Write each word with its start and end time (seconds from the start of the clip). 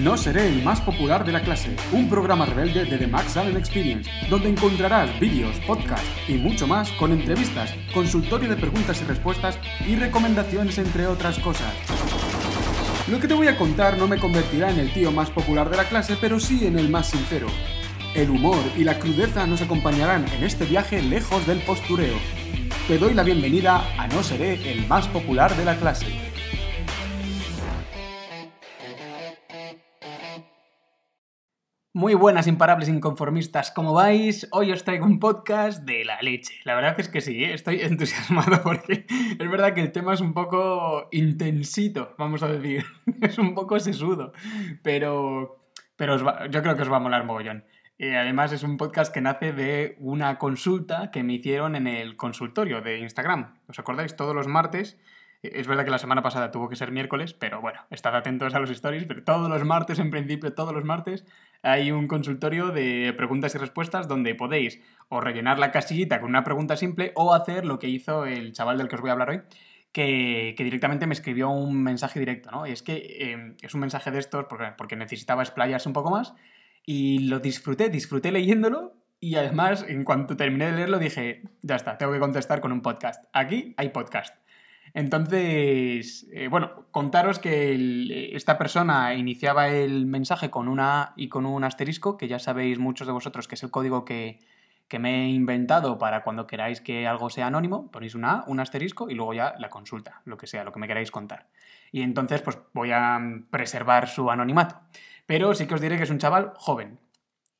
No 0.00 0.16
seré 0.16 0.48
el 0.48 0.62
más 0.62 0.80
popular 0.80 1.22
de 1.22 1.32
la 1.32 1.42
clase, 1.42 1.76
un 1.92 2.08
programa 2.08 2.46
rebelde 2.46 2.86
de 2.86 2.96
The 2.96 3.06
Max 3.06 3.36
Allen 3.36 3.58
Experience, 3.58 4.10
donde 4.30 4.48
encontrarás 4.48 5.20
vídeos, 5.20 5.54
podcasts 5.66 6.08
y 6.26 6.34
mucho 6.34 6.66
más 6.66 6.90
con 6.92 7.12
entrevistas, 7.12 7.74
consultorio 7.92 8.48
de 8.48 8.56
preguntas 8.56 9.02
y 9.02 9.04
respuestas 9.04 9.58
y 9.86 9.94
recomendaciones 9.96 10.78
entre 10.78 11.06
otras 11.06 11.38
cosas. 11.40 11.74
Lo 13.06 13.20
que 13.20 13.28
te 13.28 13.34
voy 13.34 13.48
a 13.48 13.58
contar 13.58 13.98
no 13.98 14.08
me 14.08 14.18
convertirá 14.18 14.70
en 14.70 14.78
el 14.78 14.92
tío 14.94 15.12
más 15.12 15.28
popular 15.28 15.68
de 15.68 15.76
la 15.76 15.84
clase, 15.84 16.16
pero 16.18 16.40
sí 16.40 16.66
en 16.66 16.78
el 16.78 16.88
más 16.88 17.10
sincero. 17.10 17.48
El 18.14 18.30
humor 18.30 18.62
y 18.78 18.84
la 18.84 18.98
crudeza 18.98 19.46
nos 19.46 19.60
acompañarán 19.60 20.24
en 20.32 20.42
este 20.42 20.64
viaje 20.64 21.02
lejos 21.02 21.46
del 21.46 21.58
postureo. 21.60 22.16
Te 22.88 22.96
doy 22.96 23.12
la 23.12 23.24
bienvenida 23.24 23.84
a 23.98 24.08
No 24.08 24.22
seré 24.22 24.72
el 24.72 24.86
más 24.86 25.06
popular 25.08 25.54
de 25.54 25.66
la 25.66 25.76
clase. 25.76 26.21
Muy 31.94 32.14
buenas, 32.14 32.46
imparables 32.46 32.88
inconformistas, 32.88 33.70
¿cómo 33.70 33.92
vais? 33.92 34.48
Hoy 34.50 34.72
os 34.72 34.82
traigo 34.82 35.04
un 35.04 35.20
podcast 35.20 35.84
de 35.84 36.06
la 36.06 36.22
leche. 36.22 36.54
La 36.64 36.74
verdad 36.74 36.98
es 36.98 37.10
que 37.10 37.20
sí, 37.20 37.44
¿eh? 37.44 37.52
estoy 37.52 37.80
entusiasmado 37.82 38.62
porque 38.62 39.04
es 39.08 39.50
verdad 39.50 39.74
que 39.74 39.82
el 39.82 39.92
tema 39.92 40.14
es 40.14 40.22
un 40.22 40.32
poco 40.32 41.08
intensito, 41.12 42.14
vamos 42.16 42.42
a 42.42 42.48
decir. 42.48 42.86
Es 43.20 43.36
un 43.36 43.54
poco 43.54 43.78
sesudo, 43.78 44.32
pero, 44.82 45.66
pero 45.96 46.16
yo 46.48 46.62
creo 46.62 46.76
que 46.76 46.82
os 46.82 46.90
va 46.90 46.96
a 46.96 47.00
molar 47.00 47.26
mogollón. 47.26 47.66
Eh, 47.98 48.16
además, 48.16 48.52
es 48.52 48.62
un 48.62 48.78
podcast 48.78 49.12
que 49.12 49.20
nace 49.20 49.52
de 49.52 49.96
una 49.98 50.38
consulta 50.38 51.10
que 51.10 51.22
me 51.22 51.34
hicieron 51.34 51.76
en 51.76 51.86
el 51.86 52.16
consultorio 52.16 52.80
de 52.80 53.00
Instagram. 53.00 53.58
¿Os 53.68 53.78
acordáis? 53.78 54.16
Todos 54.16 54.34
los 54.34 54.48
martes 54.48 54.96
es 55.42 55.66
verdad 55.66 55.84
que 55.84 55.90
la 55.90 55.98
semana 55.98 56.22
pasada 56.22 56.52
tuvo 56.52 56.68
que 56.68 56.76
ser 56.76 56.92
miércoles, 56.92 57.34
pero 57.34 57.60
bueno, 57.60 57.80
estad 57.90 58.14
atentos 58.14 58.54
a 58.54 58.60
los 58.60 58.70
stories, 58.70 59.04
pero 59.06 59.24
todos 59.24 59.50
los 59.50 59.64
martes, 59.64 59.98
en 59.98 60.10
principio, 60.10 60.54
todos 60.54 60.72
los 60.72 60.84
martes, 60.84 61.26
hay 61.62 61.92
un 61.92 62.08
consultorio 62.08 62.70
de 62.70 63.14
preguntas 63.16 63.54
y 63.54 63.58
respuestas 63.58 64.08
donde 64.08 64.34
podéis 64.34 64.80
o 65.08 65.20
rellenar 65.20 65.58
la 65.58 65.70
casillita 65.70 66.20
con 66.20 66.30
una 66.30 66.44
pregunta 66.44 66.76
simple 66.76 67.12
o 67.14 67.34
hacer 67.34 67.64
lo 67.64 67.78
que 67.78 67.88
hizo 67.88 68.26
el 68.26 68.52
chaval 68.52 68.78
del 68.78 68.88
que 68.88 68.96
os 68.96 69.00
voy 69.00 69.10
a 69.10 69.12
hablar 69.12 69.30
hoy, 69.30 69.42
que, 69.92 70.54
directamente 70.58 71.06
me 71.06 71.14
escribió 71.14 71.50
un 71.50 71.82
mensaje 71.82 72.18
directo, 72.18 72.50
¿no? 72.50 72.66
Y 72.66 72.72
es 72.72 72.82
que 72.82 72.94
eh, 72.94 73.56
es 73.62 73.74
un 73.74 73.80
mensaje 73.80 74.10
de 74.10 74.18
estos 74.18 74.46
porque, 74.46 74.72
porque 74.76 74.96
necesitaba 74.96 75.42
explayarse 75.42 75.88
un 75.88 75.92
poco 75.92 76.10
más 76.10 76.34
y 76.84 77.28
lo 77.28 77.38
disfruté, 77.38 77.88
disfruté 77.88 78.32
leyéndolo 78.32 78.94
y 79.20 79.36
además, 79.36 79.84
en 79.88 80.02
cuanto 80.02 80.36
terminé 80.36 80.66
de 80.66 80.72
leerlo, 80.72 80.98
dije, 80.98 81.42
ya 81.62 81.76
está, 81.76 81.96
tengo 81.96 82.12
que 82.12 82.18
contestar 82.18 82.60
con 82.60 82.72
un 82.72 82.82
podcast. 82.82 83.24
Aquí 83.32 83.72
hay 83.76 83.90
podcast. 83.90 84.34
Entonces, 84.94 86.28
eh, 86.32 86.48
bueno, 86.48 86.86
contaros 86.90 87.38
que 87.38 88.30
esta 88.34 88.58
persona 88.58 89.14
iniciaba 89.14 89.68
el 89.68 90.06
mensaje 90.06 90.50
con 90.50 90.68
una 90.68 91.14
y 91.16 91.28
con 91.28 91.46
un 91.46 91.64
asterisco, 91.64 92.18
que 92.18 92.28
ya 92.28 92.38
sabéis 92.38 92.78
muchos 92.78 93.06
de 93.06 93.12
vosotros 93.12 93.48
que 93.48 93.54
es 93.54 93.62
el 93.62 93.70
código 93.70 94.04
que, 94.04 94.40
me 94.98 95.24
he 95.24 95.28
inventado 95.30 95.96
para 95.96 96.22
cuando 96.22 96.46
queráis 96.46 96.82
que 96.82 97.06
algo 97.06 97.30
sea 97.30 97.46
anónimo, 97.46 97.90
ponéis 97.90 98.14
una 98.14 98.40
A, 98.40 98.44
un 98.46 98.60
asterisco 98.60 99.08
y 99.08 99.14
luego 99.14 99.32
ya 99.32 99.54
la 99.58 99.70
consulta, 99.70 100.20
lo 100.26 100.36
que 100.36 100.46
sea, 100.46 100.64
lo 100.64 100.72
que 100.72 100.80
me 100.80 100.86
queráis 100.86 101.10
contar. 101.10 101.48
Y 101.92 102.02
entonces, 102.02 102.42
pues 102.42 102.58
voy 102.74 102.90
a 102.92 103.18
preservar 103.50 104.06
su 104.06 104.30
anonimato. 104.30 104.78
Pero 105.24 105.54
sí 105.54 105.66
que 105.66 105.72
os 105.72 105.80
diré 105.80 105.96
que 105.96 106.02
es 106.02 106.10
un 106.10 106.18
chaval 106.18 106.52
joven, 106.56 106.98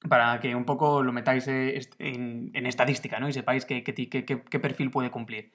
para 0.07 0.39
que 0.41 0.55
un 0.55 0.67
poco 0.67 1.03
lo 1.03 1.13
metáis 1.15 1.49
eh, 1.49 1.81
en, 1.99 2.67
estadística, 2.67 3.19
¿no? 3.19 3.31
Y 3.31 3.33
sepáis 3.33 3.65
qué 3.65 4.61
perfil 4.61 4.91
puede 4.91 5.11
cumplir. 5.11 5.53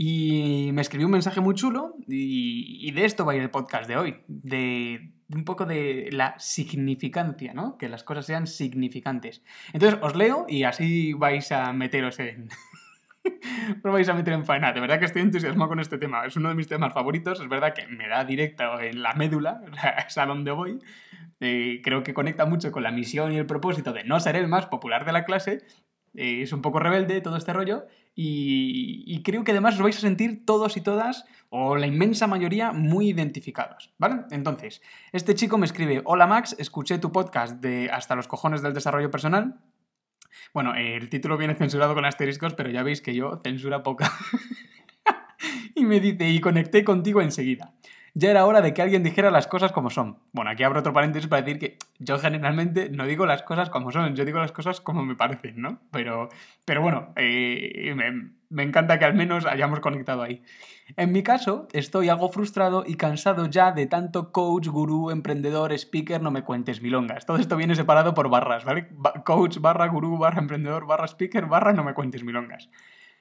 Y 0.00 0.70
me 0.74 0.80
escribió 0.80 1.08
un 1.08 1.12
mensaje 1.12 1.40
muy 1.40 1.56
chulo 1.56 1.96
y, 2.06 2.88
de 2.92 3.04
esto 3.04 3.26
va 3.26 3.32
a 3.32 3.34
ir 3.34 3.42
el 3.42 3.50
podcast 3.50 3.88
de 3.88 3.96
hoy, 3.96 4.22
de, 4.28 5.10
un 5.34 5.44
poco 5.44 5.66
de 5.66 6.08
la 6.12 6.38
significancia, 6.38 7.52
¿no? 7.52 7.76
Que 7.76 7.88
las 7.88 8.04
cosas 8.04 8.24
sean 8.24 8.46
significantes. 8.46 9.42
Entonces 9.72 9.98
os 10.00 10.14
leo 10.14 10.46
y 10.48 10.62
así 10.62 11.14
vais 11.14 11.50
a 11.50 11.72
meteros 11.72 12.20
en... 12.20 12.48
os 13.84 13.92
vais 13.92 14.08
a 14.08 14.14
meter 14.14 14.34
en 14.34 14.44
faena. 14.44 14.72
De 14.72 14.78
verdad 14.78 15.00
que 15.00 15.06
estoy 15.06 15.22
entusiasmado 15.22 15.70
con 15.70 15.80
este 15.80 15.98
tema. 15.98 16.24
Es 16.24 16.36
uno 16.36 16.50
de 16.50 16.54
mis 16.54 16.68
temas 16.68 16.94
favoritos. 16.94 17.40
Es 17.40 17.48
verdad 17.48 17.74
que 17.74 17.88
me 17.88 18.06
da 18.06 18.24
directo 18.24 18.80
en 18.80 19.02
la 19.02 19.14
médula, 19.14 19.62
es 20.06 20.16
a 20.16 20.26
donde 20.26 20.52
voy. 20.52 20.78
Eh, 21.40 21.80
creo 21.82 22.04
que 22.04 22.14
conecta 22.14 22.46
mucho 22.46 22.70
con 22.70 22.84
la 22.84 22.92
misión 22.92 23.32
y 23.32 23.36
el 23.36 23.46
propósito 23.46 23.92
de 23.92 24.04
no 24.04 24.20
ser 24.20 24.36
el 24.36 24.46
más 24.46 24.66
popular 24.66 25.04
de 25.04 25.12
la 25.12 25.24
clase. 25.24 25.58
Eh, 26.14 26.42
es 26.42 26.52
un 26.52 26.62
poco 26.62 26.78
rebelde 26.78 27.20
todo 27.20 27.36
este 27.36 27.52
rollo 27.52 27.88
y, 28.20 29.22
creo 29.22 29.44
que 29.44 29.52
además 29.52 29.76
os 29.76 29.82
vais 29.82 29.96
a 29.96 30.00
sentir 30.00 30.44
todos 30.44 30.76
y 30.76 30.80
todas, 30.80 31.24
o 31.50 31.76
la 31.76 31.86
inmensa 31.86 32.26
mayoría, 32.26 32.72
muy 32.72 33.10
identificados, 33.10 33.94
¿vale? 33.96 34.22
Entonces, 34.32 34.82
este 35.12 35.36
chico 35.36 35.56
me 35.56 35.66
escribe, 35.66 36.02
hola 36.04 36.26
Max, 36.26 36.56
escuché 36.58 36.98
tu 36.98 37.12
podcast 37.12 37.60
de 37.60 37.90
Hasta 37.92 38.16
los 38.16 38.26
cojones 38.26 38.60
del 38.60 38.74
desarrollo 38.74 39.12
personal. 39.12 39.60
Bueno, 40.52 40.74
el 40.74 41.08
título 41.10 41.38
viene 41.38 41.54
censurado 41.54 41.94
con 41.94 42.04
asteriscos, 42.04 42.54
pero 42.54 42.70
ya 42.70 42.82
veis 42.82 43.00
que 43.00 43.14
yo 43.14 43.40
censura 43.44 43.84
poca. 43.84 44.10
y 45.76 45.84
me 45.84 46.00
dice, 46.00 46.28
y 46.28 46.40
conecté 46.40 46.82
contigo 46.82 47.22
enseguida 47.22 47.77
ya 48.18 48.32
era 48.32 48.46
hora 48.46 48.62
de 48.62 48.74
que 48.74 48.82
alguien 48.82 49.04
dijera 49.04 49.30
las 49.30 49.46
cosas 49.46 49.70
como 49.70 49.90
son. 49.90 50.18
Bueno, 50.32 50.50
aquí 50.50 50.64
abro 50.64 50.80
otro 50.80 50.92
paréntesis 50.92 51.28
para 51.28 51.42
decir 51.42 51.60
que 51.60 51.78
yo 52.00 52.18
generalmente 52.18 52.90
no 52.90 53.06
digo 53.06 53.26
las 53.26 53.44
cosas 53.44 53.70
como 53.70 53.92
son, 53.92 54.16
yo 54.16 54.24
digo 54.24 54.40
las 54.40 54.50
cosas 54.50 54.80
como 54.80 55.04
me 55.04 55.14
parecen, 55.14 55.62
¿no? 55.62 55.78
Pero, 55.92 56.28
pero 56.64 56.82
bueno, 56.82 57.12
eh, 57.14 57.94
me, 58.50 58.62
encanta 58.64 58.98
que 58.98 59.04
al 59.04 59.14
menos 59.14 59.46
hayamos 59.46 59.78
conectado 59.78 60.22
ahí. 60.22 60.42
En 60.96 61.12
mi 61.12 61.22
caso, 61.22 61.68
estoy 61.72 62.08
algo 62.08 62.28
frustrado 62.28 62.82
y 62.84 62.96
cansado 62.96 63.46
ya 63.46 63.70
de 63.70 63.86
tanto 63.86 64.32
coach, 64.32 64.66
gurú, 64.66 65.12
emprendedor, 65.12 65.72
speaker, 65.74 66.20
no 66.20 66.32
me 66.32 66.42
cuentes 66.42 66.82
milongas. 66.82 67.24
Todo 67.24 67.36
esto 67.36 67.56
viene 67.56 67.76
separado 67.76 68.14
por 68.14 68.28
barras, 68.28 68.64
¿vale? 68.64 68.88
Coach, 69.24 69.58
barra, 69.60 69.86
gurú, 69.86 70.18
barra, 70.18 70.40
emprendedor, 70.40 70.88
barra, 70.88 71.06
speaker, 71.06 71.46
barra, 71.46 71.72
no 71.72 71.84
me 71.84 71.94
cuentes 71.94 72.24
milongas. 72.24 72.68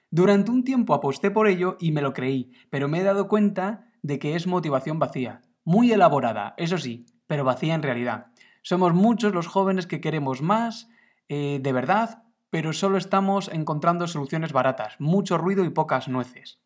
Durante 0.09 0.49
un 0.49 0.63
tiempo 0.63 0.95
aposté 0.95 1.29
por 1.29 1.47
ello 1.47 1.77
y 1.79 1.91
me 1.91 2.01
lo 2.01 2.13
creí, 2.13 2.51
pero 2.71 2.87
me 2.87 2.99
he 2.99 3.03
dado 3.03 3.27
cuenta 3.27 3.86
de 4.01 4.19
que 4.19 4.35
es 4.35 4.47
motivación 4.47 4.99
vacía, 4.99 5.41
muy 5.63 5.91
elaborada, 5.91 6.53
eso 6.57 6.77
sí, 6.77 7.05
pero 7.27 7.43
vacía 7.43 7.75
en 7.75 7.83
realidad. 7.83 8.27
Somos 8.61 8.93
muchos 8.93 9.33
los 9.33 9.47
jóvenes 9.47 9.87
que 9.87 10.01
queremos 10.01 10.41
más, 10.41 10.89
eh, 11.29 11.59
de 11.61 11.73
verdad, 11.73 12.23
pero 12.49 12.73
solo 12.73 12.97
estamos 12.97 13.49
encontrando 13.49 14.07
soluciones 14.07 14.53
baratas, 14.53 14.95
mucho 14.99 15.37
ruido 15.37 15.65
y 15.65 15.69
pocas 15.69 16.07
nueces. 16.07 16.59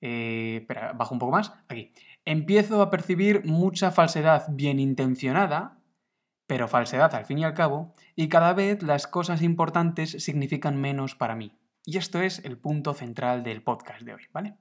Eh, 0.00 0.58
espera, 0.60 0.92
bajo 0.92 1.14
un 1.14 1.18
poco 1.18 1.32
más. 1.32 1.52
Aquí. 1.68 1.92
Empiezo 2.24 2.80
a 2.82 2.90
percibir 2.90 3.44
mucha 3.44 3.90
falsedad 3.90 4.46
bien 4.50 4.78
intencionada, 4.78 5.78
pero 6.46 6.68
falsedad 6.68 7.14
al 7.14 7.24
fin 7.24 7.38
y 7.38 7.44
al 7.44 7.54
cabo, 7.54 7.94
y 8.14 8.28
cada 8.28 8.52
vez 8.52 8.82
las 8.82 9.06
cosas 9.06 9.42
importantes 9.42 10.10
significan 10.22 10.80
menos 10.80 11.14
para 11.14 11.36
mí. 11.36 11.52
Y 11.84 11.96
esto 11.96 12.20
es 12.20 12.44
el 12.44 12.58
punto 12.58 12.94
central 12.94 13.42
del 13.42 13.62
podcast 13.62 14.02
de 14.02 14.14
hoy, 14.14 14.22
¿vale? 14.32 14.56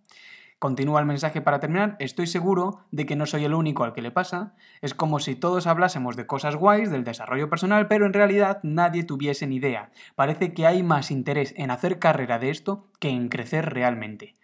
Continúa 0.59 0.99
el 0.99 1.05
mensaje 1.05 1.39
para 1.39 1.61
terminar. 1.61 1.95
Estoy 1.99 2.27
seguro 2.27 2.85
de 2.91 3.05
que 3.05 3.15
no 3.15 3.25
soy 3.25 3.45
el 3.45 3.53
único 3.53 3.85
al 3.85 3.93
que 3.93 4.01
le 4.01 4.11
pasa. 4.11 4.55
Es 4.81 4.93
como 4.93 5.19
si 5.19 5.35
todos 5.35 5.67
hablásemos 5.67 6.17
de 6.17 6.27
cosas 6.27 6.57
guays, 6.57 6.91
del 6.91 7.05
desarrollo 7.05 7.49
personal, 7.49 7.87
pero 7.87 8.05
en 8.05 8.11
realidad 8.11 8.59
nadie 8.61 9.05
tuviese 9.05 9.47
ni 9.47 9.55
idea. 9.55 9.91
Parece 10.15 10.53
que 10.53 10.67
hay 10.67 10.83
más 10.83 11.11
interés 11.11 11.53
en 11.55 11.71
hacer 11.71 11.97
carrera 11.97 12.39
de 12.39 12.49
esto 12.49 12.91
que 12.99 13.07
en 13.07 13.29
crecer 13.29 13.73
realmente. 13.73 14.35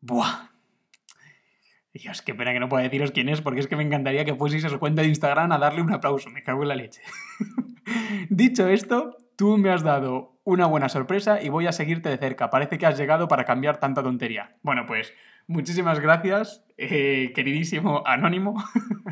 Buah. 0.00 0.52
Dios, 1.92 2.22
qué 2.22 2.34
pena 2.34 2.54
que 2.54 2.60
no 2.60 2.70
pueda 2.70 2.84
deciros 2.84 3.10
quién 3.10 3.28
es, 3.28 3.42
porque 3.42 3.60
es 3.60 3.66
que 3.66 3.76
me 3.76 3.82
encantaría 3.82 4.24
que 4.24 4.34
fueseis 4.34 4.64
a 4.64 4.70
su 4.70 4.78
cuenta 4.78 5.02
de 5.02 5.08
Instagram 5.08 5.52
a 5.52 5.58
darle 5.58 5.82
un 5.82 5.92
aplauso. 5.92 6.30
Me 6.30 6.42
cago 6.42 6.62
en 6.62 6.68
la 6.68 6.76
leche. 6.76 7.02
Dicho 8.30 8.68
esto, 8.68 9.18
tú 9.36 9.58
me 9.58 9.70
has 9.70 9.82
dado 9.82 10.38
una 10.44 10.66
buena 10.66 10.88
sorpresa 10.88 11.42
y 11.42 11.48
voy 11.48 11.66
a 11.66 11.72
seguirte 11.72 12.08
de 12.08 12.18
cerca. 12.18 12.50
Parece 12.50 12.78
que 12.78 12.86
has 12.86 12.98
llegado 12.98 13.28
para 13.28 13.44
cambiar 13.44 13.78
tanta 13.78 14.02
tontería. 14.02 14.56
Bueno, 14.62 14.86
pues 14.86 15.12
muchísimas 15.46 16.00
gracias, 16.00 16.64
eh, 16.76 17.32
queridísimo 17.34 18.02
Anónimo. 18.06 18.62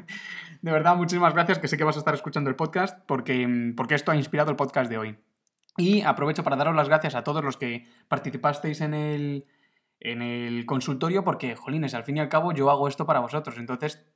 de 0.63 0.73
verdad, 0.73 0.97
muchísimas 0.97 1.35
gracias, 1.35 1.59
que 1.59 1.69
sé 1.69 1.77
que 1.77 1.85
vas 1.85 1.97
a 1.97 2.01
estar 2.01 2.15
escuchando 2.15 2.51
el 2.51 2.57
podcast 2.57 2.99
porque, 3.07 3.73
porque 3.77 3.95
esto 3.95 4.13
ha 4.13 4.17
inspirado 4.17 4.51
el 4.51 4.57
podcast 4.57 4.91
de 4.91 4.99
hoy. 4.99 5.19
Y 5.77 6.03
aprovecho 6.03 6.45
para 6.45 6.57
daros 6.57 6.77
las 6.77 6.89
gracias 6.89 7.15
a 7.15 7.25
todos 7.25 7.45
los 7.45 7.57
que 7.57 7.87
participasteis 8.09 8.81
en 8.81 8.95
el, 8.95 9.47
en 9.99 10.23
el 10.23 10.67
consultorio 10.67 11.25
porque, 11.25 11.57
jolines, 11.57 11.95
al 11.95 12.05
fin 12.05 12.17
y 12.17 12.21
al 12.21 12.29
cabo 12.29 12.53
yo 12.53 12.71
hago 12.71 12.87
esto 12.87 13.07
para 13.07 13.21
vosotros. 13.21 13.59
Entonces, 13.59 14.07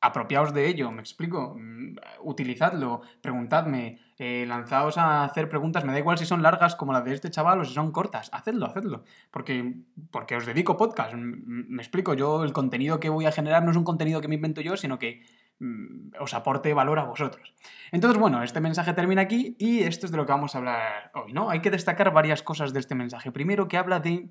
apropiaos 0.00 0.54
de 0.54 0.68
ello, 0.68 0.90
me 0.92 1.00
explico, 1.00 1.56
mm, 1.58 1.96
utilizadlo, 2.22 3.02
preguntadme, 3.20 3.98
eh, 4.18 4.44
lanzaos 4.46 4.96
a 4.96 5.24
hacer 5.24 5.48
preguntas, 5.48 5.84
me 5.84 5.92
da 5.92 5.98
igual 5.98 6.18
si 6.18 6.26
son 6.26 6.42
largas 6.42 6.76
como 6.76 6.92
las 6.92 7.04
de 7.04 7.14
este 7.14 7.30
chaval 7.30 7.60
o 7.60 7.64
si 7.64 7.74
son 7.74 7.90
cortas, 7.90 8.30
hacedlo, 8.32 8.66
hacedlo, 8.66 9.04
porque, 9.30 9.74
porque 10.10 10.36
os 10.36 10.46
dedico 10.46 10.76
podcast, 10.76 11.14
me 11.14 11.82
explico, 11.82 12.14
yo 12.14 12.44
el 12.44 12.52
contenido 12.52 13.00
que 13.00 13.08
voy 13.08 13.26
a 13.26 13.32
generar 13.32 13.64
no 13.64 13.72
es 13.72 13.76
un 13.76 13.84
contenido 13.84 14.20
que 14.20 14.28
me 14.28 14.36
invento 14.36 14.60
yo, 14.60 14.76
sino 14.76 14.98
que 14.98 15.22
mm, 15.58 16.10
os 16.20 16.32
aporte 16.32 16.72
valor 16.74 17.00
a 17.00 17.04
vosotros. 17.04 17.54
Entonces, 17.90 18.20
bueno, 18.20 18.42
este 18.42 18.60
mensaje 18.60 18.92
termina 18.92 19.22
aquí 19.22 19.56
y 19.58 19.80
esto 19.80 20.06
es 20.06 20.12
de 20.12 20.18
lo 20.18 20.26
que 20.26 20.32
vamos 20.32 20.54
a 20.54 20.58
hablar 20.58 21.10
hoy, 21.14 21.32
¿no? 21.32 21.50
Hay 21.50 21.60
que 21.60 21.70
destacar 21.70 22.12
varias 22.12 22.42
cosas 22.42 22.72
de 22.72 22.80
este 22.80 22.94
mensaje. 22.94 23.32
Primero, 23.32 23.66
que 23.66 23.78
habla 23.78 23.98
de... 24.00 24.28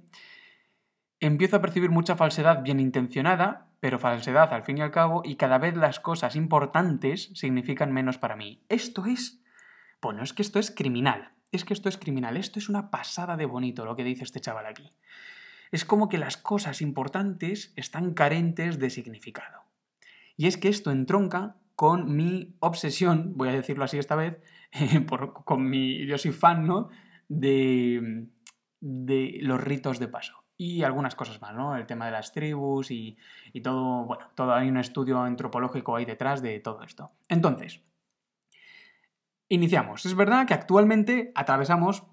Empiezo 1.19 1.55
a 1.55 1.61
percibir 1.61 1.89
mucha 1.89 2.15
falsedad 2.15 2.61
bien 2.61 2.79
intencionada 2.79 3.66
pero 3.79 3.99
falsedad 3.99 4.53
al 4.53 4.63
fin 4.63 4.77
y 4.77 4.81
al 4.81 4.91
cabo, 4.91 5.21
y 5.23 5.35
cada 5.35 5.57
vez 5.57 5.75
las 5.75 5.99
cosas 5.99 6.35
importantes 6.35 7.31
significan 7.33 7.91
menos 7.91 8.17
para 8.17 8.35
mí. 8.35 8.63
Esto 8.69 9.05
es... 9.05 9.41
Bueno, 10.01 10.23
es 10.23 10.33
que 10.33 10.41
esto 10.41 10.59
es 10.59 10.71
criminal. 10.71 11.33
Es 11.51 11.65
que 11.65 11.73
esto 11.73 11.89
es 11.89 11.97
criminal. 11.97 12.37
Esto 12.37 12.59
es 12.59 12.69
una 12.69 12.89
pasada 12.89 13.37
de 13.37 13.45
bonito 13.45 13.85
lo 13.85 13.95
que 13.95 14.03
dice 14.03 14.23
este 14.23 14.41
chaval 14.41 14.65
aquí. 14.65 14.93
Es 15.71 15.85
como 15.85 16.09
que 16.09 16.17
las 16.17 16.37
cosas 16.37 16.81
importantes 16.81 17.73
están 17.75 18.13
carentes 18.13 18.79
de 18.79 18.89
significado. 18.89 19.63
Y 20.35 20.47
es 20.47 20.57
que 20.57 20.69
esto 20.69 20.91
entronca 20.91 21.57
con 21.75 22.15
mi 22.15 22.55
obsesión, 22.59 23.33
voy 23.35 23.49
a 23.49 23.53
decirlo 23.53 23.83
así 23.83 23.97
esta 23.97 24.15
vez, 24.15 24.39
con 25.45 25.69
mi, 25.69 26.05
yo 26.07 26.17
soy 26.17 26.31
fan, 26.31 26.65
¿no? 26.65 26.89
De, 27.27 28.27
de 28.79 29.37
los 29.41 29.61
ritos 29.61 29.99
de 29.99 30.07
paso 30.07 30.46
y 30.57 30.83
algunas 30.83 31.15
cosas 31.15 31.39
más, 31.41 31.53
¿no? 31.53 31.75
El 31.75 31.85
tema 31.85 32.05
de 32.05 32.11
las 32.11 32.31
tribus 32.31 32.89
y, 32.91 33.17
y, 33.53 33.61
todo, 33.61 34.05
bueno, 34.05 34.25
todo 34.35 34.53
hay 34.53 34.67
un 34.67 34.77
estudio 34.77 35.19
antropológico 35.21 35.95
ahí 35.95 36.05
detrás 36.05 36.41
de 36.41 36.59
todo 36.59 36.81
esto. 36.83 37.11
Entonces, 37.29 37.81
iniciamos. 39.49 40.05
Es 40.05 40.15
verdad 40.15 40.47
que 40.47 40.55
actualmente 40.55 41.31
atravesamos 41.35 42.03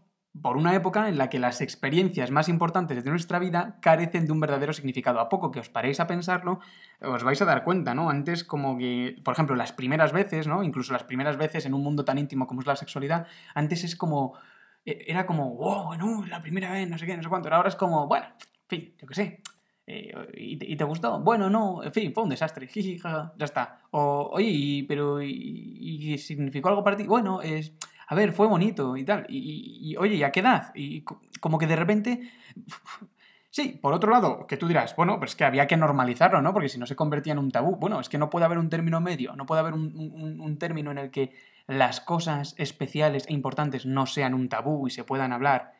por 0.40 0.56
una 0.56 0.74
época 0.74 1.08
en 1.08 1.16
la 1.16 1.30
que 1.30 1.38
las 1.38 1.60
experiencias 1.60 2.32
más 2.32 2.48
importantes 2.48 3.04
de 3.04 3.10
nuestra 3.10 3.38
vida 3.38 3.78
carecen 3.80 4.26
de 4.26 4.32
un 4.32 4.40
verdadero 4.40 4.72
significado. 4.72 5.20
A 5.20 5.28
poco 5.28 5.52
que 5.52 5.60
os 5.60 5.68
paréis 5.68 6.00
a 6.00 6.08
pensarlo, 6.08 6.58
os 7.00 7.22
vais 7.22 7.40
a 7.40 7.44
dar 7.44 7.62
cuenta, 7.62 7.94
¿no? 7.94 8.10
Antes 8.10 8.42
como 8.42 8.76
que, 8.76 9.16
por 9.24 9.32
ejemplo, 9.32 9.54
las 9.54 9.72
primeras 9.72 10.12
veces, 10.12 10.48
¿no? 10.48 10.64
Incluso 10.64 10.92
las 10.92 11.04
primeras 11.04 11.36
veces 11.36 11.66
en 11.66 11.74
un 11.74 11.82
mundo 11.82 12.04
tan 12.04 12.18
íntimo 12.18 12.48
como 12.48 12.60
es 12.60 12.66
la 12.66 12.76
sexualidad, 12.76 13.26
antes 13.54 13.84
es 13.84 13.96
como... 13.96 14.34
E, 14.84 15.04
era 15.06 15.26
como, 15.26 15.54
wow, 15.54 15.86
bueno, 15.86 16.24
la 16.26 16.42
primera 16.42 16.70
vez, 16.72 16.88
no 16.88 16.98
sé 16.98 17.06
qué, 17.06 17.16
no 17.16 17.22
sé 17.22 17.28
cuánto. 17.28 17.52
Ahora 17.52 17.68
es 17.68 17.76
como, 17.76 18.06
bueno, 18.06 18.26
en 18.26 18.68
fin, 18.68 18.94
yo 19.00 19.06
qué 19.06 19.14
sé. 19.14 19.42
Eh, 19.86 20.12
¿y, 20.34 20.76
te, 20.76 20.84
gustó? 20.84 21.20
Bueno, 21.20 21.50
no, 21.50 21.82
en 21.82 21.92
fin, 21.92 22.12
fue 22.14 22.24
un 22.24 22.30
desastre. 22.30 22.68
ya 22.74 23.44
está. 23.44 23.80
O, 23.90 24.30
oye, 24.32 24.84
pero 24.88 25.20
¿y 25.22 26.16
significó 26.18 26.68
algo 26.68 26.82
para 26.82 26.96
ti? 26.96 27.04
Bueno, 27.04 27.42
es 27.42 27.74
a 28.06 28.14
ver, 28.14 28.32
fue 28.32 28.46
bonito 28.46 28.96
y 28.96 29.04
tal. 29.04 29.26
Y, 29.28 29.96
oye, 29.96 30.16
¿y 30.16 30.22
a 30.22 30.32
qué 30.32 30.40
edad? 30.40 30.72
Y 30.74 31.04
como 31.40 31.58
que 31.58 31.66
de 31.66 31.76
repente... 31.76 32.30
Sí, 33.50 33.78
por 33.80 33.92
otro 33.92 34.10
lado, 34.10 34.48
que 34.48 34.56
tú 34.56 34.66
dirás, 34.66 34.96
bueno, 34.96 35.16
pues 35.20 35.36
que 35.36 35.44
había 35.44 35.68
que 35.68 35.76
normalizarlo, 35.76 36.42
¿no? 36.42 36.52
Porque 36.52 36.68
si 36.68 36.76
no 36.76 36.86
se 36.86 36.96
convertía 36.96 37.34
en 37.34 37.38
un 37.38 37.52
tabú. 37.52 37.76
Bueno, 37.76 38.00
es 38.00 38.08
que 38.08 38.18
no 38.18 38.28
puede 38.28 38.46
haber 38.46 38.58
un 38.58 38.68
término 38.68 39.00
medio, 39.00 39.36
no 39.36 39.46
puede 39.46 39.60
haber 39.60 39.74
un, 39.74 40.56
término 40.58 40.90
en 40.90 40.98
el 40.98 41.12
que 41.12 41.32
las 41.66 42.00
cosas 42.00 42.54
especiales 42.58 43.26
e 43.28 43.32
importantes 43.32 43.86
no 43.86 44.06
sean 44.06 44.34
un 44.34 44.48
tabú 44.48 44.86
y 44.86 44.90
se 44.90 45.04
puedan 45.04 45.32
hablar 45.32 45.72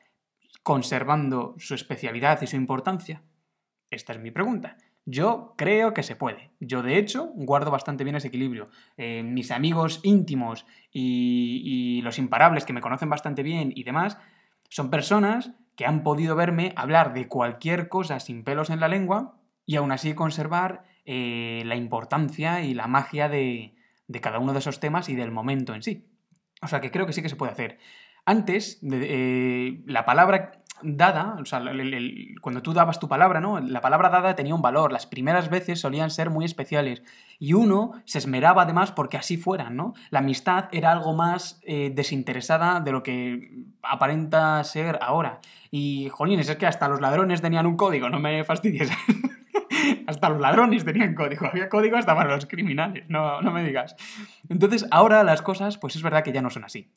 conservando 0.62 1.54
su 1.58 1.74
especialidad 1.74 2.40
y 2.42 2.46
su 2.46 2.56
importancia. 2.56 3.22
Esta 3.90 4.12
es 4.12 4.18
mi 4.18 4.30
pregunta. 4.30 4.76
Yo 5.06 5.54
creo 5.58 5.92
que 5.92 6.02
se 6.02 6.16
puede. 6.16 6.50
Yo, 6.60 6.82
de 6.82 6.96
hecho, 6.96 7.30
guardo 7.34 7.70
bastante 7.70 8.04
bien 8.04 8.16
ese 8.16 8.28
equilibrio. 8.28 8.70
Eh, 8.96 9.22
mis 9.22 9.50
amigos 9.50 10.00
íntimos 10.02 10.64
y, 10.90 12.00
los 12.02 12.18
imparables 12.18 12.64
que 12.64 12.72
me 12.72 12.80
conocen 12.80 13.10
bastante 13.10 13.42
bien 13.42 13.72
y 13.74 13.84
demás, 13.84 14.18
son 14.70 14.90
personas 14.90 15.52
que 15.76 15.84
han 15.86 16.02
podido 16.02 16.36
verme 16.36 16.72
hablar 16.76 17.12
de 17.12 17.28
cualquier 17.28 17.88
cosa 17.88 18.20
sin 18.20 18.44
pelos 18.44 18.70
en 18.70 18.80
la 18.80 18.88
lengua 18.88 19.36
y 19.66 19.76
aún 19.76 19.92
así 19.92 20.14
conservar 20.14 20.84
eh, 21.04 21.62
la 21.66 21.76
importancia 21.76 22.62
y 22.62 22.72
la 22.72 22.86
magia 22.86 23.28
de, 23.28 23.74
cada 24.20 24.38
uno 24.38 24.52
de 24.52 24.58
esos 24.58 24.80
temas 24.80 25.08
y 25.08 25.14
del 25.14 25.30
momento 25.30 25.74
en 25.74 25.82
sí. 25.82 26.08
O 26.62 26.68
sea 26.68 26.80
que 26.80 26.90
creo 26.90 27.06
que 27.06 27.12
sí 27.12 27.22
que 27.22 27.28
se 27.28 27.36
puede 27.36 27.52
hacer. 27.52 27.78
Antes, 28.26 28.80
eh, 28.82 29.82
la 29.86 30.04
palabra 30.04 30.64
dada, 30.82 31.36
o 31.40 31.44
sea, 31.44 31.62
cuando 32.40 32.62
tú 32.62 32.72
dabas 32.72 32.98
tu 32.98 33.08
palabra, 33.08 33.40
¿no? 33.40 33.60
La 33.60 33.80
palabra 33.80 34.10
dada 34.10 34.34
tenía 34.34 34.54
un 34.54 34.62
valor, 34.62 34.92
las 34.92 35.06
primeras 35.06 35.48
veces 35.48 35.80
solían 35.80 36.10
ser 36.10 36.30
muy 36.30 36.44
especiales 36.44 37.02
y 37.38 37.54
uno 37.54 37.92
se 38.04 38.18
esmeraba 38.18 38.62
además 38.62 38.92
porque 38.92 39.16
así 39.16 39.36
fueran, 39.36 39.76
¿no? 39.76 39.94
La 40.10 40.18
amistad 40.18 40.68
era 40.72 40.92
algo 40.92 41.14
más 41.14 41.60
eh, 41.64 41.92
desinteresada 41.94 42.80
de 42.80 42.92
lo 42.92 43.02
que 43.02 43.64
aparenta 43.82 44.62
ser 44.64 44.98
ahora. 45.00 45.40
Y, 45.70 46.08
jolines, 46.10 46.48
es 46.48 46.56
que 46.56 46.66
hasta 46.66 46.88
los 46.88 47.00
ladrones 47.00 47.40
tenían 47.40 47.66
un 47.66 47.76
código, 47.76 48.08
no 48.08 48.18
me 48.20 48.44
fastidies. 48.44 48.90
hasta 50.06 50.28
los 50.28 50.40
ladrones 50.40 50.84
tenían 50.84 51.14
código, 51.14 51.46
había 51.46 51.68
código 51.68 51.96
hasta 51.96 52.14
para 52.14 52.34
los 52.34 52.46
criminales, 52.46 53.04
no, 53.08 53.40
no 53.42 53.50
me 53.52 53.64
digas. 53.64 53.96
Entonces, 54.48 54.86
ahora 54.90 55.24
las 55.24 55.42
cosas, 55.42 55.78
pues 55.78 55.96
es 55.96 56.02
verdad 56.02 56.22
que 56.22 56.32
ya 56.32 56.42
no 56.42 56.50
son 56.50 56.64
así. 56.64 56.90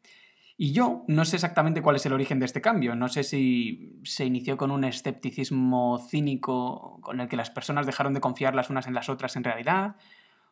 Y 0.60 0.72
yo 0.72 1.04
no 1.08 1.24
sé 1.24 1.36
exactamente 1.36 1.84
cuál 1.84 1.98
es 1.98 2.06
el 2.08 2.14
origen 2.14 2.40
de 2.40 2.46
este 2.48 2.62
cambio. 2.62 2.96
No 2.96 3.10
sé 3.10 3.24
si 3.24 4.00
se 4.04 4.26
inició 4.26 4.58
con 4.58 4.72
un 4.72 4.84
escepticismo 4.84 6.00
cínico 6.00 7.00
con 7.02 7.22
el 7.22 7.28
que 7.28 7.38
las 7.38 7.52
personas 7.52 7.86
dejaron 7.86 8.16
de 8.16 8.22
confiar 8.22 8.56
las 8.56 8.72
unas 8.72 8.88
en 8.88 8.96
las 8.96 9.08
otras 9.08 9.36
en 9.36 9.44
realidad 9.44 9.98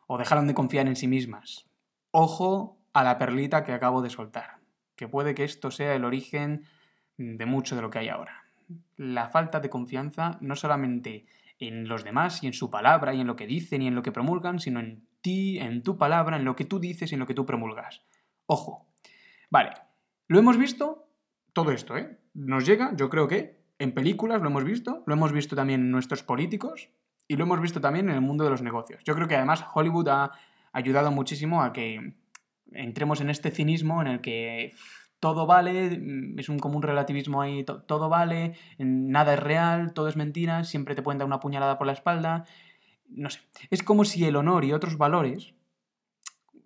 o 0.06 0.16
dejaron 0.16 0.46
de 0.46 0.54
confiar 0.54 0.86
en 0.86 0.94
sí 0.94 1.08
mismas. 1.08 1.66
Ojo 2.12 2.78
a 2.92 3.02
la 3.02 3.18
perlita 3.18 3.64
que 3.64 3.72
acabo 3.72 4.00
de 4.00 4.10
soltar, 4.10 4.58
que 4.94 5.08
puede 5.08 5.34
que 5.34 5.42
esto 5.42 5.72
sea 5.72 5.96
el 5.96 6.04
origen 6.04 6.62
de 7.18 7.46
mucho 7.46 7.74
de 7.74 7.82
lo 7.82 7.90
que 7.90 7.98
hay 7.98 8.08
ahora. 8.08 8.44
La 8.96 9.28
falta 9.28 9.58
de 9.58 9.70
confianza 9.70 10.38
no 10.40 10.54
solamente 10.54 11.26
en 11.58 11.88
los 11.88 12.04
demás 12.04 12.42
y 12.42 12.46
en 12.46 12.52
su 12.52 12.70
palabra 12.70 13.14
y 13.14 13.20
en 13.20 13.26
lo 13.26 13.36
que 13.36 13.46
dicen 13.46 13.82
y 13.82 13.88
en 13.88 13.94
lo 13.94 14.02
que 14.02 14.12
promulgan, 14.12 14.60
sino 14.60 14.80
en 14.80 15.06
ti, 15.20 15.58
en 15.58 15.82
tu 15.82 15.98
palabra, 15.98 16.36
en 16.36 16.44
lo 16.44 16.56
que 16.56 16.64
tú 16.64 16.78
dices 16.78 17.10
y 17.10 17.14
en 17.14 17.20
lo 17.20 17.26
que 17.26 17.34
tú 17.34 17.46
promulgas. 17.46 18.02
Ojo. 18.46 18.86
Vale, 19.50 19.70
lo 20.28 20.38
hemos 20.38 20.58
visto, 20.58 21.08
todo 21.52 21.70
esto, 21.70 21.96
¿eh? 21.96 22.18
Nos 22.34 22.66
llega, 22.66 22.94
yo 22.96 23.08
creo 23.08 23.28
que 23.28 23.64
en 23.78 23.92
películas 23.92 24.42
lo 24.42 24.48
hemos 24.48 24.64
visto, 24.64 25.02
lo 25.06 25.14
hemos 25.14 25.32
visto 25.32 25.56
también 25.56 25.80
en 25.80 25.90
nuestros 25.90 26.22
políticos 26.22 26.90
y 27.28 27.36
lo 27.36 27.44
hemos 27.44 27.60
visto 27.60 27.80
también 27.80 28.08
en 28.08 28.14
el 28.14 28.20
mundo 28.20 28.44
de 28.44 28.50
los 28.50 28.62
negocios. 28.62 29.02
Yo 29.04 29.14
creo 29.14 29.28
que 29.28 29.36
además 29.36 29.64
Hollywood 29.74 30.08
ha 30.08 30.32
ayudado 30.72 31.10
muchísimo 31.10 31.62
a 31.62 31.72
que 31.72 32.14
entremos 32.72 33.20
en 33.20 33.30
este 33.30 33.50
cinismo 33.50 34.00
en 34.02 34.08
el 34.08 34.20
que 34.20 34.74
todo 35.26 35.44
vale, 35.44 35.98
mm, 35.98 36.38
es 36.38 36.48
un 36.48 36.60
común 36.60 36.82
relativismo 36.82 37.42
ahí, 37.42 37.64
todo 37.64 38.08
vale, 38.08 38.54
nada 38.78 39.34
es 39.34 39.40
real, 39.40 39.92
todo 39.92 40.06
es 40.06 40.14
mentira, 40.14 40.62
siempre 40.62 40.94
te 40.94 41.02
pueden 41.02 41.18
dar 41.18 41.26
una 41.26 41.40
puñalada 41.40 41.78
por 41.78 41.88
la 41.88 41.94
espalda. 41.94 42.44
No 43.08 43.28
sé, 43.28 43.40
es 43.70 43.82
como 43.82 44.04
si 44.04 44.24
el 44.24 44.36
honor 44.36 44.64
y 44.64 44.72
otros 44.72 44.96
valores, 44.98 45.52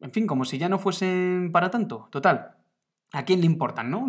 en 0.02 0.12
fin, 0.12 0.26
como 0.26 0.44
si 0.44 0.58
ya 0.58 0.68
no 0.68 0.78
fuesen 0.78 1.50
para 1.52 1.70
tanto. 1.70 2.08
Total, 2.10 2.58
¿A 3.12 3.24
quién 3.24 3.40
le 3.40 3.46
importan, 3.46 3.90
no? 3.90 4.06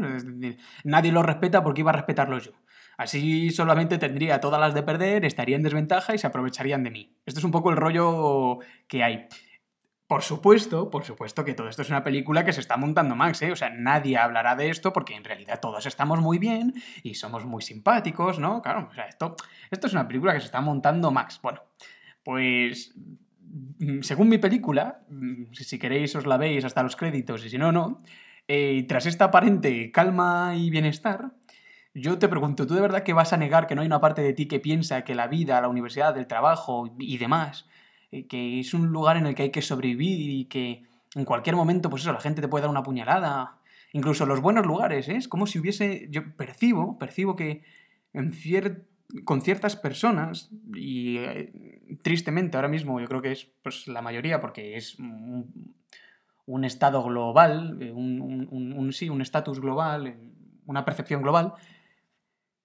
Nadie 0.84 1.12
lo 1.14 1.24
respeta 1.24 1.64
porque 1.64 1.82
iba 1.82 1.92
a 1.92 1.96
respetarlo 1.96 2.38
yo. 2.38 2.52
Así 2.98 3.50
solamente 3.52 3.98
tendría 3.98 4.42
todas 4.42 4.60
las 4.60 4.74
de 4.74 4.84
perder, 4.84 5.26
estaría 5.26 5.56
en 5.56 5.64
desventaja 5.64 6.14
y 6.14 6.20
se 6.20 6.28
aprovecharían 6.28 6.84
de 6.84 6.92
mí. 6.92 7.16
Esto 7.26 7.40
es 7.40 7.46
un 7.46 7.52
poco 7.52 7.72
el 7.72 7.78
rollo 7.78 8.60
que 8.88 9.02
hay. 9.02 9.28
Por 10.12 10.24
supuesto, 10.24 10.90
por 10.90 11.06
supuesto 11.06 11.46
que 11.46 11.54
todo 11.54 11.70
esto 11.70 11.84
es 11.84 11.90
una 11.90 12.04
película 12.04 12.44
que 12.44 12.52
se 12.52 12.60
está 12.60 12.76
montando 12.76 13.16
Max, 13.16 13.44
¿eh? 13.44 13.52
O 13.54 13.56
sea, 13.56 13.70
nadie 13.70 14.18
hablará 14.18 14.58
de 14.58 14.70
esto 14.70 14.92
porque 14.92 15.16
en 15.16 15.24
realidad 15.24 15.62
todos 15.62 15.86
estamos 15.86 16.20
muy 16.20 16.38
bien 16.38 16.74
y 17.02 17.14
somos 17.14 17.46
muy 17.46 17.62
simpáticos, 17.62 18.38
¿no? 18.38 18.62
Claro, 18.62 18.90
o 18.92 18.94
sea, 18.94 19.06
esto, 19.06 19.38
esto 19.70 19.88
es 19.88 19.94
una 19.94 20.10
película 20.10 20.34
que 20.34 20.42
se 20.42 20.48
está 20.48 20.60
montando 20.60 21.12
Max. 21.12 21.40
Bueno, 21.42 21.62
pues 22.26 22.94
mm, 22.98 24.02
según 24.02 24.28
mi 24.28 24.38
película, 24.38 25.00
mm, 25.08 25.54
si 25.54 25.80
queréis 25.80 26.14
os 26.18 26.26
la 26.26 26.36
veis 26.36 26.66
hasta 26.66 26.84
los 26.84 26.98
créditos 26.98 27.46
y 27.46 27.50
si 27.50 27.58
no, 27.58 27.72
no, 27.72 28.04
eh, 28.50 28.84
tras 28.90 29.06
esta 29.06 29.24
aparente 29.24 29.94
calma 29.94 30.56
y 30.58 30.70
bienestar, 30.72 31.32
yo 31.94 32.20
te 32.20 32.28
pregunto, 32.28 32.68
¿tú 32.68 32.74
de 32.74 32.82
verdad 32.82 33.04
que 33.04 33.14
vas 33.14 33.32
a 33.32 33.38
negar 33.38 33.66
que 33.66 33.76
no 33.76 33.82
hay 33.82 33.88
una 33.88 34.02
parte 34.02 34.22
de 34.22 34.34
ti 34.34 34.50
que 34.50 34.60
piensa 34.60 35.06
que 35.06 35.16
la 35.16 35.28
vida, 35.28 35.62
la 35.62 35.70
universidad, 35.70 36.18
el 36.18 36.28
trabajo 36.28 36.94
y 37.00 37.18
demás, 37.18 37.66
que 38.30 38.60
es 38.60 38.74
un 38.74 38.88
lugar 38.88 39.18
en 39.18 39.26
el 39.26 39.36
que 39.36 39.44
hay 39.44 39.52
que 39.52 39.62
sobrevivir 39.62 40.30
y 40.30 40.46
que 40.46 40.84
en 41.16 41.26
cualquier 41.26 41.56
momento, 41.56 41.90
pues 41.90 42.04
eso, 42.04 42.14
la 42.14 42.20
gente 42.20 42.42
te 42.42 42.48
puede 42.48 42.64
dar 42.64 42.72
una 42.72 42.84
puñalada? 42.84 43.58
Incluso 43.94 44.26
los 44.26 44.42
buenos 44.42 44.66
lugares, 44.66 45.10
¿eh? 45.10 45.16
Es 45.18 45.28
como 45.28 45.48
si 45.48 45.60
hubiese. 45.60 46.08
Yo 46.10 46.36
percibo, 46.38 46.98
percibo 46.98 47.36
que 47.36 47.64
en 48.14 48.34
con 49.26 49.42
ciertas 49.42 49.76
personas, 49.76 50.50
y 50.74 51.20
tristemente 52.02 52.58
ahora 52.58 52.70
mismo 52.70 53.00
yo 53.00 53.08
creo 53.08 53.22
que 53.22 53.34
es 53.34 53.50
pues, 53.62 53.88
la 53.88 54.02
mayoría, 54.02 54.40
porque 54.40 54.78
es 54.78 54.98
un 56.46 56.64
estado 56.64 57.04
global, 57.04 57.78
eh, 57.82 57.92
un, 57.92 58.90
sí, 58.94 59.10
un 59.10 59.22
estatus 59.22 59.60
global, 59.60 60.08
eh, 60.08 60.18
una 60.66 60.86
percepción 60.86 61.22
global, 61.22 61.54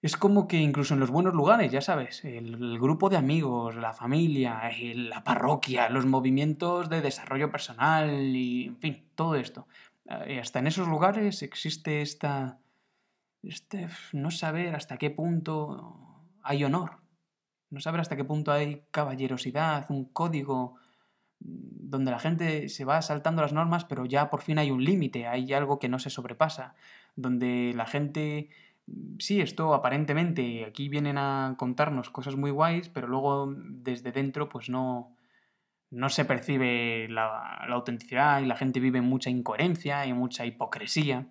es 0.07 0.15
como 0.15 0.47
que 0.47 0.55
incluso 0.55 0.93
en 0.93 1.01
los 1.01 1.11
buenos 1.11 1.33
lugares, 1.33 1.69
ya 1.69 1.81
sabes, 1.81 2.23
el, 2.23 2.79
grupo 2.79 3.09
de 3.09 3.17
amigos, 3.17 3.75
la 3.75 3.91
familia, 3.91 4.61
la 4.95 5.21
parroquia, 5.25 5.89
los 5.89 6.05
movimientos 6.05 6.89
de 6.89 7.01
desarrollo 7.01 7.51
personal 7.51 8.09
y, 8.09 8.67
en 8.67 8.77
fin, 8.77 9.03
todo 9.15 9.35
esto. 9.35 9.67
Eh, 10.25 10.39
hasta 10.39 10.59
en 10.59 10.67
esos 10.67 10.87
lugares 10.87 11.43
existe 11.43 12.01
esta... 12.01 12.57
Este 13.43 13.89
no 14.13 14.31
saber 14.31 14.75
hasta 14.75 14.97
qué 14.97 15.09
punto 15.09 15.99
hay 16.41 16.63
honor, 16.63 17.01
no 17.69 17.81
saber 17.81 17.99
hasta 17.99 18.15
qué 18.15 18.23
punto 18.23 18.53
hay 18.53 18.83
caballerosidad, 18.91 19.91
un 19.91 20.05
código 20.05 20.75
donde 21.39 22.11
la 22.11 22.19
gente 22.19 22.69
se 22.69 22.85
va 22.85 23.01
saltando 23.01 23.41
las 23.41 23.51
normas, 23.51 23.83
pero 23.83 24.05
ya 24.05 24.29
por 24.29 24.41
fin 24.41 24.57
hay 24.57 24.71
un 24.71 24.83
límite, 24.83 25.27
hay 25.27 25.53
algo 25.53 25.79
que 25.79 25.89
no 25.89 25.99
se 25.99 26.09
sobrepasa, 26.09 26.75
donde 27.15 27.73
la 27.75 27.85
gente 27.85 28.49
sí, 29.19 29.41
esto 29.41 29.73
aparentemente 29.73 30.65
aquí 30.65 30.89
vienen 30.89 31.17
a 31.17 31.55
contarnos 31.57 32.09
cosas 32.09 32.35
muy 32.35 32.51
guays, 32.51 32.89
pero 32.89 33.07
luego 33.07 33.53
desde 33.55 34.11
dentro 34.11 34.49
pues 34.49 34.69
no, 34.69 35.15
no 35.89 36.09
se 36.09 36.25
percibe 36.25 37.07
la, 37.09 37.65
la 37.67 37.75
autenticidad 37.75 38.41
y 38.41 38.45
la 38.45 38.55
gente 38.55 38.79
vive 38.79 39.01
mucha 39.01 39.29
incoherencia 39.29 40.05
y 40.05 40.13
mucha 40.13 40.45
hipocresía. 40.45 41.27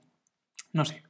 No 0.73 0.85
sé. 0.85 1.03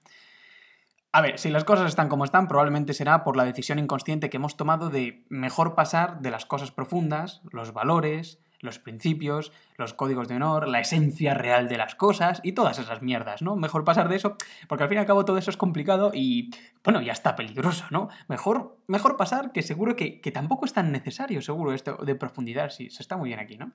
A 1.12 1.22
ver, 1.22 1.38
si 1.38 1.48
las 1.48 1.64
cosas 1.64 1.88
están 1.88 2.10
como 2.10 2.24
están, 2.24 2.46
probablemente 2.46 2.92
será 2.92 3.24
por 3.24 3.36
la 3.36 3.44
decisión 3.44 3.78
inconsciente 3.78 4.28
que 4.28 4.36
hemos 4.36 4.58
tomado 4.58 4.90
de 4.90 5.24
mejor 5.30 5.74
pasar 5.74 6.20
de 6.20 6.30
las 6.30 6.44
cosas 6.44 6.72
profundas, 6.72 7.40
los 7.52 7.72
valores, 7.72 8.38
los 8.60 8.78
principios, 8.78 9.52
los 9.76 9.94
códigos 9.94 10.28
de 10.28 10.36
honor, 10.36 10.68
la 10.68 10.80
esencia 10.80 11.34
real 11.34 11.68
de 11.68 11.78
las 11.78 11.94
cosas 11.94 12.40
y 12.42 12.52
todas 12.52 12.78
esas 12.78 13.02
mierdas, 13.02 13.42
¿no? 13.42 13.56
Mejor 13.56 13.84
pasar 13.84 14.08
de 14.08 14.16
eso, 14.16 14.36
porque 14.68 14.84
al 14.84 14.88
fin 14.88 14.96
y 14.96 15.00
al 15.00 15.06
cabo 15.06 15.24
todo 15.24 15.38
eso 15.38 15.50
es 15.50 15.56
complicado 15.56 16.10
y, 16.14 16.50
bueno, 16.84 17.00
ya 17.02 17.12
está 17.12 17.36
peligroso, 17.36 17.84
¿no? 17.90 18.08
Mejor, 18.28 18.78
mejor 18.86 19.16
pasar, 19.16 19.52
que 19.52 19.62
seguro 19.62 19.96
que, 19.96 20.20
que 20.20 20.32
tampoco 20.32 20.64
es 20.64 20.72
tan 20.72 20.92
necesario, 20.92 21.42
seguro, 21.42 21.72
esto 21.72 21.96
de 21.96 22.14
profundidad, 22.14 22.70
sí, 22.70 22.90
se 22.90 23.02
está 23.02 23.16
muy 23.16 23.28
bien 23.28 23.40
aquí, 23.40 23.56
¿no? 23.56 23.72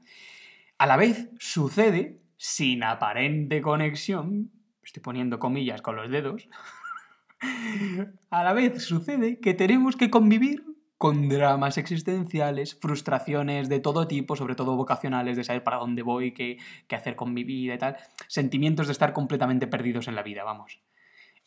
A 0.77 0.87
la 0.87 0.97
vez 0.97 1.29
sucede, 1.39 2.21
sin 2.37 2.83
aparente 2.83 3.61
conexión, 3.61 4.51
estoy 4.83 5.03
poniendo 5.03 5.39
comillas 5.39 5.81
con 5.81 5.95
los 5.95 6.09
dedos, 6.09 6.49
a 8.29 8.43
la 8.43 8.53
vez 8.53 8.83
sucede 8.83 9.39
que 9.39 9.53
tenemos 9.53 9.95
que 9.95 10.09
convivir 10.09 10.70
con 11.01 11.29
dramas 11.29 11.79
existenciales, 11.79 12.75
frustraciones 12.75 13.69
de 13.69 13.79
todo 13.79 14.07
tipo, 14.07 14.35
sobre 14.35 14.53
todo 14.53 14.75
vocacionales, 14.75 15.35
de 15.35 15.43
saber 15.43 15.63
para 15.63 15.77
dónde 15.77 16.03
voy, 16.03 16.31
qué, 16.31 16.59
qué 16.87 16.95
hacer 16.95 17.15
con 17.15 17.33
mi 17.33 17.43
vida 17.43 17.73
y 17.73 17.77
tal, 17.79 17.97
sentimientos 18.27 18.85
de 18.85 18.93
estar 18.93 19.11
completamente 19.11 19.65
perdidos 19.65 20.07
en 20.07 20.13
la 20.13 20.21
vida, 20.21 20.43
vamos. 20.43 20.79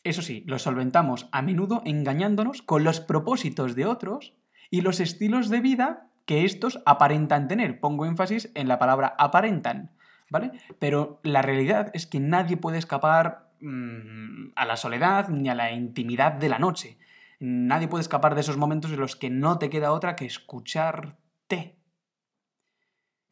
Eso 0.03 0.21
sí, 0.21 0.43
los 0.45 0.63
solventamos 0.63 1.29
a 1.31 1.41
menudo 1.41 1.81
engañándonos 1.85 2.63
con 2.63 2.83
los 2.83 2.99
propósitos 2.99 3.75
de 3.75 3.85
otros 3.85 4.33
y 4.69 4.81
los 4.81 4.99
estilos 4.99 5.47
de 5.47 5.61
vida 5.61 6.09
que 6.25 6.43
estos 6.43 6.81
aparentan 6.85 7.47
tener. 7.47 7.79
Pongo 7.79 8.05
énfasis 8.05 8.51
en 8.55 8.67
la 8.67 8.77
palabra 8.77 9.15
aparentan, 9.17 9.95
¿vale? 10.29 10.51
Pero 10.79 11.21
la 11.23 11.41
realidad 11.41 11.91
es 11.93 12.07
que 12.07 12.19
nadie 12.19 12.57
puede 12.57 12.77
escapar 12.77 13.51
mmm, 13.61 14.47
a 14.57 14.65
la 14.65 14.75
soledad 14.75 15.29
ni 15.29 15.47
a 15.47 15.55
la 15.55 15.71
intimidad 15.71 16.33
de 16.33 16.49
la 16.49 16.59
noche. 16.59 16.97
Nadie 17.39 17.87
puede 17.87 18.01
escapar 18.01 18.35
de 18.35 18.41
esos 18.41 18.57
momentos 18.57 18.91
en 18.91 18.99
los 18.99 19.15
que 19.15 19.29
no 19.29 19.59
te 19.59 19.69
queda 19.69 19.91
otra 19.91 20.15
que 20.15 20.25
escucharte. 20.25 21.77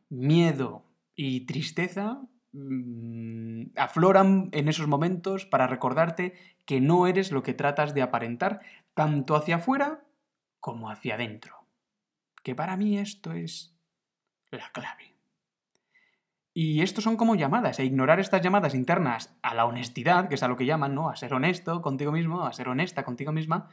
Miedo 0.09 0.85
y 1.15 1.45
tristeza 1.45 2.21
mmm, 2.51 3.65
afloran 3.75 4.49
en 4.51 4.67
esos 4.67 4.87
momentos 4.87 5.45
para 5.45 5.67
recordarte 5.67 6.33
que 6.65 6.81
no 6.81 7.07
eres 7.07 7.31
lo 7.31 7.43
que 7.43 7.53
tratas 7.53 7.93
de 7.93 8.01
aparentar, 8.01 8.61
tanto 8.93 9.35
hacia 9.35 9.57
afuera 9.57 10.05
como 10.59 10.89
hacia 10.89 11.15
adentro. 11.15 11.67
Que 12.43 12.55
para 12.55 12.77
mí 12.77 12.97
esto 12.97 13.31
es 13.31 13.75
la 14.51 14.71
clave. 14.71 15.12
Y 16.53 16.81
esto 16.81 17.01
son 17.01 17.17
como 17.17 17.35
llamadas, 17.35 17.79
e 17.79 17.85
ignorar 17.85 18.19
estas 18.19 18.41
llamadas 18.41 18.75
internas 18.75 19.35
a 19.41 19.55
la 19.55 19.65
honestidad, 19.65 20.27
que 20.27 20.35
es 20.35 20.43
a 20.43 20.47
lo 20.47 20.55
que 20.55 20.65
llaman, 20.65 20.93
¿no? 20.93 21.09
A 21.09 21.15
ser 21.15 21.33
honesto 21.33 21.81
contigo 21.81 22.11
mismo, 22.11 22.45
a 22.45 22.53
ser 22.53 22.69
honesta 22.69 23.03
contigo 23.03 23.31
misma, 23.31 23.69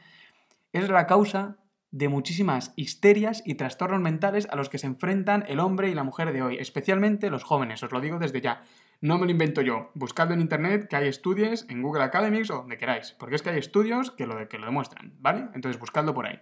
es 0.73 0.89
la 0.89 1.05
causa 1.05 1.57
de 1.91 2.07
muchísimas 2.07 2.73
histerias 2.77 3.43
y 3.45 3.55
trastornos 3.55 3.99
mentales 3.99 4.47
a 4.49 4.55
los 4.55 4.69
que 4.69 4.77
se 4.77 4.87
enfrentan 4.87 5.43
el 5.47 5.59
hombre 5.59 5.89
y 5.89 5.93
la 5.93 6.03
mujer 6.03 6.31
de 6.31 6.41
hoy, 6.41 6.57
especialmente 6.57 7.29
los 7.29 7.43
jóvenes, 7.43 7.83
os 7.83 7.91
lo 7.91 7.99
digo 7.99 8.17
desde 8.17 8.41
ya. 8.41 8.63
No 9.01 9.17
me 9.17 9.25
lo 9.25 9.31
invento 9.31 9.61
yo, 9.61 9.91
buscadlo 9.93 10.33
en 10.33 10.41
internet, 10.41 10.87
que 10.87 10.95
hay 10.95 11.07
estudios 11.07 11.65
en 11.69 11.81
Google 11.81 12.03
Academics 12.03 12.49
o 12.49 12.57
donde 12.57 12.77
queráis, 12.77 13.15
porque 13.19 13.35
es 13.35 13.41
que 13.41 13.49
hay 13.49 13.59
estudios 13.59 14.11
que 14.11 14.25
lo, 14.25 14.47
que 14.47 14.57
lo 14.57 14.65
demuestran, 14.65 15.13
¿vale? 15.19 15.49
Entonces 15.53 15.79
buscadlo 15.79 16.13
por 16.13 16.27
ahí. 16.27 16.39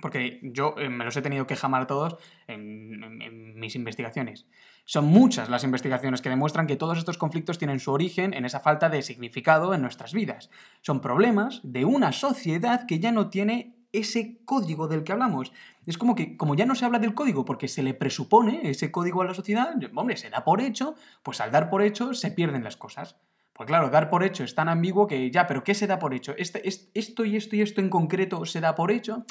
Porque 0.00 0.40
yo 0.42 0.74
eh, 0.78 0.88
me 0.88 1.04
los 1.04 1.16
he 1.16 1.22
tenido 1.22 1.46
que 1.46 1.56
jamar 1.56 1.86
todos 1.86 2.16
en, 2.46 3.58
mis 3.58 3.74
investigaciones. 3.74 4.46
Son 4.84 5.04
muchas 5.04 5.48
las 5.48 5.64
investigaciones 5.64 6.22
que 6.22 6.30
demuestran 6.30 6.66
que 6.66 6.76
todos 6.76 6.98
estos 6.98 7.18
conflictos 7.18 7.58
tienen 7.58 7.80
su 7.80 7.92
origen 7.92 8.32
en 8.34 8.44
esa 8.44 8.60
falta 8.60 8.88
de 8.88 9.02
significado 9.02 9.74
en 9.74 9.82
nuestras 9.82 10.12
vidas. 10.12 10.50
Son 10.80 11.00
problemas 11.00 11.60
de 11.62 11.84
una 11.84 12.12
sociedad 12.12 12.86
que 12.86 12.98
ya 12.98 13.12
no 13.12 13.28
tiene 13.28 13.74
ese 13.92 14.38
código 14.44 14.88
del 14.88 15.04
que 15.04 15.12
hablamos. 15.12 15.52
Es 15.86 15.98
como 15.98 16.14
que, 16.14 16.36
como 16.36 16.54
ya 16.54 16.66
no 16.66 16.74
se 16.74 16.84
habla 16.84 16.98
del 16.98 17.14
código 17.14 17.44
porque 17.44 17.68
se 17.68 17.82
le 17.82 17.94
presupone 17.94 18.68
ese 18.70 18.90
código 18.90 19.22
a 19.22 19.24
la 19.24 19.34
sociedad, 19.34 19.74
hombre, 19.94 20.16
se 20.16 20.30
da 20.30 20.44
por 20.44 20.60
hecho, 20.60 20.94
pues 21.22 21.40
al 21.40 21.50
dar 21.50 21.70
por 21.70 21.82
hecho 21.82 22.14
se 22.14 22.30
pierden 22.30 22.64
las 22.64 22.76
cosas. 22.76 23.16
Pues 23.58 23.66
claro, 23.66 23.90
dar 23.90 24.08
por 24.08 24.22
hecho 24.22 24.44
es 24.44 24.54
tan 24.54 24.68
ambiguo 24.68 25.08
que 25.08 25.32
ya, 25.32 25.48
pero 25.48 25.64
¿qué 25.64 25.74
se 25.74 25.88
da 25.88 25.98
por 25.98 26.14
hecho? 26.14 26.32
Este, 26.38 26.62
esto 26.68 27.24
y 27.24 27.36
esto 27.36 27.56
y 27.56 27.62
esto 27.62 27.80
en 27.80 27.90
concreto 27.90 28.44
se 28.44 28.60
da 28.60 28.76
por 28.76 28.92
hecho. 28.92 29.24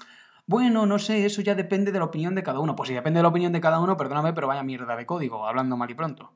Bueno, 0.47 0.85
no 0.85 0.97
sé, 0.97 1.25
eso 1.25 1.41
ya 1.41 1.55
depende 1.55 1.91
de 1.91 1.99
la 1.99 2.05
opinión 2.05 2.33
de 2.33 2.41
cada 2.41 2.61
uno. 2.61 2.73
Pues 2.75 2.87
si 2.87 2.95
depende 2.95 3.19
de 3.19 3.23
la 3.23 3.27
opinión 3.27 3.51
de 3.51 3.59
cada 3.59 3.81
uno, 3.81 3.97
perdóname, 3.97 4.31
pero 4.31 4.47
vaya 4.47 4.63
mierda 4.63 4.95
de 4.95 5.05
código, 5.05 5.45
hablando 5.45 5.75
mal 5.75 5.91
y 5.91 5.93
pronto. 5.93 6.33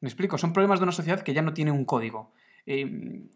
Me 0.00 0.08
explico, 0.08 0.38
son 0.38 0.52
problemas 0.52 0.78
de 0.78 0.84
una 0.84 0.92
sociedad 0.92 1.20
que 1.20 1.34
ya 1.34 1.42
no 1.42 1.52
tiene 1.52 1.72
un 1.72 1.84
código. 1.84 2.32
Eh, 2.64 3.28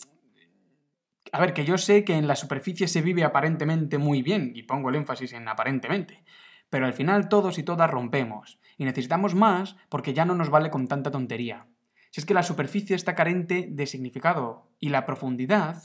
a 1.33 1.41
ver, 1.41 1.53
que 1.53 1.65
yo 1.65 1.79
sé 1.79 2.05
que 2.05 2.17
en 2.17 2.29
la 2.29 2.37
superficie 2.37 2.87
se 2.87 3.03
vive 3.03 3.25
aparentemente 3.25 3.99
muy 3.99 4.23
bien, 4.23 4.53
y 4.55 4.63
pongo 4.63 4.89
el 4.89 4.95
énfasis 4.95 5.33
en 5.33 5.49
aparentemente, 5.49 6.23
pero 6.71 6.87
al 6.87 6.93
final 6.93 7.29
todos 7.29 7.59
y 7.59 7.65
todas 7.65 7.91
rompemos, 7.91 8.61
y 8.79 8.85
necesitamos 8.85 9.35
más 9.35 9.77
porque 9.89 10.15
ya 10.15 10.25
no 10.25 10.37
nos 10.37 10.49
vale 10.49 10.71
con 10.71 10.87
tanta 10.87 11.11
tontería. 11.11 11.67
Si 12.11 12.21
es 12.21 12.25
que 12.25 12.35
la 12.35 12.45
superficie 12.45 12.95
está 12.95 13.17
carente 13.17 13.67
de 13.69 13.87
significado 13.87 14.71
y 14.79 14.91
la 14.91 15.07
profundidad 15.07 15.83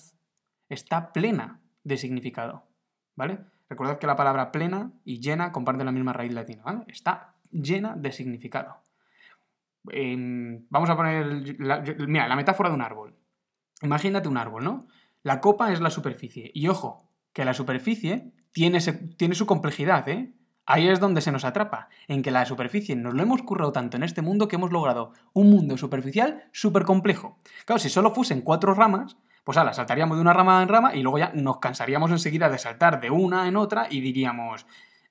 está 0.69 1.11
plena 1.13 1.61
de 1.83 1.97
significado, 1.97 2.67
¿vale? 3.15 3.39
Recordad 3.69 3.99
que 3.99 4.07
la 4.07 4.15
palabra 4.15 4.51
plena 4.51 4.91
y 5.05 5.19
llena 5.19 5.51
comparten 5.51 5.85
la 5.85 5.91
misma 5.91 6.13
raíz 6.13 6.33
latina. 6.33 6.83
Está 6.87 7.35
llena 7.51 7.95
de 7.95 8.11
significado. 8.11 8.77
Eh, 9.91 10.15
vamos 10.69 10.89
a 10.89 10.97
poner, 10.97 11.59
la, 11.59 11.83
mira, 12.07 12.27
la 12.27 12.35
metáfora 12.35 12.69
de 12.69 12.75
un 12.75 12.81
árbol. 12.81 13.15
Imagínate 13.81 14.27
un 14.27 14.37
árbol, 14.37 14.63
¿no? 14.63 14.87
La 15.23 15.39
copa 15.39 15.71
es 15.71 15.81
la 15.81 15.89
superficie. 15.89 16.51
Y 16.53 16.67
ojo, 16.67 17.09
que 17.33 17.45
la 17.45 17.53
superficie 17.53 18.31
tiene, 18.51 18.79
tiene 19.17 19.35
su 19.35 19.45
complejidad, 19.45 20.07
¿eh? 20.09 20.33
Ahí 20.65 20.87
es 20.87 20.99
donde 20.99 21.21
se 21.21 21.31
nos 21.31 21.45
atrapa, 21.45 21.89
en 22.07 22.21
que 22.21 22.29
la 22.29 22.45
superficie 22.45 22.95
nos 22.95 23.15
lo 23.15 23.23
hemos 23.23 23.41
currado 23.41 23.71
tanto 23.71 23.97
en 23.97 24.03
este 24.03 24.21
mundo 24.21 24.47
que 24.47 24.55
hemos 24.55 24.71
logrado 24.71 25.13
un 25.33 25.49
mundo 25.49 25.77
superficial 25.77 26.43
súper 26.51 26.83
complejo. 26.83 27.39
Claro, 27.65 27.79
si 27.79 27.89
solo 27.89 28.11
fuesen 28.11 28.41
cuatro 28.41 28.75
ramas, 28.75 29.17
pues 29.49 29.57
ala, 29.57 29.73
saltaríamos 29.73 30.15
de 30.15 30.21
una 30.21 30.31
rama 30.31 30.61
en 30.61 30.69
rama 30.69 30.93
y 30.93 31.01
luego 31.01 31.17
ya 31.17 31.31
nos 31.33 31.57
cansaríamos 31.57 32.11
enseguida 32.11 32.49
de 32.49 32.59
saltar 32.59 33.01
de 33.01 33.09
una 33.09 33.47
en 33.47 33.55
otra 33.55 33.87
y 33.89 33.99
diríamos, 33.99 34.67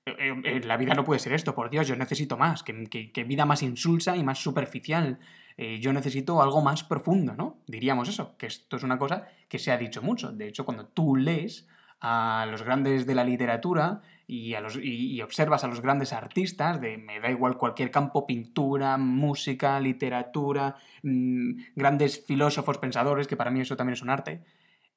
eh, 0.07 0.33
eh, 0.45 0.61
la 0.63 0.77
vida 0.77 0.95
no 0.95 1.03
puede 1.03 1.19
ser 1.19 1.33
esto, 1.33 1.57
por 1.57 1.71
Dios, 1.71 1.89
yo 1.89 1.97
necesito 1.97 2.37
más, 2.37 2.63
que, 2.63 3.25
vida 3.27 3.47
más 3.47 3.65
insulsa 3.65 4.17
y 4.17 4.23
más 4.23 4.39
superficial. 4.39 5.19
Eh, 5.57 5.81
yo 5.81 5.93
necesito 5.93 6.41
algo 6.41 6.63
más 6.63 6.85
profundo, 6.85 7.35
¿no? 7.35 7.59
Diríamos 7.67 8.09
eso, 8.09 8.37
que 8.37 8.47
esto 8.47 8.77
es 8.77 8.85
una 8.85 8.97
cosa 8.97 9.27
que 9.49 9.59
se 9.59 9.73
ha 9.73 9.77
dicho 9.77 10.03
mucho. 10.03 10.31
De 10.31 10.47
hecho, 10.47 10.65
cuando 10.65 10.87
tú 10.87 11.17
lees 11.17 11.67
a 12.01 12.47
los 12.49 12.63
grandes 12.63 13.07
de 13.07 13.17
la 13.17 13.25
literatura 13.25 14.03
y, 14.31 14.53
a 14.53 14.61
los, 14.61 14.79
y, 14.81 15.21
observas 15.23 15.65
a 15.65 15.69
los 15.69 15.81
grandes 15.81 16.13
artistas, 16.13 16.81
de 16.83 16.99
me 16.99 17.19
da 17.19 17.31
igual 17.31 17.57
cualquier 17.57 17.91
campo, 17.91 18.27
pintura, 18.27 18.99
música, 18.99 19.81
literatura, 19.81 20.77
mmm, 21.03 21.53
grandes 21.75 22.23
filósofos, 22.27 22.77
pensadores, 22.77 23.27
que 23.27 23.39
para 23.39 23.51
mí 23.51 23.63
eso 23.63 23.77
también 23.77 23.95
es 23.95 24.03
un 24.03 24.11
arte, 24.11 24.45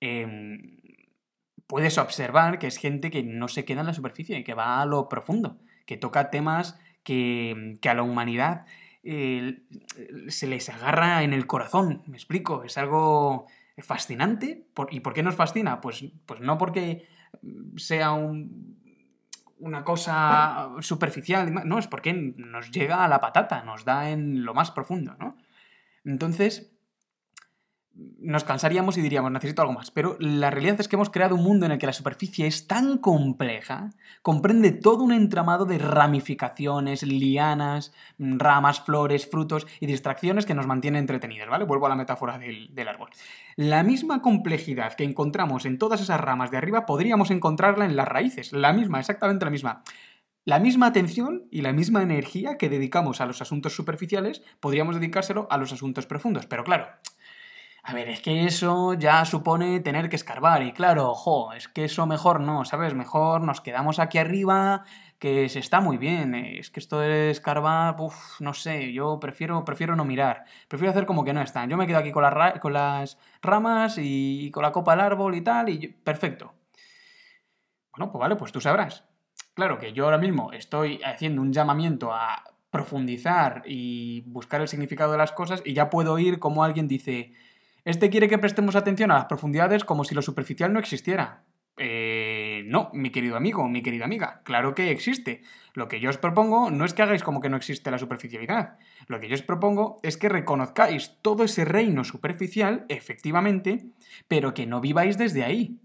eh, 0.01 0.27
puedes 1.65 1.97
observar 1.97 2.59
que 2.59 2.67
es 2.67 2.75
gente 2.75 3.09
que 3.09 3.23
no 3.23 3.47
se 3.47 3.63
queda 3.63 3.79
en 3.79 3.87
la 3.87 3.93
superficie, 3.93 4.43
que 4.43 4.53
va 4.53 4.81
a 4.81 4.85
lo 4.85 5.07
profundo, 5.07 5.57
que 5.85 5.95
toca 5.95 6.29
temas 6.29 6.77
que, 7.03 7.77
que 7.81 7.89
a 7.89 7.93
la 7.93 8.03
humanidad 8.03 8.65
se 9.03 10.47
les 10.47 10.69
agarra 10.69 11.23
en 11.23 11.33
el 11.33 11.47
corazón, 11.47 12.03
me 12.05 12.17
explico, 12.17 12.63
es 12.63 12.77
algo 12.77 13.47
fascinante. 13.77 14.67
¿Y 14.91 14.99
por 14.99 15.13
qué 15.13 15.23
nos 15.23 15.35
fascina? 15.35 15.81
Pues, 15.81 16.05
pues 16.27 16.39
no 16.39 16.59
porque 16.59 17.07
sea 17.77 18.11
un, 18.11 18.80
una 19.61 19.83
cosa 19.83 20.71
superficial, 20.79 21.53
no, 21.65 21.79
es 21.79 21.87
porque 21.87 22.13
nos 22.13 22.71
llega 22.71 23.03
a 23.03 23.07
la 23.07 23.19
patata, 23.19 23.63
nos 23.63 23.85
da 23.85 24.09
en 24.09 24.43
lo 24.43 24.53
más 24.53 24.71
profundo, 24.71 25.15
¿no? 25.19 25.37
Entonces, 26.03 26.71
nos 28.19 28.43
cansaríamos 28.43 28.97
y 28.97 29.01
diríamos, 29.01 29.31
necesito 29.31 29.61
algo 29.61 29.73
más. 29.73 29.91
Pero 29.91 30.15
la 30.19 30.49
realidad 30.49 30.79
es 30.79 30.87
que 30.87 30.95
hemos 30.95 31.09
creado 31.09 31.35
un 31.35 31.43
mundo 31.43 31.65
en 31.65 31.71
el 31.71 31.77
que 31.77 31.85
la 31.85 31.93
superficie 31.93 32.47
es 32.47 32.67
tan 32.67 32.97
compleja, 32.97 33.91
comprende 34.21 34.71
todo 34.71 35.03
un 35.03 35.11
entramado 35.11 35.65
de 35.65 35.77
ramificaciones, 35.77 37.03
lianas, 37.03 37.93
ramas, 38.19 38.81
flores, 38.81 39.29
frutos 39.29 39.67
y 39.79 39.85
distracciones 39.85 40.45
que 40.45 40.53
nos 40.53 40.67
mantienen 40.67 41.01
entretenidos, 41.01 41.49
¿vale? 41.49 41.65
Vuelvo 41.65 41.85
a 41.85 41.89
la 41.89 41.95
metáfora 41.95 42.37
del, 42.37 42.73
del 42.73 42.87
árbol. 42.87 43.09
La 43.55 43.83
misma 43.83 44.21
complejidad 44.21 44.93
que 44.93 45.03
encontramos 45.03 45.65
en 45.65 45.77
todas 45.77 46.01
esas 46.01 46.19
ramas 46.19 46.51
de 46.51 46.57
arriba 46.57 46.85
podríamos 46.85 47.31
encontrarla 47.31 47.85
en 47.85 47.95
las 47.95 48.07
raíces, 48.07 48.53
la 48.53 48.73
misma, 48.73 48.99
exactamente 48.99 49.45
la 49.45 49.51
misma. 49.51 49.83
La 50.43 50.57
misma 50.57 50.87
atención 50.87 51.43
y 51.51 51.61
la 51.61 51.71
misma 51.71 52.01
energía 52.01 52.57
que 52.57 52.67
dedicamos 52.67 53.21
a 53.21 53.27
los 53.27 53.43
asuntos 53.43 53.75
superficiales 53.75 54.41
podríamos 54.59 54.95
dedicárselo 54.95 55.45
a 55.51 55.57
los 55.57 55.71
asuntos 55.71 56.07
profundos. 56.07 56.47
Pero 56.47 56.63
claro, 56.63 56.87
A 57.83 57.93
ver, 57.93 58.09
es 58.09 58.21
que 58.21 58.45
eso 58.45 58.93
ya 58.93 59.25
supone 59.25 59.79
tener 59.79 60.07
que 60.09 60.15
escarbar. 60.15 60.61
Y 60.63 60.71
claro, 60.71 61.09
ojo, 61.09 61.51
es 61.53 61.67
que 61.67 61.85
eso 61.85 62.05
mejor 62.05 62.39
no, 62.39 62.63
¿sabes? 62.63 62.93
Mejor 62.93 63.41
nos 63.41 63.59
quedamos 63.59 63.97
aquí 63.97 64.19
arriba, 64.19 64.83
que 65.17 65.49
se 65.49 65.59
está 65.59 65.81
muy 65.81 65.97
bien. 65.97 66.35
Es 66.35 66.69
que 66.69 66.79
esto 66.79 66.99
de 66.99 67.31
escarbar, 67.31 67.95
uff, 67.99 68.39
no 68.39 68.53
sé, 68.53 68.93
yo 68.93 69.19
prefiero, 69.19 69.65
prefiero 69.65 69.95
no 69.95 70.05
mirar. 70.05 70.45
Prefiero 70.67 70.91
hacer 70.91 71.07
como 71.07 71.23
que 71.23 71.33
no 71.33 71.41
están. 71.41 71.69
Yo 71.69 71.77
me 71.77 71.87
quedo 71.87 71.97
aquí 71.97 72.11
con, 72.11 72.23
con 72.59 72.73
las 72.73 73.17
ramas 73.41 73.95
y 73.97 74.51
con 74.51 74.63
la 74.63 74.71
copa 74.71 74.91
del 74.91 75.01
árbol 75.01 75.35
y 75.35 75.41
tal, 75.41 75.69
y 75.69 75.87
perfecto. 75.87 76.53
Bueno, 77.91 78.11
pues 78.11 78.19
vale, 78.19 78.35
pues 78.35 78.51
tú 78.51 78.61
sabrás. 78.61 79.05
Claro 79.53 79.77
que 79.79 79.91
yo 79.93 80.05
ahora 80.05 80.17
mismo 80.17 80.53
estoy 80.53 81.01
haciendo 81.03 81.41
un 81.41 81.51
llamamiento 81.51 82.13
a 82.13 82.43
profundizar 82.69 83.63
y 83.65 84.21
buscar 84.27 84.61
el 84.61 84.67
significado 84.67 85.11
de 85.11 85.17
las 85.17 85.33
cosas 85.33 85.61
y 85.65 85.73
ya 85.73 85.89
puedo 85.89 86.13
oír 86.13 86.39
como 86.39 86.63
alguien 86.63 86.87
dice, 86.87 87.33
este 87.85 88.09
quiere 88.09 88.27
que 88.27 88.37
prestemos 88.37 88.75
atención 88.75 89.11
a 89.11 89.15
las 89.15 89.25
profundidades 89.25 89.83
como 89.83 90.03
si 90.03 90.15
lo 90.15 90.21
superficial 90.21 90.71
no 90.73 90.79
existiera. 90.79 91.43
Eh, 91.77 92.63
no, 92.67 92.91
mi 92.93 93.09
querido 93.11 93.35
amigo, 93.35 93.67
mi 93.67 93.81
querida 93.81 94.05
amiga, 94.05 94.41
claro 94.43 94.75
que 94.75 94.91
existe. 94.91 95.41
Lo 95.73 95.87
que 95.87 95.99
yo 95.99 96.09
os 96.09 96.17
propongo 96.17 96.69
no 96.69 96.85
es 96.85 96.93
que 96.93 97.01
hagáis 97.01 97.23
como 97.23 97.39
que 97.39 97.49
no 97.49 97.57
existe 97.57 97.89
la 97.89 97.97
superficialidad. 97.97 98.77
Lo 99.07 99.19
que 99.19 99.27
yo 99.27 99.35
os 99.35 99.41
propongo 99.41 99.97
es 100.03 100.17
que 100.17 100.29
reconozcáis 100.29 101.17
todo 101.21 101.43
ese 101.43 101.65
reino 101.65 102.03
superficial, 102.03 102.85
efectivamente, 102.89 103.85
pero 104.27 104.53
que 104.53 104.67
no 104.67 104.81
viváis 104.81 105.17
desde 105.17 105.43
ahí. 105.43 105.79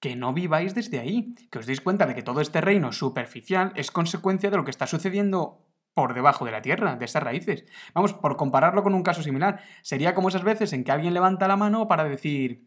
Que 0.00 0.16
no 0.16 0.32
viváis 0.32 0.74
desde 0.74 0.98
ahí. 0.98 1.34
Que 1.50 1.58
os 1.58 1.66
deis 1.66 1.82
cuenta 1.82 2.06
de 2.06 2.14
que 2.14 2.22
todo 2.22 2.40
este 2.40 2.60
reino 2.60 2.90
superficial 2.90 3.72
es 3.76 3.90
consecuencia 3.90 4.50
de 4.50 4.56
lo 4.56 4.64
que 4.64 4.70
está 4.70 4.86
sucediendo 4.86 5.69
por 6.00 6.14
debajo 6.14 6.46
de 6.46 6.50
la 6.50 6.62
tierra, 6.62 6.96
de 6.96 7.04
esas 7.04 7.22
raíces. 7.22 7.66
Vamos, 7.92 8.14
por 8.14 8.38
compararlo 8.38 8.82
con 8.82 8.94
un 8.94 9.02
caso 9.02 9.22
similar, 9.22 9.60
sería 9.82 10.14
como 10.14 10.30
esas 10.30 10.44
veces 10.44 10.72
en 10.72 10.82
que 10.82 10.92
alguien 10.92 11.12
levanta 11.12 11.46
la 11.46 11.56
mano 11.56 11.88
para 11.88 12.04
decir, 12.04 12.64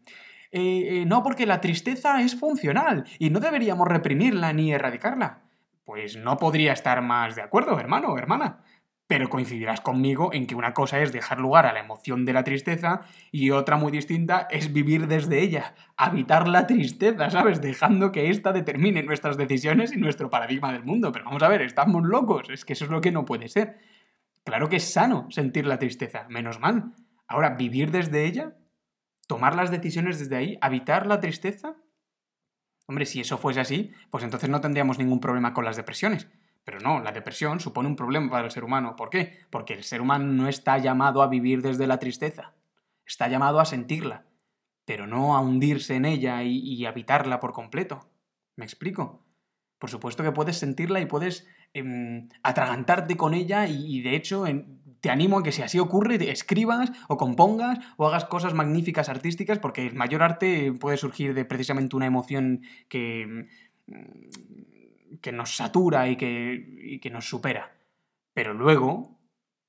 eh, 0.52 1.00
eh, 1.00 1.04
no, 1.04 1.24
porque 1.24 1.44
la 1.44 1.60
tristeza 1.60 2.20
es 2.20 2.38
funcional 2.38 3.04
y 3.18 3.30
no 3.30 3.40
deberíamos 3.40 3.88
reprimirla 3.88 4.52
ni 4.52 4.72
erradicarla. 4.72 5.40
Pues 5.84 6.16
no 6.16 6.36
podría 6.36 6.72
estar 6.72 7.02
más 7.02 7.34
de 7.34 7.42
acuerdo, 7.42 7.76
hermano 7.80 8.12
o 8.12 8.18
hermana. 8.18 8.62
Pero 9.06 9.28
coincidirás 9.28 9.82
conmigo 9.82 10.30
en 10.32 10.46
que 10.46 10.54
una 10.54 10.72
cosa 10.72 11.00
es 11.00 11.12
dejar 11.12 11.38
lugar 11.38 11.66
a 11.66 11.74
la 11.74 11.80
emoción 11.80 12.24
de 12.24 12.32
la 12.32 12.42
tristeza 12.42 13.02
y 13.30 13.50
otra 13.50 13.76
muy 13.76 13.92
distinta 13.92 14.48
es 14.50 14.72
vivir 14.72 15.08
desde 15.08 15.42
ella, 15.42 15.74
habitar 15.96 16.48
la 16.48 16.66
tristeza, 16.66 17.28
¿sabes? 17.28 17.60
Dejando 17.60 18.12
que 18.12 18.30
ésta 18.30 18.52
determine 18.52 19.02
nuestras 19.02 19.36
decisiones 19.36 19.92
y 19.92 19.98
nuestro 19.98 20.30
paradigma 20.30 20.72
del 20.72 20.84
mundo. 20.84 21.12
Pero 21.12 21.26
vamos 21.26 21.42
a 21.42 21.48
ver, 21.48 21.60
estamos 21.60 22.02
locos, 22.02 22.48
es 22.48 22.64
que 22.64 22.72
eso 22.72 22.86
es 22.86 22.90
lo 22.90 23.02
que 23.02 23.12
no 23.12 23.26
puede 23.26 23.48
ser. 23.48 23.78
Claro 24.44 24.68
que 24.68 24.76
es 24.76 24.92
sano 24.92 25.26
sentir 25.30 25.66
la 25.66 25.78
tristeza, 25.78 26.26
menos 26.28 26.58
mal. 26.60 26.94
Ahora, 27.26 27.50
vivir 27.50 27.90
desde 27.90 28.24
ella, 28.24 28.56
tomar 29.26 29.54
las 29.54 29.70
decisiones 29.70 30.18
desde 30.18 30.36
ahí, 30.36 30.58
habitar 30.60 31.06
la 31.06 31.20
tristeza. 31.20 31.76
Hombre, 32.86 33.06
si 33.06 33.20
eso 33.20 33.38
fuese 33.38 33.60
así, 33.60 33.92
pues 34.10 34.24
entonces 34.24 34.50
no 34.50 34.60
tendríamos 34.60 34.98
ningún 34.98 35.20
problema 35.20 35.54
con 35.54 35.64
las 35.64 35.76
depresiones. 35.76 36.28
Pero 36.64 36.80
no, 36.80 37.00
la 37.00 37.12
depresión 37.12 37.60
supone 37.60 37.88
un 37.88 37.96
problema 37.96 38.30
para 38.30 38.46
el 38.46 38.50
ser 38.50 38.64
humano. 38.64 38.96
¿Por 38.96 39.10
qué? 39.10 39.40
Porque 39.50 39.74
el 39.74 39.84
ser 39.84 40.00
humano 40.00 40.24
no 40.24 40.48
está 40.48 40.78
llamado 40.78 41.22
a 41.22 41.28
vivir 41.28 41.60
desde 41.60 41.86
la 41.86 41.98
tristeza. 41.98 42.54
Está 43.06 43.28
llamado 43.28 43.60
a 43.60 43.66
sentirla, 43.66 44.24
pero 44.86 45.06
no 45.06 45.36
a 45.36 45.40
hundirse 45.40 45.94
en 45.94 46.06
ella 46.06 46.42
y, 46.42 46.84
habitarla 46.86 47.38
por 47.38 47.52
completo. 47.52 48.08
¿Me 48.56 48.64
explico? 48.64 49.22
Por 49.78 49.90
supuesto 49.90 50.22
que 50.22 50.32
puedes 50.32 50.56
sentirla 50.56 51.00
y 51.00 51.06
puedes 51.06 51.46
em, 51.74 52.30
atragantarte 52.42 53.16
con 53.18 53.34
ella 53.34 53.66
y, 53.66 54.00
de 54.00 54.16
hecho 54.16 54.44
te 55.00 55.10
animo 55.10 55.38
a 55.38 55.42
que 55.42 55.52
si 55.52 55.60
así 55.60 55.78
ocurre 55.78 56.30
escribas 56.30 56.90
o 57.08 57.18
compongas 57.18 57.78
o 57.98 58.06
hagas 58.06 58.24
cosas 58.24 58.54
magníficas 58.54 59.10
artísticas 59.10 59.58
porque 59.58 59.86
el 59.86 59.94
mayor 59.94 60.22
arte 60.22 60.72
puede 60.72 60.96
surgir 60.96 61.34
de 61.34 61.44
precisamente 61.44 61.94
una 61.94 62.06
emoción 62.06 62.62
que 62.88 63.48
que 65.20 65.32
nos 65.32 65.56
satura 65.56 66.08
y 66.08 66.16
que, 66.16 66.98
que 67.02 67.10
nos 67.10 67.28
supera. 67.28 67.76
Pero 68.32 68.54
luego, 68.54 69.18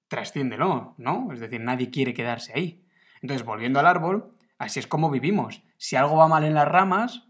trasciéndelo, 0.07 0.95
¿no? 0.97 1.31
Es 1.31 1.39
decir, 1.39 1.61
nadie 1.61 1.91
quiere 1.91 2.13
quedarse 2.13 2.53
ahí. 2.55 2.85
Entonces, 3.21 3.45
volviendo 3.45 3.79
al 3.79 3.87
árbol, 3.87 4.31
así 4.57 4.79
es 4.79 4.87
como 4.87 5.09
vivimos. 5.09 5.63
Si 5.77 5.95
algo 5.95 6.17
va 6.17 6.27
mal 6.27 6.43
en 6.43 6.53
las 6.53 6.67
ramas, 6.67 7.27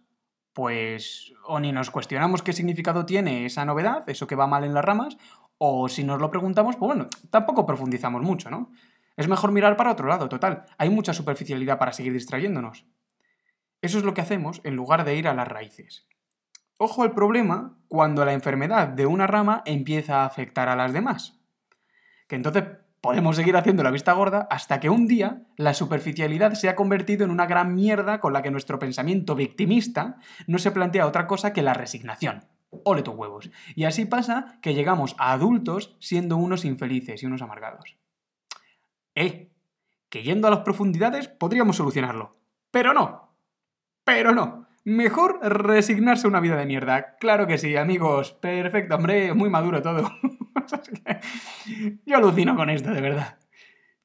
pues 0.53 1.33
o 1.45 1.59
ni 1.59 1.71
nos 1.71 1.91
cuestionamos 1.91 2.41
qué 2.41 2.53
significado 2.53 3.05
tiene 3.05 3.45
esa 3.45 3.65
novedad, 3.65 4.09
eso 4.09 4.27
que 4.27 4.35
va 4.35 4.47
mal 4.47 4.63
en 4.63 4.73
las 4.73 4.85
ramas, 4.85 5.17
o 5.57 5.89
si 5.89 6.03
nos 6.03 6.19
lo 6.19 6.31
preguntamos, 6.31 6.75
pues 6.75 6.87
bueno, 6.87 7.07
tampoco 7.29 7.65
profundizamos 7.65 8.21
mucho, 8.21 8.49
¿no? 8.49 8.71
Es 9.17 9.27
mejor 9.27 9.51
mirar 9.51 9.77
para 9.77 9.91
otro 9.91 10.07
lado, 10.07 10.27
total. 10.27 10.65
Hay 10.77 10.89
mucha 10.89 11.13
superficialidad 11.13 11.77
para 11.77 11.93
seguir 11.93 12.13
distrayéndonos. 12.13 12.85
Eso 13.81 13.97
es 13.97 14.03
lo 14.03 14.13
que 14.13 14.21
hacemos 14.21 14.61
en 14.63 14.75
lugar 14.75 15.05
de 15.05 15.15
ir 15.15 15.27
a 15.27 15.33
las 15.33 15.47
raíces. 15.47 16.07
Ojo 16.77 17.03
al 17.03 17.13
problema 17.13 17.77
cuando 17.87 18.25
la 18.25 18.33
enfermedad 18.33 18.89
de 18.89 19.05
una 19.05 19.27
rama 19.27 19.61
empieza 19.65 20.21
a 20.21 20.25
afectar 20.25 20.67
a 20.67 20.75
las 20.75 20.91
demás. 20.91 21.39
Que 22.27 22.35
entonces 22.35 22.65
podemos 22.99 23.35
seguir 23.35 23.55
haciendo 23.55 23.83
la 23.83 23.91
vista 23.91 24.13
gorda 24.13 24.47
hasta 24.49 24.79
que 24.79 24.89
un 24.89 25.07
día 25.07 25.43
la 25.57 25.73
superficialidad 25.73 26.53
se 26.55 26.67
ha 26.67 26.75
convertido 26.75 27.23
en 27.23 27.31
una 27.31 27.45
gran 27.45 27.75
mierda 27.75 28.19
con 28.19 28.33
la 28.33 28.41
que 28.41 28.51
nuestro 28.51 28.79
pensamiento 28.79 29.35
victimista 29.35 30.17
no 30.47 30.57
se 30.57 30.71
plantea 30.71 31.07
otra 31.07 31.27
cosa 31.27 31.53
que 31.53 31.61
la 31.61 31.73
resignación. 31.73 32.45
Ole 32.83 33.03
tus 33.03 33.15
huevos. 33.15 33.49
Y 33.75 33.85
así 33.85 34.05
pasa 34.05 34.57
que 34.61 34.73
llegamos 34.73 35.15
a 35.17 35.31
adultos 35.31 35.95
siendo 35.99 36.35
unos 36.35 36.65
infelices 36.65 37.23
y 37.23 37.25
unos 37.25 37.41
amargados. 37.41 37.95
Eh, 39.13 39.51
que 40.09 40.23
yendo 40.23 40.47
a 40.47 40.51
las 40.51 40.61
profundidades 40.61 41.29
podríamos 41.29 41.77
solucionarlo. 41.77 42.35
Pero 42.71 42.93
no. 42.93 43.33
Pero 44.03 44.33
no. 44.33 44.64
Mejor 44.85 45.39
resignarse 45.41 46.27
a 46.27 46.29
una 46.29 46.39
vida 46.39 46.55
de 46.55 46.67
mierda. 46.67 47.17
Claro 47.19 47.47
que 47.47 47.57
sí, 47.57 47.75
amigos. 47.75 48.33
Perfecto, 48.33 48.95
hombre, 48.95 49.33
muy 49.33 49.49
maduro 49.49 49.81
todo. 49.81 50.11
Yo 52.05 52.17
alucino 52.17 52.55
con 52.55 52.69
esto, 52.69 52.91
de 52.91 53.01
verdad. 53.01 53.39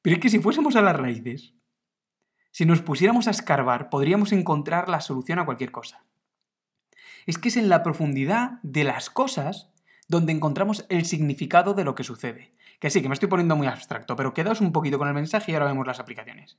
Pero 0.01 0.15
es 0.15 0.21
que 0.21 0.29
si 0.29 0.39
fuésemos 0.39 0.75
a 0.75 0.81
las 0.81 0.95
raíces, 0.95 1.53
si 2.49 2.65
nos 2.65 2.81
pusiéramos 2.81 3.27
a 3.27 3.31
escarbar, 3.31 3.91
podríamos 3.91 4.31
encontrar 4.31 4.89
la 4.89 5.01
solución 5.01 5.37
a 5.37 5.45
cualquier 5.45 5.71
cosa. 5.71 6.03
Es 7.27 7.37
que 7.37 7.49
es 7.49 7.57
en 7.57 7.69
la 7.69 7.83
profundidad 7.83 8.59
de 8.63 8.83
las 8.83 9.11
cosas 9.11 9.71
donde 10.07 10.33
encontramos 10.33 10.87
el 10.89 11.05
significado 11.05 11.75
de 11.75 11.83
lo 11.83 11.93
que 11.93 12.03
sucede. 12.03 12.55
Que 12.81 12.89
sí, 12.89 13.03
que 13.03 13.07
me 13.09 13.13
estoy 13.13 13.29
poniendo 13.29 13.55
muy 13.55 13.67
abstracto, 13.67 14.15
pero 14.15 14.33
quedaos 14.33 14.59
un 14.59 14.71
poquito 14.71 14.97
con 14.97 15.07
el 15.07 15.13
mensaje 15.13 15.51
y 15.51 15.53
ahora 15.53 15.67
vemos 15.67 15.85
las 15.85 15.99
aplicaciones. 15.99 16.57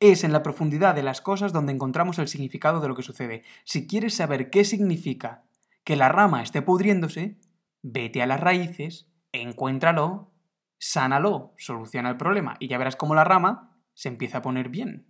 Es 0.00 0.24
en 0.24 0.32
la 0.32 0.42
profundidad 0.42 0.96
de 0.96 1.04
las 1.04 1.20
cosas 1.20 1.52
donde 1.52 1.72
encontramos 1.72 2.18
el 2.18 2.26
significado 2.26 2.80
de 2.80 2.88
lo 2.88 2.96
que 2.96 3.04
sucede. 3.04 3.44
Si 3.64 3.86
quieres 3.86 4.14
saber 4.14 4.50
qué 4.50 4.64
significa 4.64 5.44
que 5.84 5.94
la 5.94 6.08
rama 6.08 6.42
esté 6.42 6.60
pudriéndose, 6.60 7.38
vete 7.82 8.20
a 8.20 8.26
las 8.26 8.40
raíces, 8.40 9.12
encuéntralo, 9.30 10.32
sánalo, 10.78 11.54
soluciona 11.56 12.10
el 12.10 12.16
problema 12.16 12.56
y 12.58 12.66
ya 12.66 12.76
verás 12.76 12.96
cómo 12.96 13.14
la 13.14 13.22
rama 13.22 13.78
se 13.94 14.08
empieza 14.08 14.38
a 14.38 14.42
poner 14.42 14.70
bien. 14.70 15.06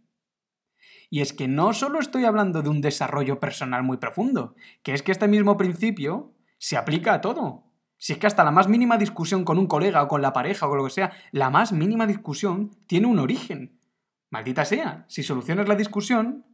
Y 1.09 1.23
es 1.23 1.33
que 1.33 1.49
no 1.49 1.73
solo 1.73 2.01
estoy 2.01 2.27
hablando 2.27 2.61
de 2.61 2.69
un 2.69 2.83
desarrollo 2.83 3.41
personal 3.41 3.83
muy 3.83 3.97
profundo, 3.97 4.55
que 4.83 4.93
es 4.93 5.03
que 5.03 5.13
este 5.13 5.27
mismo 5.27 5.57
principio 5.57 6.35
se 6.59 6.77
aplica 6.77 7.15
a 7.15 7.23
todo. 7.23 7.70
Si 8.01 8.15
es 8.15 8.19
que 8.19 8.27
hasta 8.27 8.45
la 8.45 8.51
más 8.51 8.67
mínima 8.67 8.97
discusión 8.97 9.45
con 9.45 9.59
un 9.59 9.67
colega 9.67 10.03
o 10.03 10.09
con 10.09 10.23
la 10.23 10.33
pareja 10.33 10.67
o 10.67 10.71
con 10.71 10.79
lo 10.79 10.85
que 10.85 10.91
sea, 10.91 11.13
la 11.33 11.51
más 11.51 11.71
mínima 11.71 12.07
discusión 12.07 12.71
tiene 12.87 13.07
un 13.07 13.19
origen. 13.19 13.79
Maldita 14.31 14.65
sea, 14.65 15.05
si 15.07 15.23
solucionas 15.23 15.69
la 15.69 15.75
discusión, 15.75 16.47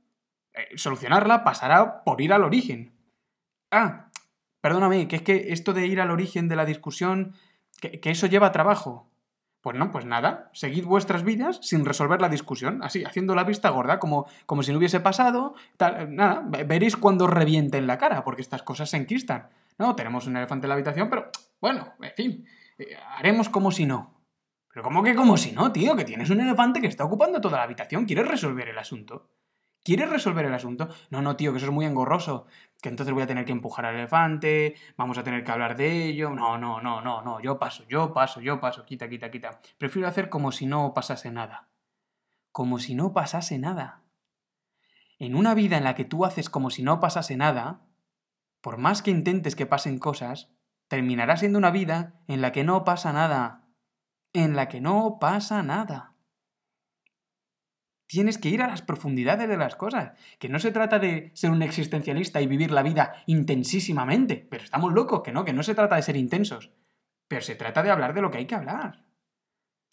eh, 0.53 0.67
solucionarla 0.75 1.45
pasará 1.45 2.03
por 2.03 2.21
ir 2.21 2.33
al 2.33 2.43
origen. 2.43 2.97
Ah, 3.71 4.11
perdóname, 4.61 5.07
que 5.07 5.17
es 5.17 5.23
que 5.23 5.53
esto 5.53 5.73
de 5.73 5.87
ir 5.87 6.01
al 6.01 6.11
origen 6.11 6.49
de 6.49 6.57
la 6.57 6.65
discusión, 6.65 7.37
que, 7.81 8.01
eso 8.11 8.27
lleva 8.27 8.51
trabajo. 8.51 9.09
Pues 9.61 9.77
no, 9.77 9.93
pues 9.93 10.05
nada, 10.05 10.51
seguid 10.53 10.85
vuestras 10.85 11.23
vidas 11.23 11.61
sin 11.63 11.85
resolver 11.85 12.21
la 12.21 12.29
discusión, 12.29 12.83
así, 12.83 13.05
haciendo 13.05 13.37
la 13.37 13.45
vista 13.45 13.71
gorda, 13.71 14.01
como, 14.01 14.27
como 14.47 14.65
si 14.65 14.73
no 14.73 14.79
hubiese 14.79 14.99
pasado, 14.99 15.55
nada, 16.09 16.43
veréis 16.67 16.97
cuando 16.97 17.29
reviente 17.29 17.79
en 17.79 17.87
la 17.87 17.99
cara, 17.99 18.25
porque 18.25 18.43
estas 18.43 18.65
cosas 18.65 18.91
se 18.91 18.97
enquistan. 18.97 19.49
No, 19.79 19.95
tenemos 19.95 20.27
un 20.27 20.37
elefante 20.37 20.67
en 20.67 20.69
la 20.69 20.75
habitación, 20.75 21.11
pero 21.11 21.31
bueno, 21.61 21.95
en 22.01 22.13
fin, 22.15 22.47
eh, 22.79 22.97
haremos 23.19 23.49
como 23.49 23.71
si 23.71 23.87
no. 23.87 24.23
Pero 24.69 24.85
¿cómo 24.85 25.03
que 25.03 25.15
como 25.15 25.37
si 25.37 25.53
no, 25.53 25.73
tío? 25.73 25.97
Que 25.97 26.05
tienes 26.05 26.29
un 26.31 26.41
elefante 26.41 26.81
que 26.81 26.87
está 26.87 27.05
ocupando 27.05 27.41
toda 27.41 27.59
la 27.59 27.65
habitación. 27.65 28.05
¿Quieres 28.05 28.29
resolver 28.29 28.69
el 28.69 28.79
asunto? 28.79 29.31
¿Quieres 29.87 30.11
resolver 30.11 30.45
el 30.45 30.53
asunto? 30.53 30.89
No, 31.11 31.23
no, 31.23 31.37
tío, 31.37 31.53
que 31.53 31.59
eso 31.59 31.67
es 31.67 31.73
muy 31.73 31.87
engorroso. 31.87 32.47
Que 32.83 32.89
entonces 32.89 33.15
voy 33.15 33.23
a 33.23 33.27
tener 33.27 33.45
que 33.45 33.53
empujar 33.53 33.87
al 33.87 33.95
elefante, 33.95 34.75
vamos 34.97 35.17
a 35.17 35.23
tener 35.23 35.45
que 35.45 35.53
hablar 35.53 35.77
de 35.77 36.07
ello. 36.07 36.31
No, 36.31 36.59
no, 36.59 36.81
no, 36.81 37.01
no, 37.01 37.23
no, 37.23 37.41
yo 37.41 37.59
paso, 37.59 37.85
yo 37.89 38.13
paso, 38.13 38.41
yo 38.41 38.61
paso, 38.61 38.85
quita, 38.85 39.09
quita, 39.09 39.31
quita. 39.31 39.61
Prefiero 39.79 40.09
hacer 40.09 40.29
como 40.29 40.51
si 40.51 40.67
no 40.67 40.93
pasase 40.93 41.31
nada. 41.31 41.69
Como 42.51 42.81
si 42.81 42.97
no 42.97 43.13
pasase 43.13 43.59
nada. 43.59 44.03
En 45.19 45.37
una 45.37 45.55
vida 45.55 45.79
en 45.79 45.85
la 45.85 45.95
que 45.95 46.05
tú 46.05 46.25
haces 46.25 46.51
como 46.51 46.69
si 46.71 46.83
no 46.83 46.99
pasase 46.99 47.37
nada, 47.37 47.86
por 48.67 48.79
más 48.79 49.01
que 49.01 49.13
intentes 49.13 49.55
que 49.55 49.65
pasen 49.65 50.01
cosas, 50.01 50.51
terminará 50.89 51.37
siendo 51.37 51.57
una 51.57 51.71
vida 51.71 52.21
en 52.27 52.41
la 52.41 52.51
que 52.51 52.65
no 52.65 52.83
pasa 52.83 53.13
nada. 53.13 53.63
En 54.33 54.57
la 54.57 54.67
que 54.67 54.81
no 54.81 55.19
pasa 55.21 55.63
nada. 55.63 56.17
Tienes 58.09 58.39
que 58.39 58.49
ir 58.49 58.63
a 58.63 58.67
las 58.67 58.83
profundidades 58.83 59.49
de 59.49 59.57
las 59.57 59.77
cosas. 59.77 60.19
Que 60.41 60.49
no 60.49 60.59
se 60.59 60.73
trata 60.73 60.99
de 60.99 61.31
ser 61.35 61.53
un 61.53 61.63
existencialista 61.63 62.41
y 62.41 62.49
vivir 62.49 62.73
la 62.73 62.83
vida 62.83 63.23
intensísimamente. 63.27 64.49
Pero 64.51 64.65
estamos 64.65 64.93
locos, 64.93 65.23
que 65.23 65.31
no, 65.31 65.45
que 65.45 65.53
no 65.53 65.63
se 65.63 65.77
trata 65.77 65.95
de 65.95 66.03
ser 66.03 66.17
intensos. 66.17 66.73
Pero 67.29 67.43
se 67.43 67.55
trata 67.55 67.85
de 67.85 67.93
hablar 67.93 68.15
de 68.15 68.23
lo 68.23 68.33
que 68.33 68.39
hay 68.39 68.47
que 68.47 68.57
hablar. 68.57 69.06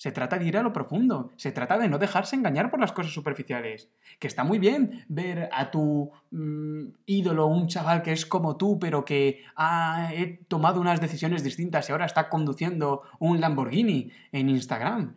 Se 0.04 0.12
trata 0.12 0.38
de 0.38 0.44
ir 0.44 0.58
a 0.58 0.64
lo 0.64 0.74
profundo. 0.74 1.32
Se 1.38 1.54
trata 1.54 1.78
de 1.78 1.88
no 1.88 1.98
dejarse 1.98 2.36
engañar 2.36 2.70
por 2.70 2.82
las 2.82 2.92
cosas 2.92 3.14
superficiales. 3.14 3.88
Que 4.20 4.28
está 4.28 4.44
muy 4.44 4.60
bien 4.60 5.06
ver 5.08 5.48
a 5.54 5.72
tu 5.72 6.12
mm, 6.30 6.88
ídolo, 7.06 7.48
un 7.48 7.70
chaval 7.70 8.02
que 8.02 8.12
es 8.12 8.26
como 8.26 8.58
tú, 8.58 8.78
pero 8.80 9.06
que 9.06 9.46
ha 9.56 10.12
tomado 10.50 10.82
unas 10.82 11.00
decisiones 11.00 11.42
distintas 11.42 11.88
y 11.88 11.94
ahora 11.94 12.06
está 12.06 12.28
conduciendo 12.28 13.04
un 13.18 13.40
Lamborghini 13.40 14.12
en 14.34 14.50
Instagram. 14.50 15.16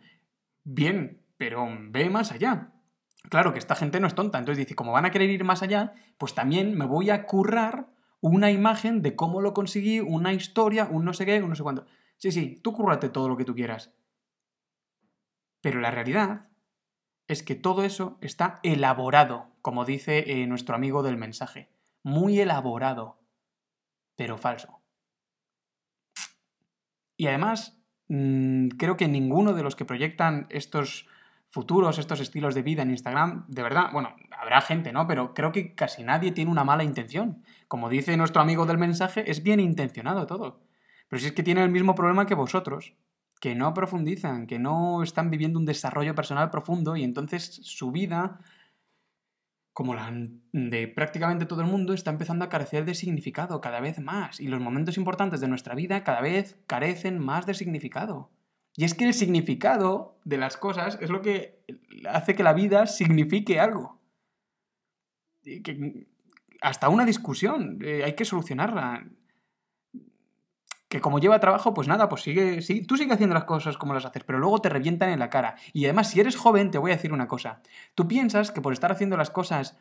Bien, 0.63 1.19
pero 1.35 1.67
ve 1.89 2.09
más 2.09 2.31
allá. 2.31 2.69
Claro 3.29 3.51
que 3.51 3.59
esta 3.59 3.75
gente 3.75 3.99
no 3.99 4.07
es 4.07 4.15
tonta, 4.15 4.39
entonces 4.39 4.65
dice, 4.65 4.75
como 4.75 4.93
van 4.93 5.03
a 5.03 5.11
querer 5.11 5.29
ir 5.29 5.43
más 5.43 5.63
allá, 5.63 5.95
pues 6.17 6.33
también 6.33 6.77
me 6.77 6.85
voy 6.85 7.09
a 7.09 7.25
currar 7.25 7.87
una 8.21 8.51
imagen 8.51 9.01
de 9.01 9.17
cómo 9.17 9.41
lo 9.41 9.53
conseguí, 9.53 9.99
una 9.99 10.31
historia, 10.31 10.87
un 10.89 11.03
no 11.03 11.11
sé 11.11 11.25
qué, 11.25 11.43
un 11.43 11.49
no 11.49 11.55
sé 11.57 11.63
cuánto. 11.63 11.85
Sí, 12.15 12.31
sí, 12.31 12.61
tú 12.63 12.71
cúrrate 12.71 13.09
todo 13.09 13.27
lo 13.27 13.35
que 13.35 13.43
tú 13.43 13.53
quieras. 13.53 13.91
Pero 15.67 15.81
la 15.81 15.91
realidad 15.91 16.47
es 17.27 17.43
que 17.43 17.53
todo 17.53 17.83
eso 17.83 18.17
está 18.21 18.61
elaborado, 18.63 19.51
como 19.61 19.83
dice 19.83 20.23
eh, 20.31 20.47
nuestro 20.47 20.75
amigo 20.75 21.03
del 21.03 21.17
mensaje. 21.17 21.69
Muy 22.03 22.39
elaborado, 22.39 23.19
pero 24.15 24.37
falso. 24.37 24.79
Y 27.17 27.27
además, 27.27 27.83
mm, 28.07 28.69
creo 28.77 28.95
que 28.95 29.09
ninguno 29.09 29.51
de 29.51 29.61
los 29.61 29.75
que 29.75 29.83
proyectan 29.83 30.47
estos 30.51 31.05
futuros, 31.49 31.97
estos 31.97 32.21
estilos 32.21 32.55
de 32.55 32.61
vida 32.61 32.83
en 32.83 32.91
Instagram, 32.91 33.43
de 33.49 33.63
verdad, 33.63 33.89
bueno, 33.91 34.15
habrá 34.39 34.61
gente, 34.61 34.93
¿no? 34.93 35.05
Pero 35.05 35.33
creo 35.33 35.51
que 35.51 35.75
casi 35.75 36.01
nadie 36.01 36.31
tiene 36.31 36.49
una 36.49 36.63
mala 36.63 36.85
intención. 36.85 37.43
Como 37.67 37.89
dice 37.89 38.15
nuestro 38.15 38.41
amigo 38.41 38.65
del 38.65 38.77
mensaje, 38.77 39.29
es 39.29 39.43
bien 39.43 39.59
intencionado 39.59 40.27
todo. 40.27 40.61
Pero 41.09 41.19
si 41.19 41.25
es 41.25 41.33
que 41.33 41.43
tiene 41.43 41.61
el 41.61 41.71
mismo 41.71 41.93
problema 41.93 42.25
que 42.25 42.35
vosotros, 42.35 42.93
que 43.39 43.55
no 43.55 43.73
profundizan, 43.73 44.47
que 44.47 44.59
no 44.59 45.03
están 45.03 45.29
viviendo 45.29 45.59
un 45.59 45.65
desarrollo 45.65 46.15
personal 46.15 46.49
profundo 46.49 46.95
y 46.95 47.03
entonces 47.03 47.59
su 47.63 47.91
vida, 47.91 48.39
como 49.73 49.93
la 49.93 50.11
de 50.53 50.87
prácticamente 50.87 51.45
todo 51.45 51.61
el 51.61 51.67
mundo, 51.67 51.93
está 51.93 52.11
empezando 52.11 52.45
a 52.45 52.49
carecer 52.49 52.85
de 52.85 52.95
significado 52.95 53.61
cada 53.61 53.79
vez 53.79 53.99
más 53.99 54.39
y 54.39 54.47
los 54.47 54.59
momentos 54.59 54.97
importantes 54.97 55.39
de 55.39 55.47
nuestra 55.47 55.75
vida 55.75 56.03
cada 56.03 56.21
vez 56.21 56.57
carecen 56.67 57.19
más 57.19 57.45
de 57.45 57.53
significado. 57.53 58.31
Y 58.75 58.85
es 58.85 58.93
que 58.93 59.05
el 59.05 59.13
significado 59.13 60.19
de 60.23 60.37
las 60.37 60.55
cosas 60.55 60.99
es 61.01 61.09
lo 61.09 61.21
que 61.21 61.63
hace 62.07 62.35
que 62.35 62.43
la 62.43 62.53
vida 62.53 62.85
signifique 62.85 63.59
algo. 63.59 63.99
Que 65.43 66.07
hasta 66.61 66.89
una 66.89 67.05
discusión 67.05 67.79
eh, 67.83 68.03
hay 68.03 68.13
que 68.13 68.25
solucionarla 68.25 69.07
que 70.87 71.01
como 71.01 71.19
lleva 71.19 71.39
trabajo, 71.39 71.73
pues 71.73 71.87
nada, 71.87 72.07
pues 72.07 72.21
sigue, 72.21 72.61
sí, 72.61 72.81
tú 72.81 72.95
sigue 72.95 73.13
haciendo 73.13 73.33
las 73.33 73.43
cosas 73.43 73.77
como 73.77 73.93
las 73.93 74.05
haces, 74.05 74.23
pero 74.23 74.39
luego 74.39 74.59
te 74.59 74.69
revientan 74.69 75.09
en 75.09 75.19
la 75.19 75.29
cara. 75.29 75.55
Y 75.73 75.85
además, 75.85 76.09
si 76.09 76.19
eres 76.19 76.37
joven, 76.37 76.71
te 76.71 76.77
voy 76.77 76.91
a 76.91 76.95
decir 76.95 77.11
una 77.11 77.27
cosa. 77.27 77.61
Tú 77.93 78.07
piensas 78.07 78.51
que 78.51 78.61
por 78.61 78.73
estar 78.73 78.91
haciendo 78.91 79.17
las 79.17 79.29
cosas 79.29 79.77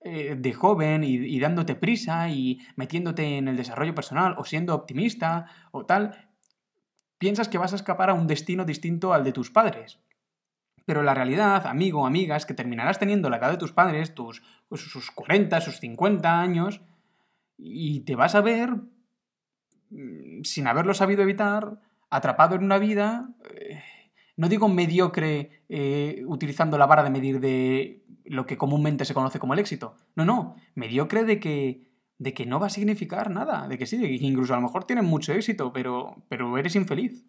eh, 0.00 0.34
de 0.38 0.52
joven 0.54 1.04
y, 1.04 1.38
dándote 1.40 1.74
prisa 1.74 2.30
y 2.30 2.60
metiéndote 2.76 3.36
en 3.36 3.48
el 3.48 3.56
desarrollo 3.56 3.94
personal 3.94 4.34
o 4.38 4.44
siendo 4.44 4.74
optimista 4.74 5.46
o 5.72 5.84
tal, 5.84 6.28
piensas 7.18 7.48
que 7.48 7.58
vas 7.58 7.72
a 7.74 7.76
escapar 7.76 8.08
a 8.08 8.14
un 8.14 8.26
destino 8.26 8.64
distinto 8.64 9.12
al 9.12 9.24
de 9.24 9.32
tus 9.32 9.50
padres. 9.50 10.00
Pero 10.86 11.02
la 11.02 11.14
realidad, 11.14 11.66
amigo 11.66 12.06
amiga, 12.06 12.36
es 12.36 12.46
que 12.46 12.54
terminarás 12.54 12.98
teniendo 12.98 13.30
la 13.30 13.38
edad 13.38 13.50
de 13.50 13.56
tus 13.56 13.72
padres, 13.72 14.14
tus, 14.14 14.42
sus 14.72 15.10
40, 15.10 15.60
sus 15.60 15.80
50 15.80 16.40
años, 16.40 16.82
y 17.56 18.00
te 18.00 18.16
vas 18.16 18.34
a 18.34 18.42
ver 18.42 18.74
sin 20.42 20.66
haberlo 20.66 20.94
sabido 20.94 21.22
evitar, 21.22 21.80
atrapado 22.10 22.54
en 22.54 22.64
una 22.64 22.78
vida, 22.78 23.28
eh, 23.50 23.82
no 24.36 24.48
digo 24.48 24.68
mediocre 24.68 25.64
eh, 25.68 26.22
utilizando 26.26 26.78
la 26.78 26.86
vara 26.86 27.02
de 27.02 27.10
medir 27.10 27.40
de 27.40 28.04
lo 28.24 28.46
que 28.46 28.56
comúnmente 28.56 29.04
se 29.04 29.14
conoce 29.14 29.38
como 29.38 29.54
el 29.54 29.60
éxito. 29.60 29.96
No, 30.16 30.24
no, 30.24 30.56
mediocre 30.74 31.24
de 31.24 31.38
que, 31.40 31.90
de 32.18 32.34
que 32.34 32.46
no 32.46 32.58
va 32.58 32.66
a 32.66 32.70
significar 32.70 33.30
nada, 33.30 33.68
de 33.68 33.78
que 33.78 33.86
sí, 33.86 33.96
de 33.96 34.08
que 34.08 34.14
incluso 34.14 34.54
a 34.54 34.56
lo 34.56 34.62
mejor 34.62 34.84
tienes 34.84 35.04
mucho 35.04 35.32
éxito, 35.32 35.72
pero, 35.72 36.24
pero 36.28 36.56
eres 36.58 36.76
infeliz. 36.76 37.26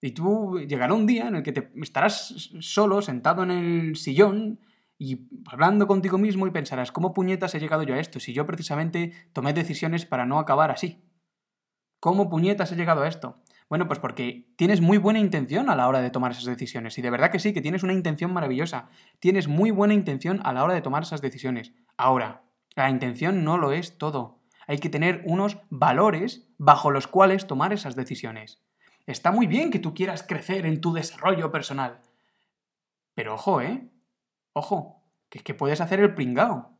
Y 0.00 0.10
tú 0.10 0.60
llegará 0.60 0.92
un 0.92 1.06
día 1.06 1.28
en 1.28 1.36
el 1.36 1.42
que 1.42 1.52
te 1.52 1.70
estarás 1.80 2.50
solo, 2.60 3.00
sentado 3.00 3.42
en 3.42 3.50
el 3.50 3.96
sillón, 3.96 4.60
y 4.98 5.28
hablando 5.46 5.86
contigo 5.86 6.18
mismo 6.18 6.46
y 6.46 6.50
pensarás, 6.50 6.92
¿cómo 6.92 7.14
puñetas 7.14 7.54
he 7.54 7.60
llegado 7.60 7.82
yo 7.82 7.94
a 7.94 8.00
esto? 8.00 8.20
Si 8.20 8.32
yo 8.32 8.46
precisamente 8.46 9.12
tomé 9.32 9.52
decisiones 9.52 10.06
para 10.06 10.26
no 10.26 10.38
acabar 10.38 10.70
así. 10.70 11.02
¿Cómo 12.04 12.28
puñetas 12.28 12.70
he 12.70 12.76
llegado 12.76 13.02
a 13.02 13.08
esto? 13.08 13.38
Bueno, 13.70 13.86
pues 13.88 13.98
porque 13.98 14.52
tienes 14.56 14.82
muy 14.82 14.98
buena 14.98 15.20
intención 15.20 15.70
a 15.70 15.74
la 15.74 15.88
hora 15.88 16.02
de 16.02 16.10
tomar 16.10 16.32
esas 16.32 16.44
decisiones. 16.44 16.98
Y 16.98 17.00
de 17.00 17.08
verdad 17.08 17.30
que 17.30 17.38
sí, 17.38 17.54
que 17.54 17.62
tienes 17.62 17.82
una 17.82 17.94
intención 17.94 18.30
maravillosa. 18.30 18.90
Tienes 19.20 19.48
muy 19.48 19.70
buena 19.70 19.94
intención 19.94 20.42
a 20.44 20.52
la 20.52 20.64
hora 20.64 20.74
de 20.74 20.82
tomar 20.82 21.04
esas 21.04 21.22
decisiones. 21.22 21.72
Ahora, 21.96 22.42
la 22.76 22.90
intención 22.90 23.42
no 23.42 23.56
lo 23.56 23.72
es 23.72 23.96
todo. 23.96 24.42
Hay 24.66 24.80
que 24.80 24.90
tener 24.90 25.22
unos 25.24 25.56
valores 25.70 26.46
bajo 26.58 26.90
los 26.90 27.06
cuales 27.06 27.46
tomar 27.46 27.72
esas 27.72 27.96
decisiones. 27.96 28.60
Está 29.06 29.32
muy 29.32 29.46
bien 29.46 29.70
que 29.70 29.78
tú 29.78 29.94
quieras 29.94 30.22
crecer 30.28 30.66
en 30.66 30.82
tu 30.82 30.92
desarrollo 30.92 31.50
personal. 31.50 32.02
Pero 33.14 33.32
ojo, 33.32 33.62
¿eh? 33.62 33.88
Ojo, 34.52 35.02
que 35.30 35.38
es 35.38 35.42
que 35.42 35.54
puedes 35.54 35.80
hacer 35.80 36.00
el 36.00 36.12
pringao 36.12 36.76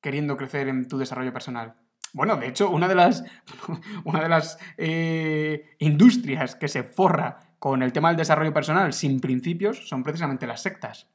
queriendo 0.00 0.38
crecer 0.38 0.68
en 0.68 0.88
tu 0.88 0.96
desarrollo 0.96 1.34
personal. 1.34 1.83
Bueno, 2.14 2.36
de 2.36 2.46
hecho, 2.46 2.70
una 2.70 2.86
de 2.88 2.94
las, 2.94 3.24
una 4.04 4.22
de 4.22 4.28
las 4.28 4.58
eh, 4.78 5.76
industrias 5.80 6.54
que 6.54 6.68
se 6.68 6.84
forra 6.84 7.40
con 7.58 7.82
el 7.82 7.92
tema 7.92 8.08
del 8.08 8.16
desarrollo 8.16 8.54
personal 8.54 8.92
sin 8.92 9.20
principios 9.20 9.88
son 9.88 10.04
precisamente 10.04 10.46
las 10.46 10.62
sectas. 10.62 11.08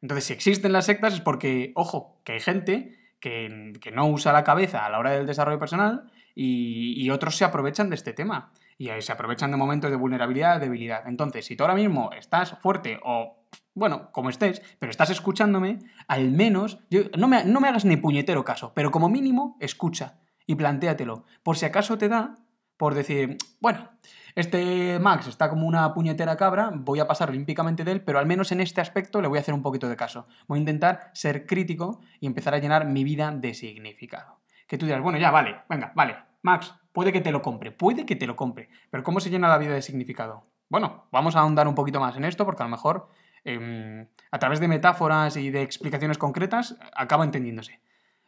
Entonces, 0.00 0.24
si 0.24 0.32
existen 0.32 0.72
las 0.72 0.86
sectas 0.86 1.14
es 1.14 1.20
porque, 1.20 1.72
ojo, 1.74 2.20
que 2.24 2.32
hay 2.32 2.40
gente 2.40 2.98
que, 3.20 3.74
no 3.92 4.08
usa 4.08 4.32
la 4.32 4.42
cabeza 4.42 4.86
a 4.86 4.90
la 4.90 4.98
hora 4.98 5.10
del 5.10 5.26
desarrollo 5.26 5.58
personal 5.58 6.10
y, 6.34 6.94
y, 6.96 7.10
otros 7.10 7.36
se 7.36 7.44
aprovechan 7.44 7.90
de 7.90 7.96
este 7.96 8.14
tema. 8.14 8.52
Y 8.78 8.88
se 9.00 9.12
aprovechan 9.12 9.50
de 9.50 9.56
momentos 9.56 9.90
de 9.90 9.96
vulnerabilidad, 9.96 10.60
debilidad. 10.60 11.06
Entonces, 11.06 11.44
si 11.44 11.56
tú 11.56 11.64
ahora 11.64 11.74
mismo 11.74 12.10
estás 12.12 12.56
fuerte 12.60 13.00
o 13.02 13.37
bueno, 13.78 14.10
como 14.12 14.30
estés, 14.30 14.62
pero 14.78 14.90
estás 14.90 15.10
escuchándome, 15.10 15.78
al 16.06 16.30
menos, 16.30 16.80
no, 17.16 17.28
me, 17.28 17.44
no 17.44 17.60
me 17.60 17.68
hagas 17.68 17.84
ni 17.84 17.96
puñetero 17.96 18.44
caso, 18.44 18.72
pero 18.74 18.90
como 18.90 19.08
mínimo, 19.08 19.56
escucha 19.60 20.18
y 20.46 20.56
plantéatelo. 20.56 21.24
Por 21.42 21.56
si 21.56 21.66
acaso 21.66 21.96
te 21.98 22.08
da, 22.08 22.34
por 22.76 22.94
decir, 22.94 23.38
bueno, 23.60 23.88
este 24.34 24.98
Max 24.98 25.26
está 25.26 25.48
como 25.50 25.66
una 25.66 25.94
puñetera 25.94 26.36
cabra, 26.36 26.70
voy 26.72 27.00
a 27.00 27.06
pasar 27.06 27.30
olímpicamente 27.30 27.84
de 27.84 27.92
él, 27.92 28.02
pero 28.02 28.18
al 28.18 28.26
menos 28.26 28.52
en 28.52 28.60
este 28.60 28.80
aspecto 28.80 29.20
le 29.20 29.28
voy 29.28 29.38
a 29.38 29.40
hacer 29.40 29.54
un 29.54 29.62
poquito 29.62 29.88
de 29.88 29.96
caso. 29.96 30.26
Voy 30.46 30.58
a 30.58 30.60
intentar 30.60 31.10
ser 31.12 31.46
crítico 31.46 32.00
y 32.20 32.26
empezar 32.26 32.54
a 32.54 32.58
llenar 32.58 32.86
mi 32.86 33.04
vida 33.04 33.30
de 33.32 33.54
significado. 33.54 34.40
Que 34.66 34.78
tú 34.78 34.86
dirás, 34.86 35.02
bueno, 35.02 35.18
ya, 35.18 35.30
vale, 35.30 35.62
venga, 35.68 35.92
vale, 35.94 36.16
Max, 36.42 36.74
puede 36.92 37.12
que 37.12 37.20
te 37.20 37.32
lo 37.32 37.42
compre, 37.42 37.72
puede 37.72 38.06
que 38.06 38.16
te 38.16 38.26
lo 38.26 38.36
compre, 38.36 38.68
pero 38.90 39.02
¿cómo 39.02 39.20
se 39.20 39.30
llena 39.30 39.48
la 39.48 39.58
vida 39.58 39.74
de 39.74 39.82
significado? 39.82 40.46
Bueno, 40.68 41.06
vamos 41.10 41.34
a 41.34 41.40
ahondar 41.40 41.66
un 41.66 41.74
poquito 41.74 41.98
más 41.98 42.16
en 42.16 42.24
esto 42.24 42.44
porque 42.44 42.62
a 42.62 42.66
lo 42.66 42.70
mejor 42.70 43.08
Em, 43.48 44.06
a 44.30 44.38
través 44.38 44.60
de 44.60 44.68
metáforas 44.68 45.38
y 45.38 45.48
de 45.48 45.62
explicaciones 45.62 46.18
concretas, 46.18 46.76
acaba 46.94 47.24
entendiéndose. 47.24 47.80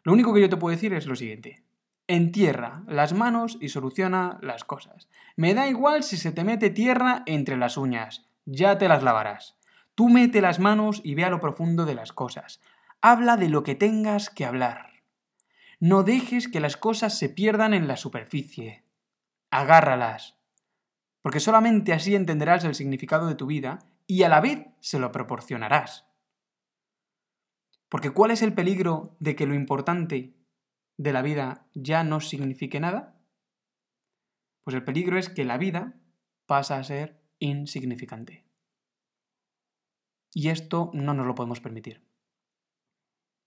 Lo 0.03 0.15
único 0.15 0.33
que 0.33 0.41
yo 0.41 0.49
te 0.49 0.57
puedo 0.57 0.75
decir 0.75 0.95
es 0.95 1.07
lo 1.07 1.15
siguiente. 1.15 1.63
Entierra 2.07 2.85
las 2.87 3.13
manos 3.13 3.59
y 3.61 3.69
soluciona 3.69 4.39
las 4.41 4.65
cosas. 4.65 5.11
Me 5.37 5.53
da 5.53 5.69
igual 5.69 6.05
si 6.05 6.17
se 6.17 6.33
te 6.33 6.43
mete 6.43 6.71
tierra 6.71 7.23
entre 7.27 7.59
las 7.59 7.77
uñas, 7.77 8.31
ya 8.47 8.79
te 8.79 8.89
las 8.89 9.03
lavarás. 9.03 9.59
Tú 9.95 10.09
mete 10.09 10.41
las 10.41 10.59
manos 10.59 11.03
y 11.05 11.15
ve 11.15 11.25
a 11.25 11.31
lo 11.31 11.39
profundo 11.39 11.85
de 11.85 11.95
las 11.95 12.15
cosas. 12.15 12.63
Habla 13.03 13.37
de 13.37 13.51
lo 13.51 13.63
que 13.63 13.75
tengas 13.75 14.31
que 14.31 14.47
hablar. 14.47 15.03
No 15.81 16.03
dejes 16.03 16.49
que 16.49 16.61
las 16.61 16.79
cosas 16.79 17.19
se 17.19 17.29
pierdan 17.29 17.75
en 17.75 17.89
la 17.89 17.99
superficie. 17.99 18.85
Agárralas. 19.51 20.39
Porque 21.21 21.41
solamente 21.41 21.93
así 21.93 22.15
entenderás 22.15 22.65
el 22.65 22.75
significado 22.75 23.27
de 23.27 23.35
tu 23.35 23.45
vida 23.45 23.81
y 24.11 24.25
a 24.25 24.29
la 24.29 24.41
vez 24.41 24.67
se 24.81 24.99
lo 24.99 25.13
proporcionarás. 25.13 26.05
Porque 27.89 28.11
¿cuál 28.11 28.33
es 28.33 28.43
el 28.43 28.55
peligro 28.55 29.17
de 29.21 29.37
que 29.37 29.47
lo 29.47 29.55
importante 29.55 30.35
de 30.97 31.13
la 31.13 31.23
vida 31.23 31.69
ya 31.75 32.03
no 32.03 32.21
signifique 32.21 32.81
nada? 32.81 33.23
Pues 34.65 34.75
el 34.75 34.83
peligro 34.83 35.17
es 35.17 35.29
que 35.29 35.45
la 35.45 35.59
vida 35.59 35.95
pasa 36.47 36.77
a 36.77 36.83
ser 36.83 37.23
insignificante. 37.39 38.45
Y 40.35 40.49
esto 40.49 40.91
no 40.93 41.15
nos 41.15 41.27
lo 41.27 41.37
podemos 41.37 41.61
permitir. 41.61 42.05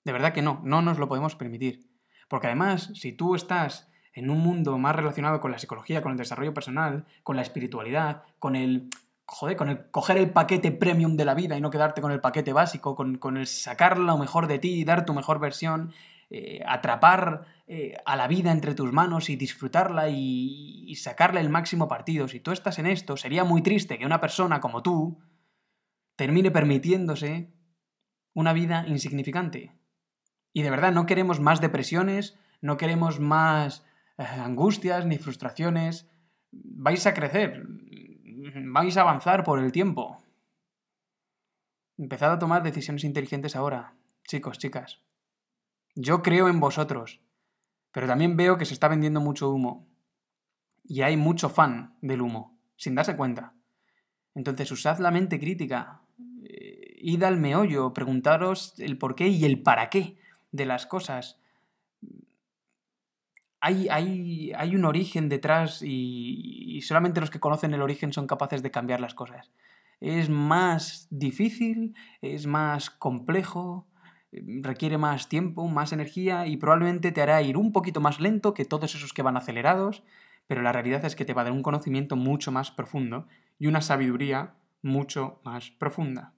De 0.05 0.13
verdad 0.13 0.31
que 0.31 0.41
no, 0.41 0.61
no 0.63 0.81
nos 0.81 0.97
lo 0.97 1.09
podemos 1.09 1.35
permitir. 1.35 1.91
Porque 2.29 2.47
además, 2.47 2.89
si 2.93 3.11
tú 3.11 3.35
estás 3.35 3.91
en 4.13 4.29
un 4.29 4.39
mundo 4.39 4.77
más 4.77 4.95
relacionado 4.95 5.41
con 5.41 5.51
la 5.51 5.59
psicología, 5.59 6.01
con 6.01 6.13
el 6.13 6.17
desarrollo 6.17 6.53
personal, 6.53 7.05
con 7.23 7.35
la 7.35 7.41
espiritualidad, 7.41 8.23
con 8.39 8.55
el 8.55 8.89
joder, 9.25 9.57
con 9.57 9.69
el 9.69 9.89
coger 9.91 10.17
el 10.17 10.31
paquete 10.31 10.71
premium 10.71 11.15
de 11.17 11.25
la 11.25 11.33
vida 11.33 11.57
y 11.57 11.61
no 11.61 11.69
quedarte 11.69 12.01
con 12.01 12.11
el 12.11 12.21
paquete 12.21 12.53
básico, 12.53 12.95
con, 12.95 13.17
con 13.17 13.37
el 13.37 13.47
sacar 13.47 13.97
lo 13.97 14.17
mejor 14.17 14.47
de 14.47 14.59
ti, 14.59 14.83
dar 14.83 15.05
tu 15.05 15.13
mejor 15.13 15.39
versión, 15.39 15.93
eh, 16.29 16.63
atrapar 16.65 17.45
eh, 17.67 17.95
a 18.05 18.15
la 18.15 18.27
vida 18.27 18.51
entre 18.51 18.75
tus 18.75 18.91
manos 18.91 19.29
y 19.29 19.35
disfrutarla 19.35 20.09
y, 20.09 20.83
y 20.87 20.95
sacarle 20.95 21.39
el 21.39 21.49
máximo 21.49 21.87
partido. 21.87 22.27
Si 22.27 22.39
tú 22.39 22.51
estás 22.51 22.79
en 22.79 22.87
esto, 22.87 23.17
sería 23.17 23.43
muy 23.43 23.61
triste 23.61 23.97
que 23.97 24.05
una 24.05 24.19
persona 24.19 24.59
como 24.59 24.81
tú 24.81 25.19
termine 26.15 26.51
permitiéndose 26.51 27.53
una 28.33 28.53
vida 28.53 28.85
insignificante. 28.87 29.75
Y 30.53 30.61
de 30.61 30.69
verdad, 30.69 30.91
no 30.91 31.05
queremos 31.05 31.39
más 31.39 31.61
depresiones, 31.61 32.37
no 32.61 32.77
queremos 32.77 33.19
más 33.19 33.85
eh, 34.17 34.23
angustias 34.23 35.05
ni 35.05 35.17
frustraciones. 35.17 36.09
Vais 36.51 37.05
a 37.07 37.13
crecer, 37.13 37.65
vais 38.73 38.97
a 38.97 39.01
avanzar 39.01 39.43
por 39.43 39.59
el 39.59 39.71
tiempo. 39.71 40.17
Empezad 41.95 42.31
a 42.31 42.39
tomar 42.39 42.63
decisiones 42.63 43.03
inteligentes 43.03 43.55
ahora, 43.55 43.93
chicos, 44.27 44.57
chicas. 44.57 44.99
Yo 45.93 46.23
creo 46.23 46.49
en 46.49 46.59
vosotros, 46.59 47.21
pero 47.91 48.07
también 48.07 48.35
veo 48.35 48.57
que 48.57 48.65
se 48.65 48.73
está 48.73 48.87
vendiendo 48.87 49.21
mucho 49.21 49.51
humo. 49.51 49.87
Y 50.83 51.03
hay 51.03 51.17
mucho 51.17 51.49
fan 51.49 51.95
del 52.01 52.23
humo, 52.23 52.57
sin 52.75 52.95
darse 52.95 53.15
cuenta. 53.15 53.53
Entonces 54.33 54.71
usad 54.71 54.97
la 54.97 55.11
mente 55.11 55.39
crítica, 55.39 56.01
eh, 56.43 56.97
id 56.97 57.21
al 57.21 57.37
meollo, 57.37 57.93
preguntaros 57.93 58.73
el 58.79 58.97
por 58.97 59.13
qué 59.13 59.27
y 59.27 59.45
el 59.45 59.61
para 59.61 59.91
qué 59.91 60.17
de 60.51 60.65
las 60.65 60.87
cosas. 60.87 61.39
Hay, 63.65 64.75
un 64.75 64.83
origen 64.83 65.29
detrás 65.29 65.81
y 65.81 66.81
solamente 66.81 67.21
los 67.21 67.29
que 67.29 67.39
conocen 67.39 67.73
el 67.73 67.81
origen 67.81 68.11
son 68.11 68.27
capaces 68.27 68.61
de 68.61 68.71
cambiar 68.71 68.99
las 68.99 69.13
cosas. 69.13 69.51
Es 70.01 70.29
más 70.29 71.07
difícil, 71.11 71.95
es 72.21 72.45
más 72.45 72.89
complejo, 72.89 73.87
requiere 74.61 74.97
más 74.97 75.29
tiempo, 75.29 75.65
más 75.69 75.93
energía 75.93 76.45
y 76.45 76.57
probablemente 76.57 77.13
te 77.13 77.21
hará 77.21 77.41
ir 77.41 77.55
un 77.55 77.71
poquito 77.71 78.01
más 78.01 78.19
lento 78.19 78.53
que 78.53 78.65
todos 78.65 78.95
esos 78.95 79.13
que 79.13 79.21
van 79.21 79.37
acelerados, 79.37 80.03
pero 80.45 80.61
la 80.61 80.73
realidad 80.73 81.05
es 81.05 81.15
que 81.15 81.23
te 81.23 81.33
va 81.33 81.41
a 81.41 81.45
dar 81.45 81.53
un 81.53 81.63
conocimiento 81.63 82.17
mucho 82.17 82.51
más 82.51 82.69
profundo 82.69 83.27
y 83.59 83.67
una 83.67 83.79
sabiduría 83.79 84.55
mucho 84.81 85.39
más 85.45 85.71
profunda. 85.71 86.33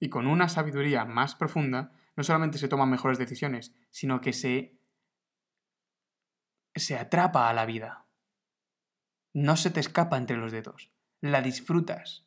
Y 0.00 0.08
con 0.08 0.26
una 0.26 0.48
sabiduría 0.48 1.04
más 1.04 1.36
profunda 1.36 1.92
no 2.16 2.24
solamente 2.24 2.58
se 2.58 2.66
toman 2.66 2.90
mejores 2.90 3.18
decisiones, 3.18 3.72
sino 3.90 4.20
que 4.20 4.32
se 4.32 4.79
se 6.74 6.96
atrapa 6.96 7.48
a 7.48 7.52
la 7.52 7.66
vida. 7.66 8.06
No 9.32 9.56
se 9.56 9.70
te 9.70 9.80
escapa 9.80 10.16
entre 10.18 10.36
los 10.36 10.52
dedos, 10.52 10.90
la 11.20 11.42
disfrutas. 11.42 12.26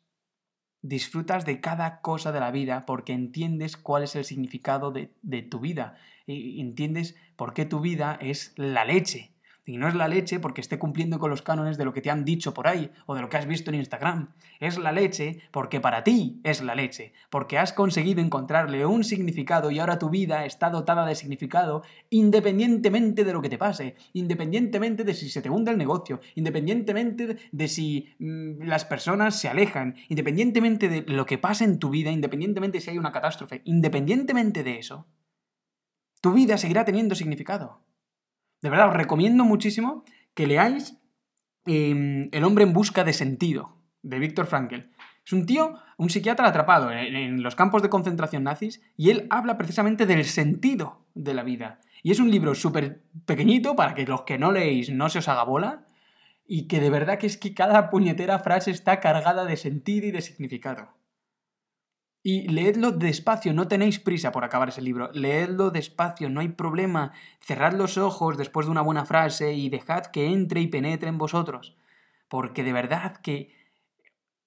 Disfrutas 0.82 1.46
de 1.46 1.60
cada 1.60 2.00
cosa 2.00 2.30
de 2.32 2.40
la 2.40 2.50
vida 2.50 2.84
porque 2.86 3.12
entiendes 3.12 3.76
cuál 3.76 4.02
es 4.02 4.16
el 4.16 4.24
significado 4.24 4.90
de, 4.90 5.14
de 5.22 5.42
tu 5.42 5.60
vida. 5.60 5.98
Y 6.26 6.60
entiendes 6.60 7.16
por 7.36 7.54
qué 7.54 7.64
tu 7.64 7.80
vida 7.80 8.18
es 8.20 8.52
la 8.56 8.84
leche, 8.84 9.33
y 9.66 9.78
no 9.78 9.88
es 9.88 9.94
la 9.94 10.08
leche 10.08 10.40
porque 10.40 10.60
esté 10.60 10.78
cumpliendo 10.78 11.18
con 11.18 11.30
los 11.30 11.42
cánones 11.42 11.78
de 11.78 11.84
lo 11.84 11.92
que 11.92 12.02
te 12.02 12.10
han 12.10 12.24
dicho 12.24 12.52
por 12.52 12.68
ahí 12.68 12.90
o 13.06 13.14
de 13.14 13.22
lo 13.22 13.28
que 13.28 13.36
has 13.36 13.46
visto 13.46 13.70
en 13.70 13.76
Instagram. 13.76 14.30
Es 14.60 14.78
la 14.78 14.92
leche 14.92 15.40
porque 15.50 15.80
para 15.80 16.04
ti 16.04 16.40
es 16.44 16.62
la 16.62 16.74
leche, 16.74 17.12
porque 17.30 17.58
has 17.58 17.72
conseguido 17.72 18.20
encontrarle 18.20 18.84
un 18.84 19.04
significado 19.04 19.70
y 19.70 19.78
ahora 19.78 19.98
tu 19.98 20.10
vida 20.10 20.44
está 20.44 20.70
dotada 20.70 21.06
de 21.06 21.14
significado 21.14 21.82
independientemente 22.10 23.24
de 23.24 23.32
lo 23.32 23.40
que 23.40 23.48
te 23.48 23.58
pase, 23.58 23.96
independientemente 24.12 25.04
de 25.04 25.14
si 25.14 25.28
se 25.30 25.42
te 25.42 25.50
hunde 25.50 25.70
el 25.70 25.78
negocio, 25.78 26.20
independientemente 26.34 27.36
de 27.50 27.68
si 27.68 28.14
mmm, 28.18 28.62
las 28.64 28.84
personas 28.84 29.38
se 29.38 29.48
alejan, 29.48 29.96
independientemente 30.08 30.88
de 30.88 31.02
lo 31.02 31.26
que 31.26 31.38
pase 31.38 31.64
en 31.64 31.78
tu 31.78 31.90
vida, 31.90 32.10
independientemente 32.10 32.78
de 32.78 32.82
si 32.82 32.90
hay 32.90 32.98
una 32.98 33.12
catástrofe, 33.12 33.62
independientemente 33.64 34.62
de 34.62 34.78
eso, 34.78 35.06
tu 36.20 36.32
vida 36.32 36.56
seguirá 36.58 36.84
teniendo 36.84 37.14
significado. 37.14 37.80
De 38.64 38.70
verdad, 38.70 38.88
os 38.88 38.96
recomiendo 38.96 39.44
muchísimo 39.44 40.04
que 40.32 40.46
leáis 40.46 40.96
eh, 41.66 42.30
El 42.32 42.44
hombre 42.44 42.64
en 42.64 42.72
busca 42.72 43.04
de 43.04 43.12
sentido, 43.12 43.76
de 44.00 44.18
Víctor 44.18 44.46
Frankl. 44.46 44.88
Es 45.22 45.34
un 45.34 45.44
tío, 45.44 45.74
un 45.98 46.08
psiquiatra 46.08 46.48
atrapado 46.48 46.90
en, 46.90 47.14
en, 47.14 47.42
los 47.42 47.56
campos 47.56 47.82
de 47.82 47.90
concentración 47.90 48.42
nazis, 48.42 48.80
y 48.96 49.10
él 49.10 49.26
habla 49.28 49.58
precisamente 49.58 50.06
del 50.06 50.24
sentido 50.24 51.04
de 51.12 51.34
la 51.34 51.42
vida. 51.42 51.78
Y 52.02 52.10
es 52.10 52.20
un 52.20 52.30
libro 52.30 52.54
súper 52.54 53.02
pequeñito 53.26 53.76
para 53.76 53.94
que 53.94 54.06
los 54.06 54.22
que 54.22 54.38
no 54.38 54.50
leéis 54.50 54.90
no 54.90 55.10
se 55.10 55.18
os 55.18 55.28
haga 55.28 55.44
bola, 55.44 55.84
y 56.46 56.66
que 56.66 56.80
de 56.80 56.88
verdad 56.88 57.18
que 57.18 57.26
es 57.26 57.36
que 57.36 57.52
cada 57.52 57.90
puñetera 57.90 58.38
frase 58.38 58.70
está 58.70 58.98
cargada 58.98 59.44
de 59.44 59.58
sentido 59.58 60.06
y 60.06 60.10
de 60.10 60.22
significado. 60.22 60.88
Y 62.26 62.48
leedlo 62.48 62.90
despacio, 62.90 63.52
no 63.52 63.68
tenéis 63.68 64.00
prisa 64.00 64.32
por 64.32 64.44
acabar 64.44 64.70
ese 64.70 64.80
libro. 64.80 65.10
Leedlo 65.12 65.70
despacio, 65.70 66.30
no 66.30 66.40
hay 66.40 66.48
problema. 66.48 67.12
Cerrad 67.40 67.74
los 67.74 67.98
ojos 67.98 68.38
después 68.38 68.64
de 68.64 68.72
una 68.72 68.80
buena 68.80 69.04
frase 69.04 69.52
y 69.52 69.68
dejad 69.68 70.06
que 70.06 70.32
entre 70.32 70.62
y 70.62 70.68
penetre 70.68 71.10
en 71.10 71.18
vosotros. 71.18 71.76
Porque 72.28 72.64
de 72.64 72.72
verdad 72.72 73.18
que 73.18 73.54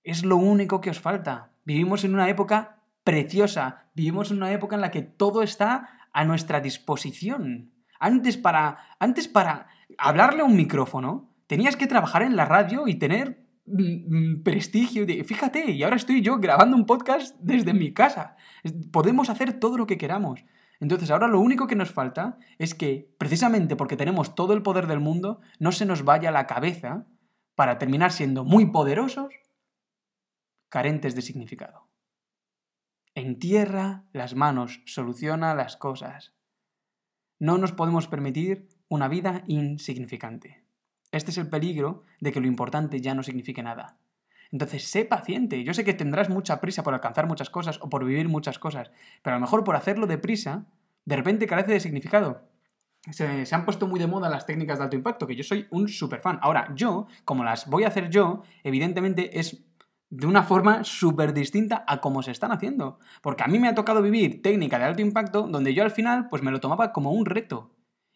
es 0.01 0.25
lo 0.25 0.37
único 0.37 0.81
que 0.81 0.89
os 0.89 0.99
falta. 0.99 1.51
Vivimos 1.65 2.03
en 2.03 2.15
una 2.15 2.27
época 2.29 2.81
preciosa, 3.03 3.85
vivimos 3.93 4.31
en 4.31 4.37
una 4.37 4.51
época 4.51 4.73
en 4.73 4.81
la 4.81 4.89
que 4.89 5.03
todo 5.03 5.43
está 5.43 5.99
a 6.11 6.25
nuestra 6.25 6.61
disposición. 6.61 7.73
Antes 7.99 8.37
para, 8.37 8.95
antes 8.97 9.27
para 9.27 9.67
hablarle 9.99 10.41
a 10.41 10.45
un 10.45 10.55
micrófono, 10.55 11.29
tenías 11.45 11.75
que 11.75 11.85
trabajar 11.85 12.23
en 12.23 12.35
la 12.35 12.45
radio 12.45 12.87
y 12.87 12.95
tener 12.95 13.46
prestigio. 14.43 15.05
De, 15.05 15.23
fíjate, 15.23 15.71
y 15.71 15.83
ahora 15.83 15.95
estoy 15.95 16.21
yo 16.21 16.37
grabando 16.37 16.75
un 16.75 16.85
podcast 16.85 17.35
desde 17.39 17.73
mi 17.73 17.93
casa. 17.93 18.35
Podemos 18.91 19.29
hacer 19.29 19.59
todo 19.59 19.77
lo 19.77 19.87
que 19.87 19.97
queramos. 19.97 20.43
Entonces 20.79 21.09
ahora 21.09 21.27
lo 21.27 21.39
único 21.39 21.67
que 21.67 21.75
nos 21.75 21.91
falta 21.91 22.37
es 22.59 22.75
que, 22.75 23.15
precisamente 23.17 23.75
porque 23.75 23.97
tenemos 23.97 24.35
todo 24.35 24.53
el 24.53 24.61
poder 24.61 24.87
del 24.87 24.99
mundo, 24.99 25.41
no 25.59 25.71
se 25.71 25.85
nos 25.85 26.03
vaya 26.03 26.31
la 26.31 26.45
cabeza 26.45 27.07
para 27.55 27.79
terminar 27.79 28.11
siendo 28.11 28.45
muy 28.45 28.67
poderosos, 28.67 29.33
carentes 30.69 31.15
de 31.15 31.23
significado. 31.23 31.87
Entierra 33.15 34.05
las 34.13 34.35
manos, 34.35 34.81
soluciona 34.85 35.55
las 35.55 35.75
cosas. 35.75 36.35
No 37.39 37.57
nos 37.57 37.71
podemos 37.71 38.07
permitir 38.07 38.69
una 38.89 39.07
vida 39.07 39.43
insignificante. 39.47 40.66
Este 41.17 41.31
es 41.31 41.37
el 41.37 41.49
peligro 41.49 42.03
de 42.19 42.31
que 42.31 42.39
lo 42.39 42.47
importante 42.47 43.01
ya 43.01 43.13
no 43.13 43.23
signifique 43.23 43.63
nada. 43.63 43.97
Entonces, 44.51 44.83
sé 44.83 45.05
paciente. 45.05 45.63
Yo 45.63 45.73
sé 45.73 45.83
que 45.83 45.93
tendrás 45.93 46.29
mucha 46.29 46.61
prisa 46.61 46.83
por 46.83 46.93
alcanzar 46.93 47.27
muchas 47.27 47.49
cosas 47.49 47.79
o 47.81 47.89
por 47.89 48.05
vivir 48.05 48.29
muchas 48.29 48.59
cosas, 48.59 48.91
pero 49.21 49.35
a 49.35 49.39
lo 49.39 49.45
mejor 49.45 49.63
por 49.63 49.75
hacerlo 49.75 50.07
deprisa, 50.07 50.65
de 51.05 51.15
repente 51.15 51.47
carece 51.47 51.73
de 51.73 51.79
significado. 51.79 52.43
Se, 53.11 53.45
han 53.51 53.65
puesto 53.65 53.87
muy 53.87 53.99
de 53.99 54.07
moda 54.07 54.29
las 54.29 54.45
técnicas 54.45 54.79
de 54.79 54.85
alto 54.85 54.95
impacto, 54.95 55.27
que 55.27 55.35
yo 55.35 55.43
soy 55.43 55.67
un 55.69 55.87
super 55.87 56.21
fan. 56.21 56.39
Ahora, 56.41 56.73
yo, 56.75 57.07
como 57.23 57.43
las 57.43 57.67
voy 57.67 57.83
a 57.83 57.87
hacer 57.87 58.09
yo, 58.09 58.43
evidentemente 58.63 59.39
es 59.39 59.63
de 60.09 60.27
una 60.27 60.43
forma 60.43 60.83
súper 60.83 61.33
distinta 61.33 61.83
a 61.87 61.99
cómo 61.99 62.21
se 62.21 62.31
están 62.31 62.51
haciendo. 62.51 62.99
Porque 63.21 63.43
a 63.43 63.47
mí 63.47 63.59
me 63.59 63.67
ha 63.67 63.75
tocado 63.75 64.01
vivir 64.01 64.41
técnica 64.41 64.79
de 64.79 64.85
alto 64.85 65.01
impacto 65.01 65.47
donde 65.47 65.73
yo 65.73 65.83
al 65.83 65.91
final 65.91 66.29
pues 66.29 66.43
me 66.43 66.51
lo 66.51 66.59
tomaba 66.59 66.93
como 66.93 67.11
un 67.11 67.25
reto 67.25 67.73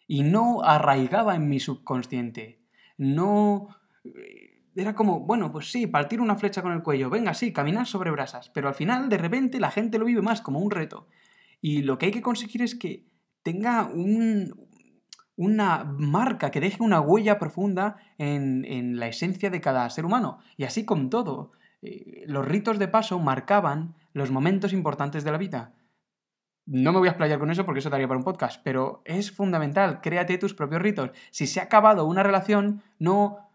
y 0.07 0.23
no 0.23 0.61
arraigaba 0.63 1.35
en 1.35 1.47
mi 1.47 1.59
subconsciente 1.59 2.60
no... 3.01 3.67
Era 4.75 4.93
como, 4.95 5.21
bueno, 5.21 5.51
pues 5.51 5.71
sí, 5.71 5.87
partir 5.87 6.21
una 6.21 6.37
flecha 6.37 6.61
con 6.61 6.71
el 6.71 6.83
cuello, 6.83 7.09
venga, 7.09 7.33
sí, 7.33 7.51
caminar 7.51 7.87
sobre 7.87 8.11
brasas, 8.11 8.49
pero 8.49 8.69
al 8.69 8.75
final, 8.75 9.09
de 9.09 9.17
repente, 9.17 9.59
la 9.59 9.71
gente 9.71 9.97
lo 9.97 10.05
vive 10.05 10.21
más 10.21 10.41
como 10.41 10.59
un 10.59 10.71
reto. 10.71 11.07
Y 11.59 11.81
lo 11.81 11.97
que 11.97 12.05
hay 12.05 12.11
que 12.11 12.21
conseguir 12.21 12.61
es 12.61 12.75
que 12.75 13.05
tenga 13.43 13.87
un, 13.87 14.53
una 15.35 15.83
marca, 15.83 16.51
que 16.51 16.61
deje 16.61 16.81
una 16.83 17.01
huella 17.01 17.39
profunda 17.39 17.97
en, 18.17 18.63
en, 18.65 18.97
la 18.99 19.07
esencia 19.07 19.49
de 19.49 19.61
cada 19.61 19.89
ser 19.89 20.05
humano. 20.05 20.37
Y 20.55 20.63
así 20.63 20.85
con 20.85 21.09
todo. 21.09 21.51
Eh, 21.81 22.23
los 22.27 22.45
ritos 22.45 22.77
de 22.79 22.87
paso 22.87 23.19
marcaban 23.19 23.95
los 24.13 24.31
momentos 24.31 24.73
importantes 24.73 25.23
de 25.23 25.31
la 25.31 25.37
vida. 25.37 25.73
No 26.73 26.93
me 26.93 26.99
voy 26.99 27.09
a 27.09 27.11
explayar 27.11 27.37
con 27.37 27.51
eso 27.51 27.65
porque 27.65 27.79
eso 27.79 27.89
daría 27.89 28.07
para 28.07 28.17
un 28.17 28.23
podcast, 28.23 28.61
pero 28.63 29.01
es 29.03 29.29
fundamental, 29.29 29.99
créate 29.99 30.37
tus 30.37 30.53
propios 30.53 30.81
ritos. 30.81 31.09
Si 31.29 31.45
se 31.45 31.59
ha 31.59 31.63
acabado 31.63 32.05
una 32.05 32.23
relación, 32.23 32.81
no, 32.97 33.49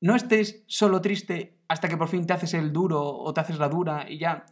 no 0.00 0.16
estés 0.16 0.64
solo 0.66 1.02
triste 1.02 1.58
hasta 1.68 1.90
que 1.90 1.98
por 1.98 2.08
fin 2.08 2.26
te 2.26 2.32
haces 2.32 2.54
el 2.54 2.72
duro 2.72 3.04
o 3.04 3.34
te 3.34 3.42
haces 3.42 3.58
la 3.58 3.68
dura 3.68 4.06
y 4.08 4.16
ya, 4.16 4.46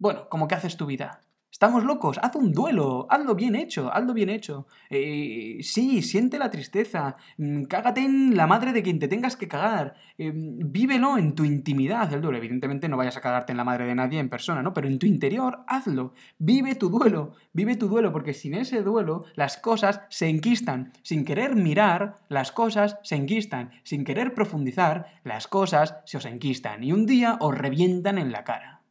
bueno, 0.00 0.28
como 0.28 0.48
que 0.48 0.56
haces 0.56 0.76
tu 0.76 0.84
vida. 0.84 1.20
Estamos 1.52 1.84
locos, 1.84 2.18
haz 2.22 2.34
un 2.34 2.50
duelo, 2.50 3.06
hazlo 3.10 3.34
bien 3.34 3.54
hecho, 3.54 3.92
hazlo 3.92 4.14
bien 4.14 4.30
hecho. 4.30 4.66
Eh, 4.88 5.58
sí, 5.60 6.00
siente 6.00 6.38
la 6.38 6.50
tristeza, 6.50 7.16
mm, 7.36 7.64
cágate 7.64 8.00
en 8.00 8.34
la 8.38 8.46
madre 8.46 8.72
de 8.72 8.82
quien 8.82 8.98
te 8.98 9.06
tengas 9.06 9.36
que 9.36 9.48
cagar, 9.48 9.94
eh, 10.16 10.32
vívelo 10.34 11.18
en 11.18 11.34
tu 11.34 11.44
intimidad, 11.44 12.10
el 12.10 12.22
duelo. 12.22 12.38
Evidentemente 12.38 12.88
no 12.88 12.96
vayas 12.96 13.18
a 13.18 13.20
cagarte 13.20 13.52
en 13.52 13.58
la 13.58 13.64
madre 13.64 13.84
de 13.84 13.94
nadie 13.94 14.18
en 14.18 14.30
persona, 14.30 14.62
¿no? 14.62 14.72
Pero 14.72 14.88
en 14.88 14.98
tu 14.98 15.06
interior, 15.06 15.62
hazlo, 15.68 16.14
vive 16.38 16.74
tu 16.74 16.88
duelo, 16.88 17.34
vive 17.52 17.76
tu 17.76 17.86
duelo, 17.86 18.12
porque 18.12 18.32
sin 18.32 18.54
ese 18.54 18.82
duelo 18.82 19.26
las 19.34 19.58
cosas 19.58 20.00
se 20.08 20.28
enquistan. 20.30 20.94
Sin 21.02 21.26
querer 21.26 21.54
mirar, 21.54 22.16
las 22.30 22.50
cosas 22.50 22.98
se 23.02 23.16
enquistan. 23.16 23.72
Sin 23.84 24.04
querer 24.04 24.32
profundizar, 24.32 25.20
las 25.22 25.48
cosas 25.48 25.98
se 26.06 26.16
os 26.16 26.24
enquistan. 26.24 26.82
Y 26.82 26.92
un 26.92 27.04
día 27.04 27.36
os 27.40 27.56
revientan 27.56 28.16
en 28.16 28.32
la 28.32 28.42
cara. 28.42 28.81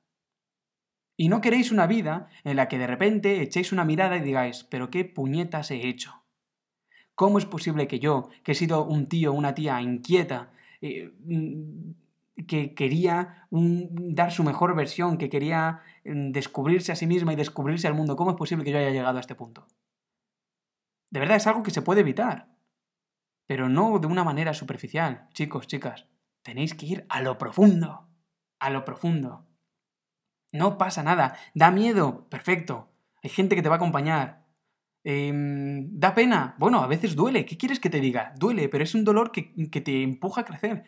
Y 1.22 1.30
no 1.30 1.40
queréis 1.40 1.72
una 1.72 1.86
vida 1.86 2.30
en 2.44 2.56
la 2.56 2.68
que 2.68 2.80
de 2.80 2.88
repente 2.88 3.44
echéis 3.44 3.72
una 3.72 3.86
mirada 3.86 4.18
y 4.18 4.22
digáis, 4.22 4.64
pero 4.64 4.90
qué 4.90 5.06
puñetas 5.06 5.70
he 5.70 5.88
hecho. 5.88 6.24
¿Cómo 7.14 7.38
es 7.38 7.46
posible 7.46 7.88
que 7.88 8.00
yo, 8.00 8.30
que 8.44 8.54
he 8.54 8.56
sido 8.56 8.84
un 8.86 9.06
tío, 9.06 9.32
una 9.32 9.54
tía 9.54 9.80
inquieta, 9.84 10.52
eh, 10.82 11.14
mm, 11.20 11.92
que 12.48 12.74
quería 12.74 13.48
dar 13.52 14.32
su 14.32 14.44
mejor 14.44 14.76
versión, 14.76 15.20
que 15.20 15.30
quería 15.30 15.82
mm, 16.06 16.32
descubrirse 16.32 16.92
a 16.92 16.96
sí 16.96 17.06
misma 17.06 17.34
y 17.34 17.36
descubrirse 17.36 17.86
al 17.86 17.94
mundo, 17.94 18.16
¿cómo 18.16 18.32
es 18.32 18.38
posible 18.38 18.66
que 18.66 18.72
yo 18.72 18.80
haya 18.80 18.90
llegado 18.90 19.18
a 19.18 19.22
este 19.22 19.36
punto? 19.36 19.68
De 21.12 21.20
verdad 21.20 21.38
es 21.38 21.46
algo 21.46 21.62
que 21.62 21.70
se 21.70 21.84
puede 21.84 22.02
evitar, 22.02 22.48
pero 23.46 23.70
no 23.70 24.00
de 24.00 24.08
una 24.08 24.24
manera 24.24 24.56
superficial. 24.56 25.30
Chicos, 25.34 25.68
chicas, 25.68 26.08
tenéis 26.42 26.74
que 26.74 26.88
ir 26.88 27.06
a 27.10 27.22
lo 27.22 27.38
profundo, 27.38 28.10
a 28.58 28.72
lo 28.72 28.84
profundo. 28.86 29.51
No 30.52 30.78
pasa 30.78 31.04
nada. 31.04 31.36
Da 31.54 31.72
miedo. 31.72 32.28
Perfecto. 32.30 32.90
Hay 33.24 33.30
gente 33.30 33.56
que 33.56 33.62
te 33.62 33.70
va 33.70 33.76
a 33.76 33.78
acompañar. 33.78 34.46
Em, 35.04 35.90
da 35.98 36.14
pena. 36.14 36.56
Bueno, 36.60 36.82
a 36.82 36.88
veces 36.88 37.16
duele. 37.16 37.46
¿Qué 37.46 37.58
quieres 37.58 37.80
que 37.80 37.90
te 37.90 38.00
diga? 38.00 38.34
Duele, 38.38 38.70
pero 38.70 38.84
es 38.84 38.94
un 38.94 39.04
dolor 39.04 39.32
que, 39.32 39.44
te 39.82 40.04
empuja 40.04 40.42
a 40.42 40.46
crecer. 40.46 40.84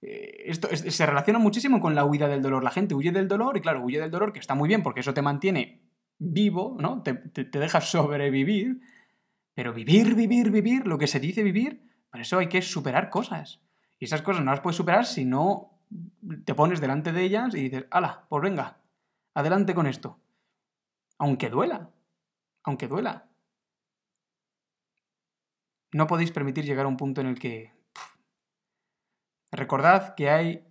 Eh, 0.00 0.44
esto 0.46 0.68
se 0.74 1.06
relaciona 1.06 1.38
muchísimo 1.38 1.80
con 1.80 1.94
la 1.94 2.04
huida 2.04 2.28
del 2.28 2.42
dolor. 2.42 2.62
La 2.62 2.70
gente 2.70 2.94
huye 2.94 3.12
del 3.12 3.28
dolor 3.28 3.56
y 3.56 3.60
claro, 3.60 3.82
huye 3.82 4.00
del 4.00 4.10
dolor, 4.10 4.32
que 4.32 4.38
está 4.40 4.54
muy 4.54 4.68
bien 4.68 4.82
porque 4.82 5.00
eso 5.00 5.14
te 5.14 5.22
mantiene 5.22 5.82
vivo, 6.18 6.76
¿no? 6.80 7.02
Te, 7.02 7.14
te, 7.14 7.44
te 7.44 7.58
deja 7.58 7.80
sobrevivir. 7.80 8.80
Pero 9.54 9.72
vivir, 9.72 10.14
vivir, 10.14 10.50
vivir, 10.50 10.86
lo 10.86 10.98
que 10.98 11.08
se 11.08 11.18
dice 11.18 11.42
vivir, 11.42 11.82
para 12.10 12.22
eso 12.22 12.38
hay 12.38 12.48
que 12.48 12.62
superar 12.62 13.10
cosas. 13.10 13.60
Y 13.98 14.04
esas 14.04 14.22
cosas 14.22 14.44
no 14.44 14.52
las 14.52 14.60
puedes 14.60 14.76
superar 14.76 15.04
si 15.04 15.24
no 15.24 15.80
te 16.44 16.54
pones 16.54 16.80
delante 16.80 17.12
de 17.12 17.22
ellas 17.22 17.54
y 17.54 17.62
dices, 17.62 17.86
ala, 17.90 18.26
pues 18.28 18.42
venga, 18.42 18.78
Adelante 19.38 19.72
con 19.72 19.86
esto. 19.86 20.18
Aunque 21.16 21.48
duela. 21.48 21.92
Aunque 22.64 22.88
duela. 22.88 23.28
No 25.92 26.08
podéis 26.08 26.32
permitir 26.32 26.64
llegar 26.64 26.86
a 26.86 26.88
un 26.88 26.96
punto 26.96 27.20
en 27.20 27.28
el 27.28 27.38
que... 27.38 27.72
Recordad 29.52 30.16
que 30.16 30.28
hay 30.28 30.66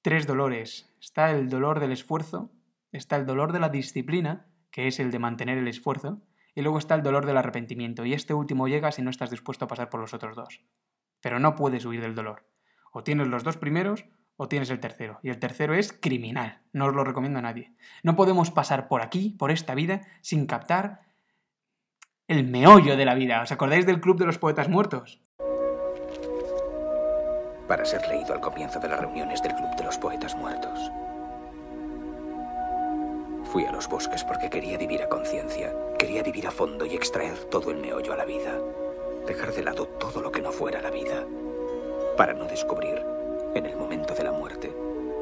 tres 0.00 0.28
dolores. 0.28 0.94
Está 1.00 1.32
el 1.32 1.48
dolor 1.48 1.80
del 1.80 1.90
esfuerzo, 1.90 2.52
está 2.92 3.16
el 3.16 3.26
dolor 3.26 3.50
de 3.50 3.58
la 3.58 3.68
disciplina, 3.68 4.46
que 4.70 4.86
es 4.86 5.00
el 5.00 5.10
de 5.10 5.18
mantener 5.18 5.58
el 5.58 5.66
esfuerzo, 5.66 6.22
y 6.54 6.62
luego 6.62 6.78
está 6.78 6.94
el 6.94 7.02
dolor 7.02 7.26
del 7.26 7.36
arrepentimiento. 7.36 8.04
Y 8.04 8.14
este 8.14 8.32
último 8.32 8.68
llega 8.68 8.92
si 8.92 9.02
no 9.02 9.10
estás 9.10 9.30
dispuesto 9.30 9.64
a 9.64 9.68
pasar 9.68 9.90
por 9.90 9.98
los 9.98 10.14
otros 10.14 10.36
dos. 10.36 10.60
Pero 11.20 11.40
no 11.40 11.56
puedes 11.56 11.84
huir 11.84 12.00
del 12.00 12.14
dolor. 12.14 12.46
O 12.92 13.02
tienes 13.02 13.26
los 13.26 13.42
dos 13.42 13.56
primeros 13.56 14.04
o 14.38 14.48
tienes 14.48 14.70
el 14.70 14.80
tercero. 14.80 15.18
Y 15.22 15.30
el 15.30 15.38
tercero 15.38 15.74
es 15.74 15.92
criminal. 15.92 16.62
No 16.72 16.86
os 16.86 16.94
lo 16.94 17.04
recomiendo 17.04 17.40
a 17.40 17.42
nadie. 17.42 17.74
No 18.02 18.16
podemos 18.16 18.50
pasar 18.50 18.88
por 18.88 19.02
aquí, 19.02 19.30
por 19.30 19.50
esta 19.50 19.74
vida, 19.74 20.02
sin 20.22 20.46
captar 20.46 21.00
el 22.28 22.46
meollo 22.46 22.96
de 22.96 23.04
la 23.04 23.14
vida. 23.14 23.42
¿Os 23.42 23.50
acordáis 23.52 23.84
del 23.84 24.00
Club 24.00 24.16
de 24.16 24.26
los 24.26 24.38
Poetas 24.38 24.68
Muertos? 24.68 25.20
Para 27.66 27.84
ser 27.84 28.06
leído 28.08 28.32
al 28.32 28.40
comienzo 28.40 28.78
de 28.78 28.88
las 28.88 29.00
reuniones 29.00 29.42
del 29.42 29.54
Club 29.54 29.74
de 29.76 29.84
los 29.84 29.98
Poetas 29.98 30.36
Muertos. 30.36 30.90
Fui 33.42 33.64
a 33.64 33.72
los 33.72 33.88
bosques 33.88 34.22
porque 34.22 34.50
quería 34.50 34.78
vivir 34.78 35.02
a 35.02 35.08
conciencia, 35.08 35.74
quería 35.98 36.22
vivir 36.22 36.46
a 36.46 36.52
fondo 36.52 36.86
y 36.86 36.94
extraer 36.94 37.44
todo 37.50 37.72
el 37.72 37.78
meollo 37.78 38.12
a 38.12 38.16
la 38.16 38.24
vida. 38.24 38.56
Dejar 39.26 39.52
de 39.52 39.64
lado 39.64 39.86
todo 39.86 40.22
lo 40.22 40.30
que 40.30 40.42
no 40.42 40.52
fuera 40.52 40.80
la 40.80 40.90
vida. 40.90 41.26
Para 42.16 42.34
no 42.34 42.44
descubrir 42.44 43.17
en 43.54 43.66
el 43.66 43.76
momento 43.76 44.14
de 44.14 44.24
la 44.24 44.32
muerte 44.32 44.74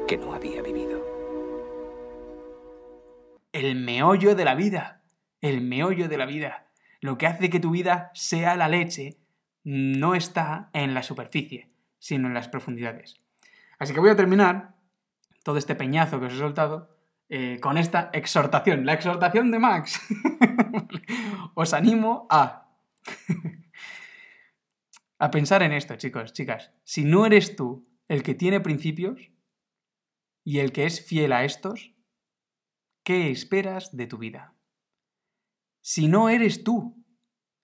que 0.07 0.17
no 0.17 0.33
había 0.33 0.61
vivido. 0.61 1.01
El 3.51 3.75
meollo 3.75 4.35
de 4.35 4.45
la 4.45 4.55
vida, 4.55 5.01
el 5.41 5.61
meollo 5.61 6.07
de 6.07 6.17
la 6.17 6.25
vida, 6.25 6.67
lo 7.01 7.17
que 7.17 7.27
hace 7.27 7.49
que 7.49 7.59
tu 7.59 7.71
vida 7.71 8.11
sea 8.13 8.55
la 8.55 8.67
leche, 8.67 9.17
no 9.63 10.15
está 10.15 10.69
en 10.73 10.93
la 10.93 11.03
superficie, 11.03 11.69
sino 11.99 12.27
en 12.27 12.33
las 12.33 12.47
profundidades. 12.47 13.19
Así 13.79 13.93
que 13.93 13.99
voy 13.99 14.09
a 14.09 14.15
terminar 14.15 14.75
todo 15.43 15.57
este 15.57 15.75
peñazo 15.75 16.19
que 16.19 16.27
os 16.27 16.33
he 16.33 16.37
soltado 16.37 16.95
eh, 17.29 17.59
con 17.61 17.77
esta 17.77 18.09
exhortación, 18.13 18.85
la 18.85 18.93
exhortación 18.93 19.51
de 19.51 19.59
Max. 19.59 20.01
os 21.53 21.73
animo 21.73 22.27
a... 22.29 22.69
a 25.19 25.31
pensar 25.31 25.63
en 25.63 25.73
esto, 25.73 25.95
chicos, 25.95 26.33
chicas. 26.33 26.71
Si 26.83 27.03
no 27.03 27.25
eres 27.25 27.55
tú 27.55 27.87
el 28.07 28.23
que 28.23 28.35
tiene 28.35 28.59
principios 28.59 29.31
y 30.43 30.59
el 30.59 30.71
que 30.71 30.85
es 30.85 31.05
fiel 31.05 31.33
a 31.33 31.43
estos, 31.43 31.93
¿qué 33.03 33.31
esperas 33.31 33.95
de 33.95 34.07
tu 34.07 34.17
vida? 34.17 34.55
Si 35.81 36.07
no 36.07 36.29
eres 36.29 36.63
tú 36.63 37.03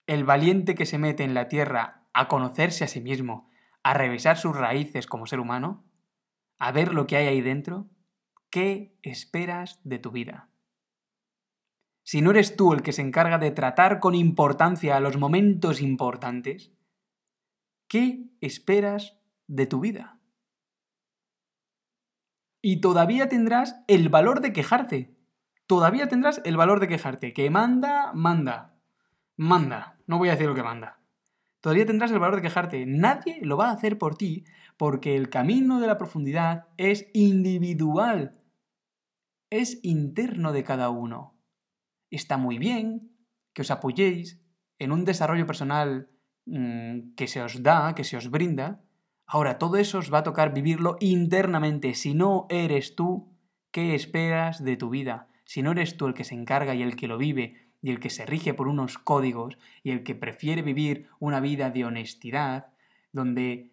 el 0.05 0.25
valiente 0.25 0.75
que 0.75 0.85
se 0.85 0.97
mete 0.97 1.23
en 1.23 1.33
la 1.33 1.47
tierra 1.47 2.07
a 2.13 2.27
conocerse 2.27 2.83
a 2.83 2.87
sí 2.87 3.01
mismo, 3.01 3.49
a 3.83 3.93
revisar 3.93 4.37
sus 4.37 4.55
raíces 4.55 5.07
como 5.07 5.27
ser 5.27 5.39
humano, 5.39 5.85
a 6.57 6.71
ver 6.71 6.93
lo 6.93 7.07
que 7.07 7.17
hay 7.17 7.27
ahí 7.27 7.41
dentro, 7.41 7.89
¿qué 8.49 8.97
esperas 9.01 9.79
de 9.83 9.99
tu 9.99 10.11
vida? 10.11 10.49
Si 12.03 12.21
no 12.21 12.31
eres 12.31 12.57
tú 12.57 12.73
el 12.73 12.81
que 12.81 12.91
se 12.91 13.01
encarga 13.01 13.37
de 13.37 13.51
tratar 13.51 13.99
con 13.99 14.13
importancia 14.13 14.97
a 14.97 14.99
los 14.99 15.17
momentos 15.17 15.81
importantes, 15.81 16.73
¿qué 17.87 18.25
esperas 18.41 19.17
de 19.47 19.67
tu 19.67 19.79
vida? 19.79 20.19
Y 22.65 22.77
todavía 22.77 23.27
tendrás 23.27 23.75
el 23.89 24.07
valor 24.07 24.39
de 24.39 24.53
quejarte. 24.53 25.13
Todavía 25.67 26.07
tendrás 26.07 26.41
el 26.45 26.55
valor 26.55 26.79
de 26.79 26.87
quejarte. 26.87 27.33
Que 27.33 27.49
manda, 27.49 28.13
manda. 28.13 28.79
Manda. 29.35 29.99
No 30.07 30.17
voy 30.17 30.29
a 30.29 30.31
decir 30.31 30.47
lo 30.47 30.55
que 30.55 30.63
manda. 30.63 31.01
Todavía 31.59 31.85
tendrás 31.85 32.11
el 32.11 32.19
valor 32.19 32.37
de 32.37 32.41
quejarte. 32.41 32.85
Nadie 32.85 33.39
lo 33.41 33.57
va 33.57 33.67
a 33.67 33.73
hacer 33.73 33.97
por 33.97 34.15
ti 34.15 34.45
porque 34.77 35.17
el 35.17 35.29
camino 35.29 35.81
de 35.81 35.87
la 35.87 35.97
profundidad 35.97 36.67
es 36.77 37.05
individual. 37.13 38.39
Es 39.49 39.81
interno 39.83 40.53
de 40.53 40.63
cada 40.63 40.89
uno. 40.89 41.37
Está 42.11 42.37
muy 42.37 42.59
bien 42.59 43.11
que 43.51 43.63
os 43.63 43.71
apoyéis 43.71 44.39
en 44.79 44.93
un 44.93 45.03
desarrollo 45.03 45.45
personal 45.45 46.09
mm, 46.45 47.13
que 47.15 47.27
se 47.27 47.41
os 47.41 47.61
da, 47.61 47.93
que 47.93 48.05
se 48.05 48.15
os 48.15 48.31
brinda, 48.31 48.81
Ahora, 49.25 49.57
todo 49.57 49.77
eso 49.77 49.99
os 49.99 50.13
va 50.13 50.19
a 50.19 50.23
tocar 50.23 50.53
vivirlo 50.53 50.97
internamente. 50.99 51.95
Si 51.95 52.13
no 52.13 52.45
eres 52.49 52.95
tú, 52.95 53.33
¿qué 53.71 53.95
esperas 53.95 54.63
de 54.63 54.77
tu 54.77 54.89
vida? 54.89 55.27
Si 55.45 55.61
no 55.61 55.71
eres 55.71 55.97
tú 55.97 56.07
el 56.07 56.13
que 56.13 56.23
se 56.23 56.35
encarga 56.35 56.75
y 56.75 56.83
el 56.83 56.95
que 56.95 57.07
lo 57.07 57.17
vive 57.17 57.71
y 57.81 57.89
el 57.89 57.99
que 57.99 58.09
se 58.09 58.25
rige 58.25 58.53
por 58.53 58.67
unos 58.67 58.97
códigos 58.97 59.57
y 59.83 59.91
el 59.91 60.03
que 60.03 60.15
prefiere 60.15 60.61
vivir 60.61 61.09
una 61.19 61.39
vida 61.39 61.69
de 61.69 61.85
honestidad, 61.85 62.67
donde 63.11 63.72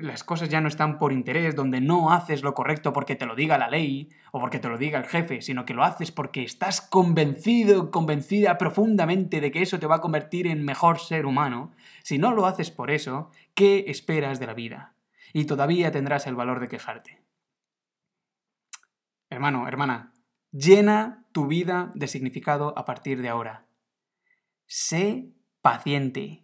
las 0.00 0.24
cosas 0.24 0.48
ya 0.48 0.60
no 0.60 0.68
están 0.68 0.98
por 0.98 1.12
interés, 1.12 1.54
donde 1.54 1.80
no 1.80 2.12
haces 2.12 2.42
lo 2.42 2.54
correcto 2.54 2.92
porque 2.92 3.16
te 3.16 3.26
lo 3.26 3.34
diga 3.34 3.58
la 3.58 3.68
ley 3.68 4.08
o 4.32 4.40
porque 4.40 4.58
te 4.58 4.68
lo 4.68 4.78
diga 4.78 4.98
el 4.98 5.06
jefe, 5.06 5.40
sino 5.40 5.64
que 5.64 5.74
lo 5.74 5.84
haces 5.84 6.10
porque 6.10 6.42
estás 6.42 6.80
convencido, 6.80 7.90
convencida 7.90 8.58
profundamente 8.58 9.40
de 9.40 9.50
que 9.50 9.62
eso 9.62 9.78
te 9.78 9.86
va 9.86 9.96
a 9.96 10.00
convertir 10.00 10.46
en 10.46 10.64
mejor 10.64 10.98
ser 10.98 11.26
humano, 11.26 11.72
si 12.02 12.18
no 12.18 12.32
lo 12.32 12.46
haces 12.46 12.70
por 12.70 12.90
eso, 12.90 13.30
¿qué 13.54 13.84
esperas 13.88 14.40
de 14.40 14.46
la 14.46 14.54
vida? 14.54 14.94
Y 15.32 15.44
todavía 15.44 15.90
tendrás 15.90 16.26
el 16.26 16.34
valor 16.34 16.60
de 16.60 16.68
quejarte. 16.68 17.22
Hermano, 19.30 19.66
hermana, 19.66 20.12
llena 20.52 21.24
tu 21.32 21.46
vida 21.46 21.90
de 21.94 22.06
significado 22.06 22.76
a 22.78 22.84
partir 22.84 23.20
de 23.20 23.28
ahora. 23.28 23.66
Sé 24.66 25.30
paciente, 25.60 26.43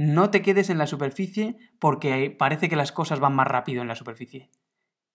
no 0.00 0.30
te 0.30 0.42
quedes 0.42 0.70
en 0.70 0.78
la 0.78 0.86
superficie 0.86 1.58
porque 1.80 2.30
parece 2.30 2.68
que 2.68 2.76
las 2.76 2.92
cosas 2.92 3.18
van 3.18 3.34
más 3.34 3.48
rápido 3.48 3.82
en 3.82 3.88
la 3.88 3.96
superficie. 3.96 4.48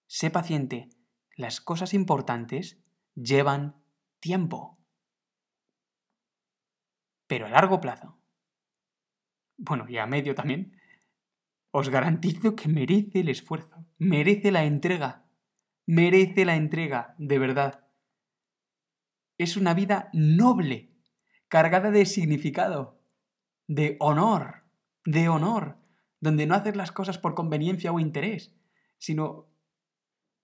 Sé 0.07 0.29
paciente. 0.29 0.89
Las 1.37 1.61
cosas 1.61 1.93
importantes 1.93 2.83
llevan 3.15 3.81
tiempo. 4.19 4.77
Pero 7.27 7.45
a 7.45 7.49
largo 7.49 7.79
plazo, 7.79 8.19
bueno, 9.55 9.85
y 9.87 9.99
a 9.99 10.05
medio 10.05 10.35
también, 10.35 10.77
os 11.71 11.87
garantizo 11.87 12.53
que 12.57 12.67
merece 12.67 13.21
el 13.21 13.29
esfuerzo, 13.29 13.85
merece 13.99 14.51
la 14.51 14.65
entrega, 14.65 15.23
merece 15.85 16.43
la 16.43 16.57
entrega, 16.57 17.15
de 17.17 17.39
verdad. 17.39 17.87
es 19.37 19.55
una 19.55 19.73
vida 19.73 20.09
noble, 20.11 20.91
cargada 21.47 21.89
de 21.89 22.05
significado, 22.05 23.01
de 23.67 23.95
honor, 24.01 24.62
de 25.05 25.29
honor, 25.29 25.77
donde 26.19 26.45
no 26.45 26.55
haces 26.55 26.75
las 26.75 26.91
cosas 26.91 27.17
por 27.17 27.35
conveniencia 27.35 27.91
o 27.91 27.99
interés, 27.99 28.55
sino 28.97 29.49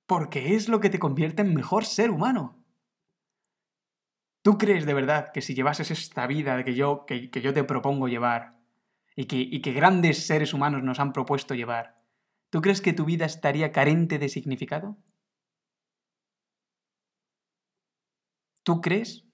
porque 0.05 0.55
es 0.55 0.67
lo 0.67 0.79
que 0.79 0.89
te 0.89 0.99
convierte 0.99 1.41
en 1.41 1.53
mejor 1.53 1.85
ser 1.85 2.11
humano. 2.11 2.65
¿Tú 4.41 4.57
crees 4.57 4.85
de 4.85 4.93
verdad 4.93 5.31
que 5.33 5.41
si 5.41 5.53
llevases 5.53 5.91
esta 5.91 6.25
vida 6.25 6.63
que 6.63 6.73
yo, 6.73 7.05
que, 7.05 7.29
yo 7.29 7.53
te 7.53 7.63
propongo 7.63 8.07
llevar 8.07 8.57
y 9.15 9.25
que, 9.25 9.37
y 9.37 9.61
que 9.61 9.73
grandes 9.73 10.25
seres 10.25 10.53
humanos 10.53 10.83
nos 10.83 10.99
han 10.99 11.13
propuesto 11.13 11.53
llevar, 11.53 12.01
¿tú 12.49 12.61
crees 12.61 12.81
que 12.81 12.93
tu 12.93 13.05
vida 13.05 13.25
estaría 13.25 13.71
carente 13.71 14.17
de 14.17 14.29
significado? 14.29 14.97
¿Tú 18.63 18.81
crees 18.81 19.28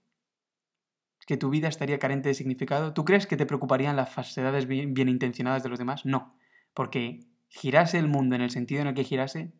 que 1.26 1.38
tu 1.38 1.50
vida 1.50 1.68
estaría 1.68 2.00
carente 2.00 2.30
de 2.30 2.36
significado? 2.36 2.94
¿Tú 2.94 3.04
crees 3.04 3.28
que 3.28 3.38
te 3.38 3.46
preocuparían 3.46 3.96
las 3.96 4.14
falsedades 4.14 4.68
bien, 4.68 5.10
intencionadas 5.10 5.64
de 5.64 5.70
los 5.70 5.80
demás? 5.80 6.06
No, 6.06 6.38
porque 6.74 7.20
girase 7.48 7.98
el 7.98 8.08
mundo 8.08 8.36
en 8.36 8.42
el 8.42 8.52
sentido 8.52 8.82
en 8.82 8.88
el 8.88 8.94
que 8.94 9.04
girase, 9.04 9.54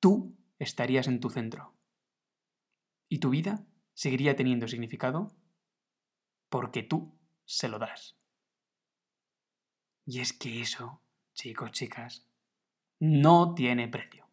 tú 0.00 0.36
estarías 0.58 1.08
en 1.08 1.20
tu 1.20 1.30
centro. 1.30 1.74
Y 3.08 3.18
tu 3.18 3.30
vida 3.30 3.64
seguiría 3.94 4.36
teniendo 4.36 4.68
significado 4.68 5.34
porque 6.48 6.82
tú 6.82 7.18
se 7.44 7.68
lo 7.68 7.78
das. 7.78 8.16
Y 10.04 10.20
es 10.20 10.32
que 10.32 10.60
eso, 10.60 11.02
chicos, 11.34 11.72
chicas, 11.72 12.26
no 13.00 13.54
tiene 13.54 13.88
precio. 13.88 14.26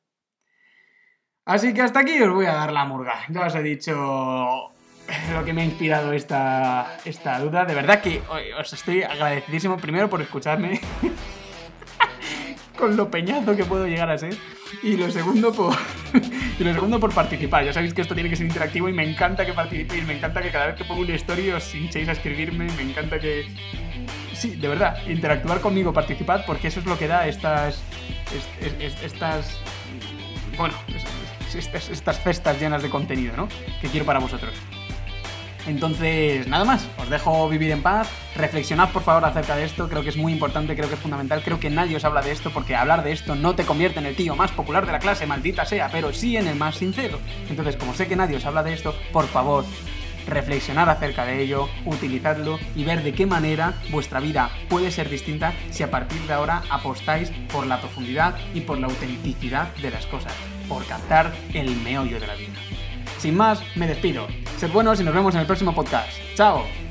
Así 1.46 1.74
que 1.74 1.82
hasta 1.82 2.00
aquí 2.00 2.22
os 2.22 2.34
voy 2.34 2.46
a 2.46 2.54
dar 2.54 2.72
la 2.72 2.86
murga. 2.86 3.26
Ya 3.30 3.46
os 3.46 3.56
he 3.56 3.62
dicho 3.62 4.75
lo 5.34 5.46
que 5.46 5.54
me 5.54 5.62
ha 5.62 5.66
inspirado 5.66 6.14
esta, 6.14 6.98
esta 7.06 7.40
duda. 7.40 7.66
De 7.66 7.74
verdad 7.74 8.02
que 8.02 8.22
os 8.60 8.74
estoy 8.74 9.04
agradecidísimo 9.04 9.78
primero 9.78 10.10
por 10.10 10.22
escucharme 10.22 10.80
con 12.78 12.96
lo 12.96 13.10
peñazo 13.10 13.56
que 13.56 13.66
puedo 13.66 13.88
llegar 13.88 14.10
a 14.10 14.18
ser. 14.18 14.36
Y 14.84 14.98
lo 14.98 15.10
segundo 15.10 15.54
por. 15.54 15.76
y 16.60 16.64
lo 16.64 16.74
segundo 16.74 17.00
por 17.00 17.14
participar. 17.14 17.64
Ya 17.64 17.74
sabéis 17.74 17.94
que 17.94 18.02
esto 18.02 18.14
tiene 18.14 18.30
que 18.30 18.36
ser 18.36 18.48
interactivo 18.48 18.90
y 18.90 18.94
me 18.94 19.04
encanta 19.04 19.46
que 19.46 19.54
participéis, 19.54 20.06
me 20.06 20.18
encanta 20.18 20.42
que 20.42 20.50
cada 20.50 20.68
vez 20.68 20.76
que 20.76 20.86
pongo 20.86 21.02
una 21.02 21.16
historia 21.16 21.56
os 21.56 21.74
hinchéis 21.74 22.10
a 22.10 22.14
escribirme, 22.14 22.68
me 22.74 22.84
encanta 22.84 23.20
que. 23.20 23.48
Sí, 24.34 24.56
de 24.56 24.68
verdad, 24.68 24.98
interactuar 25.08 25.62
conmigo, 25.62 25.94
participad, 25.94 26.46
porque 26.46 26.68
eso 26.68 26.80
es 26.80 26.86
lo 26.86 26.98
que 26.98 27.08
da 27.08 27.28
estas. 27.28 27.82
estas. 29.02 29.60
Bueno, 30.58 30.74
estas, 31.56 31.90
estas 31.90 32.22
cestas 32.22 32.60
llenas 32.60 32.84
de 32.84 32.90
contenido, 32.90 33.36
¿no? 33.38 33.48
Que 33.82 33.88
quiero 33.88 34.06
para 34.06 34.20
vosotros. 34.20 34.54
Entonces, 35.68 36.48
nada 36.48 36.64
más, 36.64 36.88
os 36.98 37.10
dejo 37.10 37.50
vivir 37.50 37.72
en 37.72 37.82
paz, 37.82 38.10
reflexionad 38.36 38.92
por 38.92 39.02
favor 39.02 39.26
acerca 39.26 39.56
de 39.56 39.66
esto, 39.66 39.90
creo 39.90 40.04
que 40.04 40.10
es 40.10 40.18
muy 40.18 40.32
importante, 40.32 40.76
creo 40.76 40.88
que 40.88 40.96
es 40.96 41.02
fundamental, 41.02 41.42
creo 41.44 41.60
que 41.60 41.70
nadie 41.70 41.96
os 41.96 42.06
habla 42.06 42.22
de 42.22 42.32
esto 42.32 42.52
porque 42.52 42.76
hablar 42.76 43.04
de 43.04 43.12
esto 43.12 43.36
no 43.36 43.56
te 43.56 43.66
convierte 43.66 44.00
en 44.00 44.06
el 44.06 44.16
tío 44.16 44.36
más 44.36 44.52
popular 44.52 44.86
de 44.86 44.92
la 44.92 45.00
clase, 45.00 45.26
maldita 45.26 45.66
sea, 45.66 45.90
pero 45.92 46.14
sí 46.14 46.38
en 46.38 46.48
el 46.48 46.56
más 46.56 46.76
sincero. 46.76 47.20
Entonces, 47.50 47.76
como 47.78 47.94
sé 47.94 48.08
que 48.08 48.16
nadie 48.16 48.38
os 48.38 48.46
habla 48.46 48.62
de 48.62 48.74
esto, 48.74 48.96
por 49.12 49.28
favor, 49.28 49.66
reflexionar 50.28 50.90
acerca 50.90 51.26
de 51.26 51.42
ello, 51.42 51.70
utilizarlo 51.86 52.60
y 52.76 52.84
ver 52.84 53.04
de 53.04 53.14
qué 53.14 53.26
manera 53.26 53.74
vuestra 53.90 54.20
vida 54.20 54.50
puede 54.70 54.92
ser 54.92 55.10
distinta 55.10 55.54
si 55.72 55.84
a 55.84 55.92
partir 55.92 56.22
de 56.22 56.34
ahora 56.34 56.64
apostáis 56.70 57.32
por 57.52 57.66
la 57.68 57.80
profundidad 57.80 58.36
y 58.54 58.62
por 58.62 58.78
la 58.78 58.88
autenticidad 58.88 59.74
de 59.76 59.92
las 59.92 60.06
cosas, 60.08 60.34
por 60.68 60.86
captar 60.86 61.34
el 61.54 61.76
meollo 61.78 62.20
de 62.20 62.28
la 62.28 62.36
vida. 62.36 62.54
Sin 63.18 63.36
más, 63.36 63.62
me 63.76 63.88
despido. 63.88 64.28
Sed 64.58 64.72
buenos 64.72 65.00
y 65.00 65.04
nos 65.04 65.14
vemos 65.14 65.34
en 65.36 65.42
el 65.42 65.48
próximo 65.48 65.74
podcast. 65.74 66.10
¡Chao! 66.36 66.85